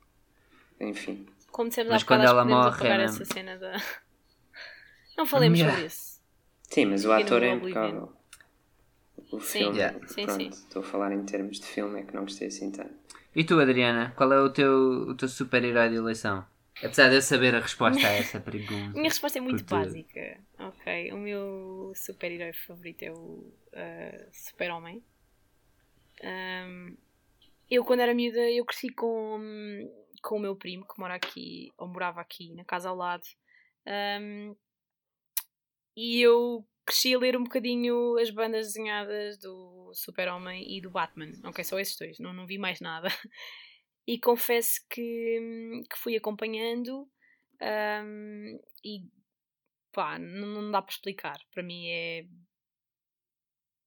Enfim. 0.80 1.26
Como 1.52 1.70
dissemos 1.70 1.92
Mas 1.94 2.04
quando 2.04 2.26
ela 2.26 2.44
morre, 2.44 2.88
é 2.88 3.02
essa 3.04 3.24
cena 3.26 3.58
da... 3.58 3.74
Não 5.18 5.26
falemos 5.26 5.58
Yeah. 5.58 5.76
sobre 5.78 5.88
isso. 5.88 6.20
Sim, 6.64 6.86
mas 6.88 7.06
o 7.06 7.12
ator 7.14 7.44
é 7.44 7.52
impecável. 7.54 8.12
O 9.32 9.40
Sim, 9.40 9.60
filme, 9.60 9.78
Yeah. 9.78 10.08
sim, 10.08 10.26
pronto, 10.26 10.42
sim. 10.42 10.50
estou 10.50 10.82
a 10.82 10.86
falar 10.86 11.14
em 11.14 11.24
termos 11.24 11.60
de 11.60 11.66
filme, 11.66 12.02
é 12.02 12.04
que 12.04 12.14
não 12.14 12.24
gostei 12.24 12.50
assim 12.50 12.70
tanto. 12.72 12.94
E 13.34 13.44
tu, 13.46 13.60
Adriana, 13.60 14.14
qual 14.16 14.32
é 14.34 14.40
o 14.42 14.50
teu, 14.50 14.72
o 15.10 15.16
teu 15.16 15.30
super-herói 15.30 15.90
de 15.90 15.96
eleição? 15.96 16.46
Apesar 16.84 17.10
de 17.10 17.16
eu 17.16 17.22
saber 17.22 17.56
a 17.56 17.60
resposta 17.60 18.06
a 18.06 18.12
essa 18.12 18.40
pergunta. 18.40 18.92
Minha 18.92 19.10
resposta 19.10 19.38
é 19.38 19.42
muito 19.42 19.64
Porque- 19.64 19.74
básica. 19.86 20.44
Ok, 20.60 21.12
o 21.14 21.18
meu 21.18 21.94
super-herói 21.96 22.54
favorito 22.54 23.04
é 23.04 23.12
o 23.12 23.54
ah, 23.74 24.28
Super-Homem. 24.32 25.04
Ahm, 26.22 26.96
eu, 27.70 27.84
quando 27.84 28.02
era 28.02 28.14
miúda, 28.14 28.40
eu 28.52 28.66
cresci 28.66 28.90
com, 28.90 29.40
com 30.22 30.36
o 30.38 30.40
meu 30.40 30.56
primo 30.56 30.86
que 30.88 31.00
mora 31.00 31.16
aqui, 31.16 31.72
ou 31.78 31.88
morava 31.88 32.22
aqui, 32.22 32.54
na 32.54 32.66
casa 32.66 32.90
ao 32.90 32.96
lado. 32.96 33.24
Ahm, 33.86 34.54
e 35.96 36.22
eu 36.22 36.66
cresci 36.86 37.16
a 37.16 37.18
ler 37.20 37.38
um 37.38 37.44
bocadinho 37.44 38.18
as 38.20 38.30
bandas 38.30 38.68
desenhadas 38.68 39.38
do 39.38 39.92
Super-Homem 39.94 40.78
e 40.78 40.82
do 40.82 40.90
Batman. 40.90 41.32
Ok, 41.46 41.64
só 41.64 41.80
esses 41.80 41.98
dois, 41.98 42.20
não, 42.20 42.34
não 42.34 42.46
vi 42.46 42.58
mais 42.58 42.82
nada. 42.82 43.08
E 44.08 44.20
confesso 44.20 44.82
que, 44.89 45.82
que 45.89 45.98
fui 45.98 46.15
acompanhando 46.15 47.10
ahm, 47.62 48.60
e 48.84 49.04
pá, 49.94 50.20
não, 50.20 50.48
não 50.48 50.72
dá 50.72 50.82
para 50.82 50.94
explicar. 50.94 51.38
Para 51.54 51.63
mim 51.63 51.88
é. 51.89 52.26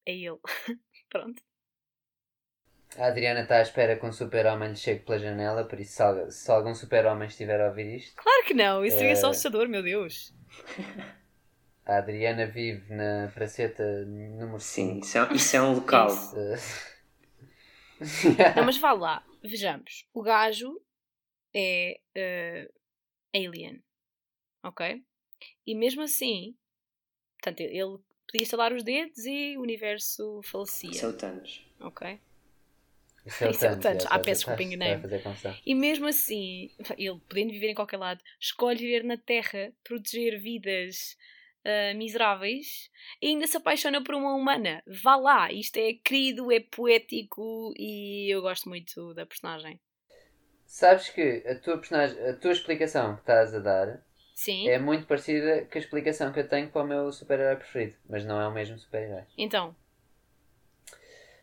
É 0.06 0.12
ele. 0.12 0.40
Pronto. 1.10 1.42
A 3.02 3.06
Adriana 3.06 3.40
está 3.44 3.56
à 3.58 3.62
espera 3.62 3.96
que 3.98 4.04
um 4.04 4.12
super-homem 4.12 4.68
lhe 4.68 4.76
chegue 4.76 5.02
pela 5.06 5.18
janela, 5.18 5.64
por 5.66 5.80
isso 5.80 5.92
se, 5.96 6.30
se 6.42 6.50
algum 6.50 6.74
super-homem 6.74 7.26
estiver 7.28 7.58
a 7.62 7.68
ouvir 7.68 7.96
isto, 7.96 8.22
Claro 8.22 8.44
que 8.46 8.52
não, 8.54 8.84
isso 8.84 8.98
seria 8.98 9.16
só 9.16 9.30
Eh, 9.30 9.30
assustador, 9.30 9.66
meu 9.68 9.82
Deus. 9.82 10.34
a 11.86 11.96
Adriana 11.98 12.46
vive 12.46 12.94
na 12.94 13.32
praceta 13.34 13.82
número 14.06 14.60
Sim, 14.74 15.00
5. 15.00 15.00
isso 15.00 15.18
é, 15.18 15.34
isso 15.34 15.56
é 15.56 15.62
um 15.62 15.74
local. 15.74 16.08
Isso. 16.08 16.76
Não, 18.54 18.62
mas 18.64 18.76
vá 18.78 18.92
lá, 18.92 19.27
vejamos. 19.42 20.06
O 20.12 20.22
gajo 20.22 20.80
é 21.54 22.00
eh, 22.14 22.70
alien, 23.34 23.82
ok? 24.62 25.02
E 25.66 25.74
mesmo 25.74 26.02
assim, 26.02 26.56
portanto, 27.40 27.60
ele 27.60 27.98
podia 28.26 28.42
estalar 28.42 28.72
os 28.72 28.82
dedos 28.82 29.24
e 29.24 29.56
o 29.56 29.62
universo 29.62 30.40
falecia, 30.42 30.90
Isso 30.90 31.06
é 31.06 31.08
o 31.08 31.12
Thanos. 31.16 31.62
ok? 31.80 32.20
Isso 33.26 33.44
é 33.44 33.48
o 33.48 33.50
é 33.50 33.76
Thanos, 33.76 34.06
Ah, 34.08 34.18
peço 34.18 34.46
desculpa, 34.46 35.00
fazer 35.02 35.22
confusão. 35.22 35.56
E 35.64 35.74
mesmo 35.74 36.06
assim, 36.06 36.70
ele 36.96 37.20
podendo 37.28 37.50
viver 37.52 37.70
em 37.70 37.74
qualquer 37.74 37.98
lado, 37.98 38.22
escolhe 38.40 38.78
viver 38.78 39.04
na 39.04 39.16
Terra, 39.16 39.72
proteger 39.84 40.40
vidas 40.40 41.16
ah, 41.64 41.94
miseráveis 41.94 42.90
e 43.22 43.28
ainda 43.28 43.46
se 43.46 43.56
apaixona 43.56 44.02
por 44.02 44.14
uma 44.14 44.34
humana. 44.34 44.82
Vá 44.86 45.16
lá, 45.16 45.52
isto 45.52 45.76
é 45.78 45.94
querido, 45.94 46.52
é 46.52 46.60
poético 46.60 47.72
e 47.76 48.28
eu 48.32 48.42
gosto 48.42 48.68
muito 48.68 49.14
da 49.14 49.26
personagem. 49.26 49.80
Sabes 50.66 51.08
que 51.10 51.42
a 51.48 51.56
tua, 51.58 51.78
personagem, 51.78 52.16
a 52.28 52.32
tua 52.36 52.52
explicação 52.52 53.14
que 53.16 53.22
estás 53.22 53.52
a 53.54 53.58
dar 53.58 54.00
Sim, 54.34 54.68
é 54.70 54.78
muito 54.78 55.06
parecida 55.06 55.64
com 55.66 55.78
a 55.78 55.80
explicação 55.80 56.32
que 56.32 56.40
eu 56.40 56.48
tenho 56.48 56.70
para 56.70 56.82
o 56.82 56.86
meu 56.86 57.12
super-herói 57.12 57.56
preferido, 57.56 57.96
mas 58.08 58.24
não 58.24 58.40
é 58.40 58.48
o 58.48 58.52
mesmo 58.52 58.78
super-herói. 58.78 59.24
então, 59.36 59.74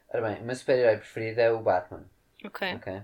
Ora 0.09 0.21
bem, 0.29 0.41
o 0.41 0.45
meu 0.45 0.55
super-herói 0.55 0.97
preferido 0.97 1.41
é 1.41 1.51
o 1.51 1.61
Batman. 1.61 2.09
ok. 2.45 2.61
Ok. 2.71 3.03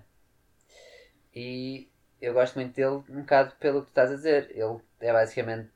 E 1.36 1.90
eu 2.22 2.34
gosto 2.34 2.56
muito 2.56 2.74
dele 2.76 3.04
um 3.10 3.22
bocado 3.22 3.56
pelo 3.58 3.82
que 3.82 3.88
tu 3.88 3.90
estás 3.90 4.12
a 4.12 4.16
dizer. 4.16 4.50
Ele 4.52 4.80
é 5.00 5.12
basicamente 5.14 5.70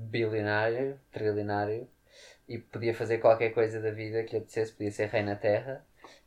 bilionário, 0.00 0.98
trilionário 1.12 1.88
e 2.48 2.58
podia 2.58 2.94
fazer 2.94 3.18
qualquer 3.18 3.50
coisa 3.54 3.80
da 3.80 3.90
vida 3.92 4.24
que 4.24 4.32
lhe 4.32 4.38
apetecesse, 4.38 4.72
podia 4.74 4.92
ser 4.92 5.08
rei 5.08 5.22
na 5.22 5.36
terra 5.36 5.84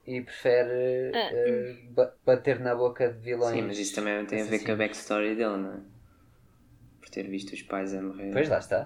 e 0.08 0.22
prefere 0.22 1.16
Ah, 1.16 1.32
ba- 1.96 2.14
bater 2.26 2.60
na 2.60 2.76
boca 2.76 3.10
de 3.10 3.20
vilões. 3.20 3.56
Sim, 3.56 3.62
mas 3.64 3.78
isso 3.80 3.96
também 3.96 4.26
tem 4.26 4.42
a 4.42 4.46
ver 4.46 4.60
com 4.66 4.72
a 4.72 4.76
backstory 4.76 5.36
dele, 5.36 5.58
não 5.58 5.74
é? 5.76 5.80
Por 7.00 7.10
ter 7.10 7.26
visto 7.36 7.52
os 7.54 7.62
pais 7.62 7.94
a 7.94 8.02
morrer. 8.02 8.32
Pois 8.34 8.50
lá 8.50 8.58
está. 8.60 8.82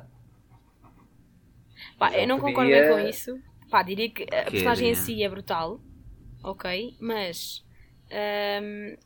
Pá, 1.97 2.11
eu 2.15 2.27
não 2.27 2.39
concordo 2.39 2.69
podia- 2.69 2.81
bem 2.81 2.83
com 2.83 2.99
isso. 2.99 3.39
Pá, 3.69 3.83
diria 3.83 4.09
que 4.09 4.23
a 4.33 4.43
Que 4.45 4.51
personagem 4.51 4.89
em 4.91 4.95
si 4.95 5.23
é 5.23 5.29
brutal, 5.29 5.81
ok, 6.43 6.95
mas 6.99 7.63
ahm, 8.11 8.97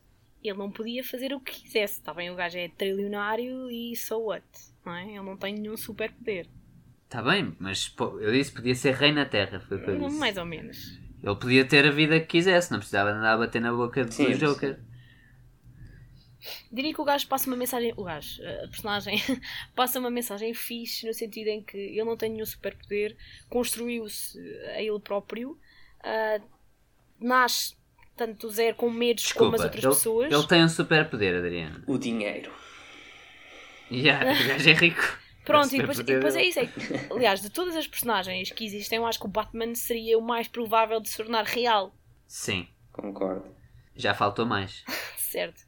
ele 0.43 0.57
não 0.57 0.71
podia 0.71 1.03
fazer 1.03 1.33
o 1.33 1.39
que 1.39 1.53
quisesse. 1.61 1.99
Está 1.99 2.13
bem, 2.13 2.29
o 2.31 2.35
gajo 2.35 2.57
é 2.57 2.69
trilionário 2.69 3.69
e 3.71 3.95
so 3.95 4.19
what? 4.25 4.45
Não 4.85 4.93
é? 4.93 5.05
Ele 5.05 5.21
não 5.21 5.37
tem 5.37 5.53
nenhum 5.53 5.77
superpoder. 5.77 6.47
Está 7.05 7.21
bem, 7.21 7.55
mas 7.59 7.89
pô, 7.89 8.19
eu 8.19 8.31
disse 8.31 8.51
que 8.51 8.57
podia 8.57 8.75
ser 8.75 8.95
rei 8.95 9.11
na 9.11 9.25
terra, 9.25 9.59
foi 9.59 9.77
o 9.77 9.83
que 9.83 9.89
eu 9.89 9.99
disse. 9.99 10.17
Mais 10.17 10.37
ou 10.37 10.45
menos. 10.45 10.97
Ele 11.21 11.35
podia 11.35 11.65
ter 11.65 11.85
a 11.85 11.91
vida 11.91 12.19
que 12.19 12.25
quisesse, 12.25 12.71
não 12.71 12.79
precisava 12.79 13.11
de 13.11 13.17
andar 13.17 13.33
a 13.33 13.37
bater 13.37 13.61
na 13.61 13.71
boca 13.73 14.03
do 14.03 14.11
Sim, 14.11 14.31
Joker. 14.33 14.79
Diria 16.71 16.93
que 16.93 17.01
o 17.01 17.03
gajo 17.03 17.27
passa 17.27 17.47
uma 17.47 17.55
mensagem. 17.55 17.93
O 17.95 18.03
gajo, 18.03 18.41
a 18.41 18.67
personagem, 18.67 19.21
passa 19.75 19.99
uma 19.99 20.09
mensagem 20.09 20.53
fixe 20.53 21.05
no 21.05 21.13
sentido 21.13 21.49
em 21.49 21.61
que 21.61 21.77
ele 21.77 22.03
não 22.03 22.17
tem 22.17 22.31
nenhum 22.31 22.45
superpoder, 22.45 23.15
construiu-se 23.49 24.39
a 24.75 24.81
ele 24.81 24.99
próprio, 24.99 25.59
ah, 26.03 26.41
nasce 27.19 27.75
tanto 28.15 28.47
do 28.47 28.51
zero 28.51 28.75
com 28.75 28.89
medos 28.89 29.31
como 29.33 29.53
as 29.55 29.61
Desculpa, 29.61 29.63
outras 29.63 29.83
ele, 29.83 29.93
pessoas. 29.93 30.33
ele 30.33 30.47
tem 30.47 30.63
um 30.63 30.69
super 30.69 31.09
poder, 31.09 31.35
Adriano. 31.35 31.83
O 31.85 31.97
dinheiro. 31.97 32.51
Yeah, 33.91 34.23
o 34.31 34.47
gajo 34.47 34.69
é 34.69 34.73
rico. 34.73 35.19
Pronto, 35.43 35.73
e 35.75 35.79
depois, 35.79 35.99
e 35.99 36.03
depois 36.03 36.35
é 36.35 36.43
isso. 36.43 36.59
É 36.59 36.69
aliás, 37.11 37.41
de 37.41 37.49
todas 37.49 37.75
as 37.75 37.87
personagens 37.87 38.51
que 38.51 38.63
existem, 38.65 38.97
eu 38.97 39.05
acho 39.05 39.19
que 39.19 39.25
o 39.25 39.29
Batman 39.29 39.73
seria 39.75 40.17
o 40.17 40.21
mais 40.21 40.47
provável 40.47 40.99
de 41.01 41.09
se 41.09 41.17
tornar 41.17 41.43
real. 41.45 41.93
Sim, 42.27 42.67
Concordo. 42.91 43.45
já 43.95 44.13
faltou 44.13 44.45
mais. 44.45 44.83
Certo. 45.17 45.61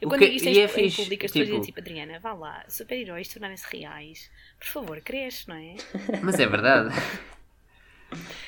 Eu 0.00 0.06
O 0.08 0.10
quando 0.10 0.20
que- 0.20 0.26
digo 0.26 0.36
isto 0.36 0.48
e 0.48 0.58
em, 0.58 0.60
é 0.60 0.64
em 0.64 0.68
fixe, 0.68 0.96
público, 1.02 1.24
as 1.26 1.32
pessoas 1.32 1.46
tipo- 1.48 1.60
dizem 1.60 1.74
tipo, 1.74 1.80
Adriana, 1.80 2.18
vá 2.20 2.32
lá, 2.34 2.64
super-heróis 2.68 3.28
tornarem-se 3.28 3.66
reais. 3.76 4.30
Por 4.58 4.66
favor, 4.66 5.00
cresce, 5.00 5.48
não 5.48 5.56
é? 5.56 5.76
Mas 6.22 6.38
é 6.38 6.46
verdade. 6.46 6.94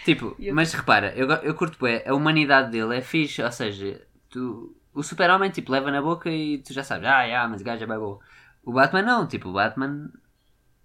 tipo, 0.05 0.35
Eu- 0.39 0.55
mas 0.55 0.73
repara, 0.73 1.13
eu, 1.17 1.29
eu 1.31 1.55
curto 1.55 1.79
bem, 1.83 2.03
a 2.07 2.15
humanidade 2.15 2.71
dele 2.71 2.97
é 2.97 3.01
fixe, 3.03 3.43
ou 3.43 3.53
seja, 3.53 4.01
tu, 4.29 4.75
o 4.95 5.03
super-homem 5.03 5.51
tipo, 5.51 5.71
leva 5.73 5.91
na 5.91 6.01
boca 6.03 6.31
e 6.31 6.59
tu 6.59 6.73
já 6.73 6.83
sabes, 6.83 7.07
ah, 7.09 7.23
yeah, 7.23 7.49
mas 7.49 7.61
o 7.61 7.65
gajo 7.65 7.85
é 7.85 7.87
bem 7.87 7.99
bom. 7.99 8.19
O 8.65 8.73
Batman 8.73 9.03
não, 9.03 9.27
tipo, 9.27 9.49
o 9.49 9.53
Batman 9.53 10.11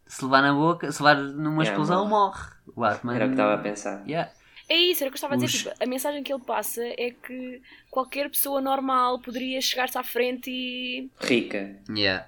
se 0.07 0.23
levar 0.23 0.41
na 0.41 0.53
boca, 0.53 0.91
se 0.91 1.01
levar 1.03 1.21
numa 1.21 1.63
Yeah, 1.63 1.71
explosão, 1.71 2.07
morre. 2.07 2.49
O 2.67 2.79
Batman. 2.81 3.15
Era 3.15 3.25
o 3.25 3.27
que 3.29 3.33
estava 3.33 3.53
a 3.55 3.57
pensar. 3.57 4.03
Yeah. 4.07 4.31
É 4.67 4.75
isso, 4.77 5.03
era 5.03 5.09
o 5.09 5.11
que 5.11 5.15
eu 5.15 5.17
estava 5.17 5.33
a 5.35 5.37
dizer. 5.37 5.45
Os- 5.57 5.63
Tipo, 5.63 5.83
a 5.83 5.85
mensagem 5.87 6.23
que 6.23 6.33
ele 6.33 6.43
passa 6.43 6.81
é 6.83 7.11
que 7.11 7.61
qualquer 7.91 8.29
pessoa 8.29 8.59
normal 8.61 9.19
poderia 9.19 9.61
chegar-se 9.61 9.97
à 9.97 10.03
frente 10.03 10.49
e. 10.49 11.09
Rica. 11.21 11.79
Yeah. 11.89 12.27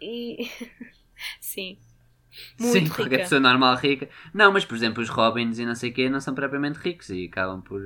e... 0.00 0.48
Sim. 1.40 1.78
Sim, 2.58 2.66
Muito 2.80 2.88
qualquer 2.94 3.04
rica. 3.12 3.18
pessoa 3.24 3.40
normal 3.40 3.76
rica. 3.76 4.08
Não, 4.34 4.50
mas 4.52 4.64
por 4.64 4.74
exemplo, 4.74 5.02
os 5.02 5.08
Robins 5.10 5.58
e 5.58 5.66
não 5.66 5.74
sei 5.74 5.90
o 5.90 5.94
quê 5.94 6.08
não 6.08 6.18
são 6.20 6.34
propriamente 6.34 6.78
ricos 6.78 7.10
e 7.10 7.26
acabam 7.26 7.60
por. 7.62 7.80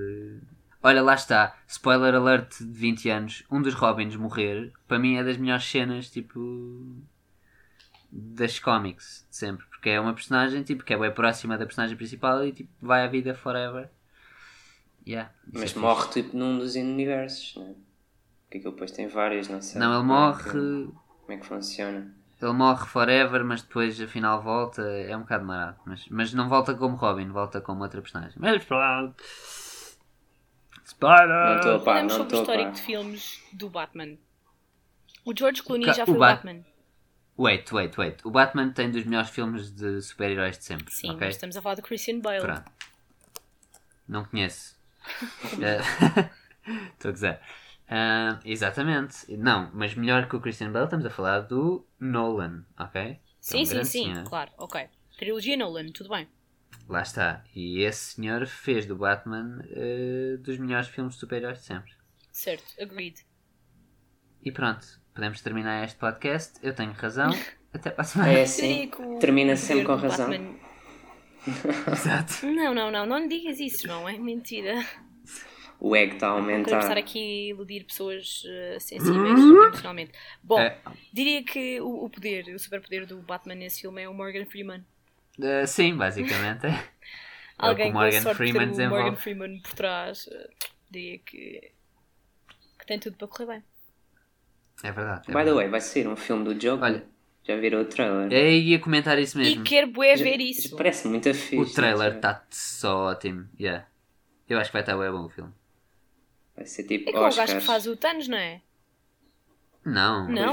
Olha, 0.86 1.02
lá 1.02 1.14
está. 1.14 1.56
Spoiler 1.66 2.14
alert 2.14 2.58
de 2.60 2.78
20 2.78 3.10
anos. 3.10 3.44
Um 3.50 3.60
dos 3.60 3.74
Robins 3.74 4.14
morrer, 4.14 4.72
para 4.86 5.00
mim 5.00 5.16
é 5.16 5.24
das 5.24 5.36
melhores 5.36 5.64
cenas, 5.64 6.08
tipo. 6.08 7.02
das 8.08 8.60
cómics 8.60 9.26
de 9.28 9.36
sempre. 9.36 9.66
Porque 9.66 9.90
é 9.90 10.00
uma 10.00 10.14
personagem 10.14 10.62
tipo, 10.62 10.84
que 10.84 10.94
é 10.94 10.96
bem 10.96 11.10
próxima 11.10 11.58
da 11.58 11.66
personagem 11.66 11.96
principal 11.96 12.46
e 12.46 12.52
tipo, 12.52 12.70
vai 12.80 13.02
à 13.02 13.08
vida 13.08 13.34
forever. 13.34 13.90
Yeah, 15.04 15.32
Mas 15.52 15.62
é 15.62 15.66
fixe. 15.66 15.78
morre 15.80 16.08
tipo 16.10 16.36
num 16.36 16.56
dos 16.56 16.76
universos, 16.76 17.56
não 17.56 17.64
é? 17.64 17.74
Porque 18.44 18.58
aquilo 18.58 18.72
depois 18.72 18.92
tem 18.92 19.08
vários, 19.08 19.48
não 19.48 19.60
sei. 19.60 19.80
Não, 19.80 19.92
ele 19.92 20.02
é 20.02 20.04
morre. 20.04 20.42
Como 20.52 21.32
é 21.32 21.36
que 21.36 21.46
funciona? 21.46 22.14
Ele 22.40 22.52
morre 22.52 22.86
forever, 22.86 23.42
mas 23.44 23.62
depois 23.62 24.00
afinal 24.00 24.40
volta. 24.40 24.82
É 24.82 25.16
um 25.16 25.22
bocado 25.22 25.44
marado. 25.44 25.78
Mas, 25.84 26.06
mas 26.08 26.32
não 26.32 26.48
volta 26.48 26.74
como 26.74 26.94
Robin, 26.94 27.28
volta 27.28 27.60
como 27.60 27.82
outra 27.82 28.00
personagem. 28.00 28.36
Mas 28.38 28.64
pronto. 28.64 29.16
Spider! 30.86 31.28
Não 31.28 31.56
estou 31.56 31.74
a 31.76 31.78
par, 31.78 31.84
Falamos 31.84 32.12
não 32.12 32.18
sobre 32.18 32.36
o 32.36 32.38
estou 32.38 32.38
a 32.38 32.42
histórico 32.42 32.72
de 32.72 32.82
filmes 32.82 33.42
do 33.52 33.68
Batman. 33.68 34.16
O 35.24 35.36
George 35.36 35.62
Clooney 35.62 35.86
Ca- 35.86 35.92
já 35.92 36.02
o 36.04 36.06
foi 36.06 36.14
o 36.14 36.18
Bat- 36.18 36.36
Batman. 36.44 36.64
Wait, 37.38 37.70
wait, 37.72 37.98
wait. 37.98 38.16
O 38.24 38.30
Batman 38.30 38.70
tem 38.72 38.90
dos 38.90 39.04
melhores 39.04 39.28
filmes 39.30 39.70
de 39.70 40.00
super-heróis 40.00 40.56
de 40.58 40.64
sempre. 40.64 40.94
Sim, 40.94 41.10
ok? 41.10 41.26
mas 41.26 41.34
estamos 41.34 41.56
a 41.56 41.60
falar 41.62 41.74
do 41.74 41.82
Christian 41.82 42.20
Bale. 42.20 42.40
Pronto. 42.40 42.70
Não 44.08 44.24
conheço. 44.24 44.76
Eh, 45.62 45.78
Estou 46.94 47.10
a 47.10 47.12
dizer. 47.12 47.40
Ah, 47.88 48.40
exatamente. 48.44 49.36
Não, 49.36 49.70
mas 49.72 49.94
melhor 49.94 50.28
que 50.28 50.34
o 50.34 50.40
Christian 50.40 50.72
Bale, 50.72 50.86
estamos 50.86 51.06
a 51.06 51.10
falar 51.10 51.40
do 51.40 51.86
Nolan, 52.00 52.64
ok? 52.78 53.20
Sim, 53.40 53.58
É 53.58 53.60
um 53.60 53.64
sim, 53.64 53.70
grande 53.70 53.88
sim, 53.88 54.02
senhor. 54.12 54.24
claro, 54.24 54.50
ok. 54.58 54.88
Trilogia 55.16 55.56
Nolan, 55.56 55.86
tudo 55.92 56.08
bem. 56.10 56.26
Lá 56.88 57.02
está. 57.02 57.42
E 57.54 57.82
esse 57.82 58.14
senhor 58.14 58.46
fez 58.46 58.86
do 58.86 58.96
Batman 58.96 59.60
eh, 59.70 60.36
dos 60.38 60.56
melhores 60.58 60.88
filmes 60.88 61.14
de 61.14 61.20
super-heróis 61.20 61.58
de 61.58 61.64
sempre. 61.64 61.92
Certo, 62.30 62.64
agreed. 62.80 63.16
E 64.44 64.52
pronto, 64.52 64.86
podemos 65.14 65.40
terminar 65.40 65.84
este 65.84 65.98
podcast. 65.98 66.54
Eu 66.62 66.74
tenho 66.74 66.92
razão. 66.92 67.30
Até 67.74 67.90
para 67.90 68.02
a 68.02 68.04
semana. 68.04 68.32
É 68.32 68.42
assim. 68.42 68.90
Termina 69.20 69.56
sempre 69.56 69.84
com 69.84 69.96
razão. 69.96 70.30
Batman- 70.30 70.56
Exato. 71.92 72.46
Não, 72.46 72.74
não, 72.74 72.90
não, 72.90 73.06
não 73.06 73.18
lhe 73.18 73.28
digas 73.28 73.60
isso, 73.60 73.86
não 73.86 74.08
é 74.08 74.16
mentira. 74.18 74.84
o 75.78 75.94
ego 75.94 76.14
está 76.14 76.28
a 76.28 76.30
aumentar. 76.30 76.78
estar 76.80 76.96
aqui 76.96 77.18
a 77.18 77.50
iludir 77.50 77.84
pessoas 77.84 78.42
eh, 78.46 78.78
sensíveis 78.80 79.38
emocionalmente. 79.38 80.12
Bom, 80.42 80.58
É. 80.60 80.78
diria 81.12 81.42
que 81.44 81.80
o, 81.80 82.04
o 82.04 82.10
poder, 82.10 82.46
o 82.54 82.58
superpoder 82.58 83.06
do 83.06 83.18
Batman 83.18 83.54
nesse 83.56 83.80
filme 83.82 84.02
é 84.02 84.08
o 84.08 84.14
Morgan 84.14 84.46
Freeman. 84.46 84.84
Uh, 85.38 85.66
sim, 85.66 85.96
basicamente. 85.96 86.66
É, 86.66 86.70
é 86.70 86.74
o 86.74 86.78
que 86.78 87.82
Alguém 87.82 87.90
o 87.90 87.94
Morgan 87.94 88.34
Freeman 88.34 88.72
de 88.72 88.88
Morgan. 88.88 89.16
Freeman 89.16 89.60
por 89.60 89.72
trás, 89.74 90.28
eh, 90.30 90.50
diria 90.90 91.18
que, 91.18 91.72
que 92.78 92.86
tem 92.86 92.98
tudo 92.98 93.16
para 93.16 93.28
correr 93.28 93.46
bem. 93.46 93.64
É 94.82 94.92
verdade. 94.92 95.22
é 95.22 95.26
By 95.26 95.32
the 95.32 95.32
verdade. 95.32 95.56
way, 95.56 95.68
vai 95.68 95.80
sair 95.80 96.06
um 96.06 96.16
filme 96.16 96.44
do 96.44 96.54
Joker. 96.54 96.84
Olha. 96.84 97.04
Já 97.44 97.56
viram 97.56 97.80
o 97.80 97.84
trailer? 97.84 98.32
Eu 98.32 98.50
ia 98.50 98.78
comentar 98.80 99.16
isso 99.20 99.38
mesmo. 99.38 99.62
E 99.62 99.64
quero 99.64 99.86
bué 99.92 100.16
ver 100.16 100.38
já 100.38 100.44
isso. 100.44 100.76
Parece 100.76 101.06
muito 101.06 101.32
fixe. 101.32 101.56
O 101.56 101.72
trailer 101.72 102.16
está 102.16 102.44
só 102.50 103.10
ótimo. 103.10 103.48
Yeah. 103.58 103.86
Eu 104.48 104.58
acho 104.58 104.70
que 104.70 104.72
vai 104.72 104.82
estar 104.82 104.96
bem 104.96 105.10
bom 105.12 105.26
o 105.26 105.28
filme. 105.28 105.52
Vai 106.56 106.66
ser 106.66 106.84
tipo 106.84 107.08
É 107.08 107.12
com 107.12 107.18
o 107.20 107.22
gajo 107.22 107.54
que 107.54 107.60
faz 107.60 107.86
o 107.86 107.96
Thanos, 107.96 108.26
não 108.26 108.36
é? 108.36 108.60
Não, 109.84 110.28
Não. 110.28 110.52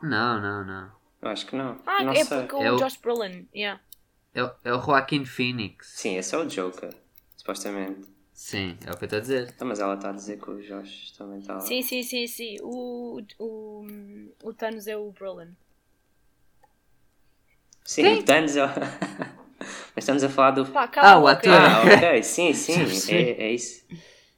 Não, 0.00 0.40
não, 0.40 0.64
não. 0.64 0.97
Eu 1.20 1.28
acho 1.30 1.46
que 1.46 1.56
não. 1.56 1.78
Ah, 1.86 2.02
não 2.04 2.12
é 2.12 2.24
sei. 2.24 2.38
porque 2.40 2.54
o 2.56 2.62
É 2.62 2.72
o- 2.72 2.76
Josh 2.76 2.96
Brolin. 2.96 3.48
Yeah. 3.54 3.80
É, 4.34 4.42
o- 4.44 4.50
é 4.64 4.72
o 4.72 4.80
Joaquin 4.80 5.24
Phoenix. 5.24 5.88
Sim, 5.96 6.16
esse 6.16 6.34
é 6.34 6.38
o 6.38 6.44
Joker. 6.46 6.94
Supostamente. 7.36 8.08
Sim, 8.32 8.78
é 8.86 8.92
o 8.92 8.96
que 8.96 9.04
eu 9.04 9.06
estou 9.06 9.16
a 9.18 9.20
dizer. 9.20 9.52
Então, 9.54 9.66
mas 9.66 9.80
ela 9.80 9.94
está 9.94 10.10
a 10.10 10.12
dizer 10.12 10.40
que 10.40 10.48
o 10.50 10.62
Josh 10.62 11.10
também 11.18 11.40
está 11.40 11.54
lá. 11.54 11.60
Sim, 11.60 11.82
sim, 11.82 12.02
sim, 12.04 12.26
sim. 12.26 12.56
O, 12.62 13.20
o, 13.38 13.86
o 14.44 14.52
Thanos 14.54 14.86
é 14.86 14.96
o 14.96 15.10
Brolin. 15.10 15.56
Sim, 17.84 18.06
o 18.18 18.22
Thanos 18.24 18.54
é 18.56 18.64
o... 18.64 18.68
Mas 19.94 20.04
estamos 20.04 20.22
a 20.22 20.28
falar 20.28 20.52
do... 20.52 20.66
Pá, 20.66 20.88
Ah, 20.98 21.18
o 21.18 21.26
ator. 21.26 21.52
Ah, 21.52 21.82
ok, 21.82 22.22
sim, 22.22 22.52
sim, 22.54 22.86
Sim. 22.94 23.12
é, 23.12 23.30
é 23.46 23.52
isso. 23.52 23.84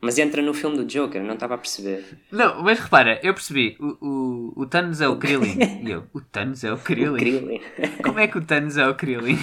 Mas 0.00 0.18
entra 0.18 0.40
no 0.40 0.54
filme 0.54 0.76
do 0.76 0.84
Joker, 0.84 1.22
não 1.22 1.34
estava 1.34 1.54
a 1.54 1.58
perceber. 1.58 2.18
Não, 2.32 2.62
mas 2.62 2.78
repara, 2.80 3.20
eu 3.22 3.34
percebi. 3.34 3.76
O, 3.78 4.06
o, 4.06 4.62
o 4.62 4.66
Thanos 4.66 5.00
é 5.00 5.08
o 5.08 5.16
Krillin. 5.16 5.58
E 5.84 5.90
eu, 5.90 6.06
o 6.14 6.20
Thanos 6.20 6.64
é 6.64 6.72
o 6.72 6.78
Krillin? 6.78 7.18
Krillin. 7.18 7.60
Como 8.02 8.18
é 8.18 8.26
que 8.26 8.38
o 8.38 8.44
Thanos 8.44 8.78
é 8.78 8.88
o 8.88 8.94
Krillin? 8.94 9.38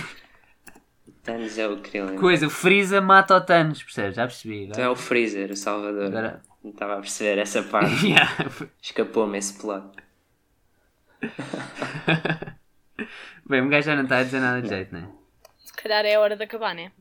Thanos 1.23 1.57
é 1.59 1.67
o 1.67 1.77
Krillin. 1.77 2.15
Coisa, 2.15 2.47
o 2.47 2.49
Freeza 2.49 2.99
mata 2.99 3.35
o 3.35 3.41
Thanos, 3.41 3.83
percebes? 3.83 4.15
Já 4.15 4.25
percebi. 4.25 4.69
Tu 4.73 4.79
é 4.79 4.89
o 4.89 4.95
Freezer, 4.95 5.51
o 5.51 5.55
Salvador. 5.55 6.05
Agora... 6.05 6.41
Não 6.63 6.71
estava 6.71 6.93
a 6.95 6.97
perceber 6.97 7.37
essa 7.39 7.61
parte. 7.63 7.93
Yeah. 8.07 8.29
Escapou-me 8.81 9.37
esse 9.37 9.53
plot. 9.59 9.85
Bem, 13.45 13.61
o 13.61 13.69
gajo 13.69 13.85
já 13.85 13.95
não 13.95 14.03
está 14.03 14.17
a 14.17 14.23
dizer 14.23 14.39
nada 14.39 14.61
de 14.61 14.69
jeito, 14.69 14.93
não 14.93 15.01
é? 15.01 15.07
Se 15.59 15.73
calhar 15.73 16.03
é 16.03 16.15
a 16.15 16.19
hora 16.19 16.35
de 16.35 16.43
acabar, 16.43 16.73
né? 16.73 16.91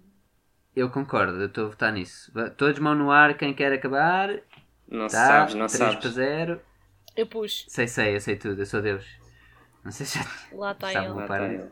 Eu 0.77 0.91
concordo, 0.91 1.41
eu 1.41 1.47
estou 1.47 1.64
a 1.64 1.68
votar 1.70 1.91
nisso. 1.93 2.31
Todos 2.57 2.79
mão 2.79 2.95
no 2.95 3.11
ar, 3.11 3.35
quem 3.37 3.55
quer 3.55 3.72
acabar. 3.72 4.29
Não 4.87 5.07
Tá, 5.09 5.27
sabes, 5.27 5.55
não 5.55 5.66
3 5.66 5.79
para 5.81 6.01
sabes. 6.03 6.12
0. 6.14 6.61
Eu 7.16 7.27
pus. 7.27 7.64
Sei, 7.66 7.89
sei, 7.89 8.14
eu 8.14 8.20
sei 8.20 8.37
tudo, 8.37 8.61
eu 8.61 8.66
sou 8.66 8.83
Deus. 8.83 9.05
Não 9.83 9.91
sei 9.91 10.05
se 10.05 10.18
já. 10.18 10.27
Lá 10.53 10.72
está 10.72 10.93
ele. 10.93 11.09
Lá 11.09 11.27
para- 11.27 11.53
está 11.53 11.64
ele. 11.64 11.70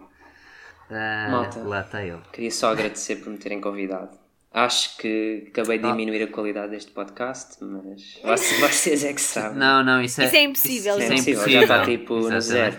Ah, 0.90 1.28
Malta. 1.30 1.58
lá 1.60 1.80
está 1.80 2.02
ele. 2.04 2.20
Queria 2.32 2.50
só 2.50 2.72
agradecer 2.72 3.16
por 3.16 3.30
me 3.30 3.38
terem 3.38 3.60
convidado. 3.60 4.18
Acho 4.52 4.96
que 4.98 5.46
acabei 5.48 5.78
de 5.78 5.86
Ah. 5.86 5.90
diminuir 5.90 6.22
a 6.22 6.28
qualidade 6.28 6.70
deste 6.70 6.90
podcast, 6.92 7.56
mas 7.64 8.20
vocês, 8.22 8.60
vocês 8.60 9.04
é 9.04 9.12
que 9.12 9.20
sabem. 9.20 9.58
Não, 9.58 9.82
não, 9.82 10.00
isso 10.02 10.20
é. 10.22 10.26
Isso 10.26 10.36
é 10.36 10.42
impossível, 10.42 10.98
Isso 10.98 11.02
é 11.12 11.14
é 11.14 11.18
impossível, 11.18 11.50
já 11.50 11.60
está 11.62 11.84
tipo 11.84 12.14
no 12.20 12.40
zero. 12.40 12.76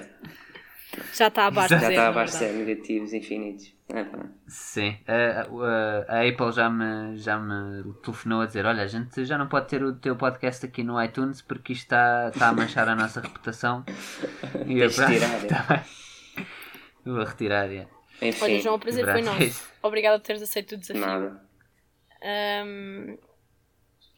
Já 1.13 1.27
está 1.27 1.45
abaixo 1.47 1.77
Já 1.77 1.89
está 1.89 2.07
abaixo 2.07 2.33
de 2.33 2.39
zero, 2.39 2.57
negativos 2.57 3.13
infinitos. 3.13 3.73
É. 3.93 4.05
Sim, 4.47 4.97
a, 5.07 5.41
a- 5.41 6.17
a 6.19 6.27
Apple 6.27 6.51
já 6.51 6.69
me, 6.69 7.17
já 7.17 7.37
me 7.37 7.93
telefonou 8.03 8.41
a 8.41 8.45
dizer: 8.47 8.65
Olha, 8.65 8.83
a 8.83 8.87
gente 8.87 9.23
já 9.25 9.37
não 9.37 9.47
pode 9.47 9.67
ter 9.67 9.83
o 9.83 9.93
teu 9.93 10.15
podcast 10.15 10.65
aqui 10.65 10.83
no 10.83 11.01
iTunes 11.03 11.41
porque 11.41 11.73
isto 11.73 11.83
está, 11.83 12.29
está 12.33 12.49
a 12.49 12.53
manchar 12.53 12.89
a 12.89 12.95
nossa 12.95 13.21
reputação. 13.21 13.83
E 14.65 14.79
eu, 14.79 14.89
tirar, 14.89 15.13
é. 15.13 15.47
tá. 15.47 15.85
Vou 17.05 17.23
retirar, 17.23 17.71
é. 17.71 17.87
Enfim, 18.21 18.43
Olha, 18.45 18.61
João, 18.61 18.75
o 18.75 18.79
prazer 18.79 19.05
foi 19.05 19.21
nosso. 19.21 19.63
Obrigada 19.83 20.17
por 20.19 20.25
teres 20.25 20.41
aceito 20.41 20.71
o 20.73 20.77
desafio. 20.77 21.05
nada. 21.05 21.41
Ahm, 22.23 23.17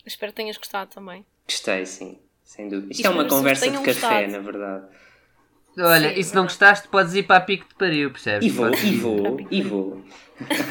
espero 0.05 0.31
que 0.31 0.37
tenhas 0.37 0.57
gostado 0.57 0.91
também. 0.93 1.25
Gostei, 1.45 1.85
sim, 1.85 2.19
sem 2.43 2.69
dúvida. 2.69 2.93
Isto 2.93 3.05
é 3.07 3.09
uma 3.09 3.27
conversa 3.27 3.65
de 3.69 3.75
café, 3.77 3.85
gostado. 3.93 4.27
na 4.31 4.39
verdade. 4.39 4.85
Olha, 5.79 6.13
Sim, 6.13 6.19
e 6.19 6.23
se 6.23 6.35
não 6.35 6.43
gostaste, 6.43 6.87
podes 6.87 7.13
ir 7.13 7.23
para 7.23 7.37
a 7.37 7.41
pico 7.41 7.67
de 7.67 7.75
pariu, 7.75 8.09
percebes? 8.11 8.45
E 8.47 8.49
vou, 8.49 8.65
Podes- 8.67 8.83
e 8.83 8.95
vou, 8.97 9.47
e 9.51 9.61
vou. 9.61 10.03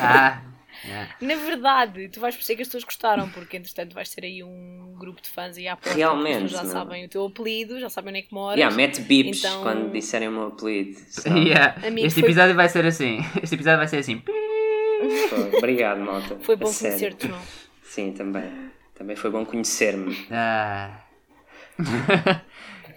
Ah, 0.01 0.43
yeah. 0.85 1.11
Na 1.21 1.35
verdade, 1.37 2.09
tu 2.09 2.19
vais 2.21 2.35
perceber 2.35 2.57
que 2.57 2.63
as 2.63 2.69
pessoas 2.69 2.85
gostaram, 2.85 3.29
porque 3.31 3.57
entretanto 3.57 3.95
vais 3.95 4.09
ter 4.11 4.25
aí 4.25 4.43
um 4.43 4.95
grupo 4.99 5.21
de 5.23 5.29
fãs 5.31 5.57
e 5.57 5.69
à 5.69 5.77
porta. 5.77 5.97
Realmente, 5.97 6.37
as 6.37 6.43
pessoas 6.45 6.61
já 6.61 6.63
não. 6.65 6.73
sabem 6.73 7.05
o 7.05 7.09
teu 7.09 7.25
apelido, 7.25 7.79
já 7.79 7.89
sabem 7.89 8.11
onde 8.11 8.19
é 8.19 8.23
que 8.23 8.35
moras. 8.35 8.59
Yeah, 8.59 8.75
mete 8.77 9.01
bips 9.03 9.39
Então- 9.45 9.63
quando 9.63 9.93
disserem 9.93 10.29
o 10.29 10.33
meu 10.33 10.47
apelido. 10.49 10.99
senão- 11.09 11.39
Yeah. 11.43 11.87
Amigo, 11.87 12.07
Este 12.07 12.21
foi- 12.21 12.29
episódio 12.29 12.55
vai 12.55 12.69
ser 12.69 12.85
assim. 12.87 13.19
Este 13.43 13.55
episódio 13.55 13.79
vai 13.79 13.89
ser 13.89 13.99
assim. 13.99 14.19
Pô, 14.19 15.59
Obrigado, 15.59 15.99
malta. 16.01 16.37
Foi 16.41 16.57
bom 16.57 16.65
conhecer-te, 16.73 17.29
não? 17.29 17.39
Sim, 17.83 18.13
também. 18.13 18.51
Também 18.95 19.15
foi 19.15 19.31
bom 19.31 19.45
conhecer-me. 19.45 20.27
Ah. 20.31 21.01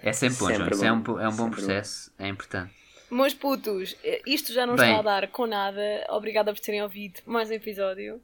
É 0.03 0.13
sempre 0.13 0.37
bom, 0.39 0.47
Sempre 0.47 0.57
João. 0.57 0.69
Isso 0.71 0.85
é 0.85 0.91
bom. 0.91 1.13
um, 1.13 1.19
é 1.19 1.27
um 1.27 1.31
bom 1.31 1.37
Sempre 1.37 1.43
bom. 1.45 1.49
processo. 1.51 2.11
É 2.19 2.27
importante. 2.27 2.73
Meus 3.11 3.33
putos, 3.33 3.95
isto 4.25 4.53
já 4.53 4.67
não 4.67 4.75
Bem. 4.75 4.87
está 4.87 4.99
a 4.99 5.01
dar 5.19 5.27
com 5.29 5.47
nada. 5.47 5.81
Obrigada 6.09 6.53
por 6.53 6.59
terem 6.59 6.81
ouvido 6.83 7.19
mais 7.25 7.49
um 7.49 7.53
episódio. 7.53 8.21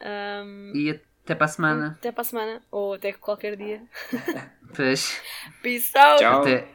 Ahm, 0.00 0.72
E 0.74 0.90
até 1.22 1.34
para 1.36 1.44
a 1.44 1.48
semana. 1.48 1.96
até 1.98 2.10
para 2.10 2.22
a 2.22 2.24
semana, 2.24 2.62
ou 2.70 2.94
até 2.94 3.12
qualquer 3.12 3.56
dia. 3.56 3.82
Pois. 4.76 5.20
Peace 5.62 5.96
out! 5.96 6.18
Tchau. 6.18 6.40
Até, 6.40 6.66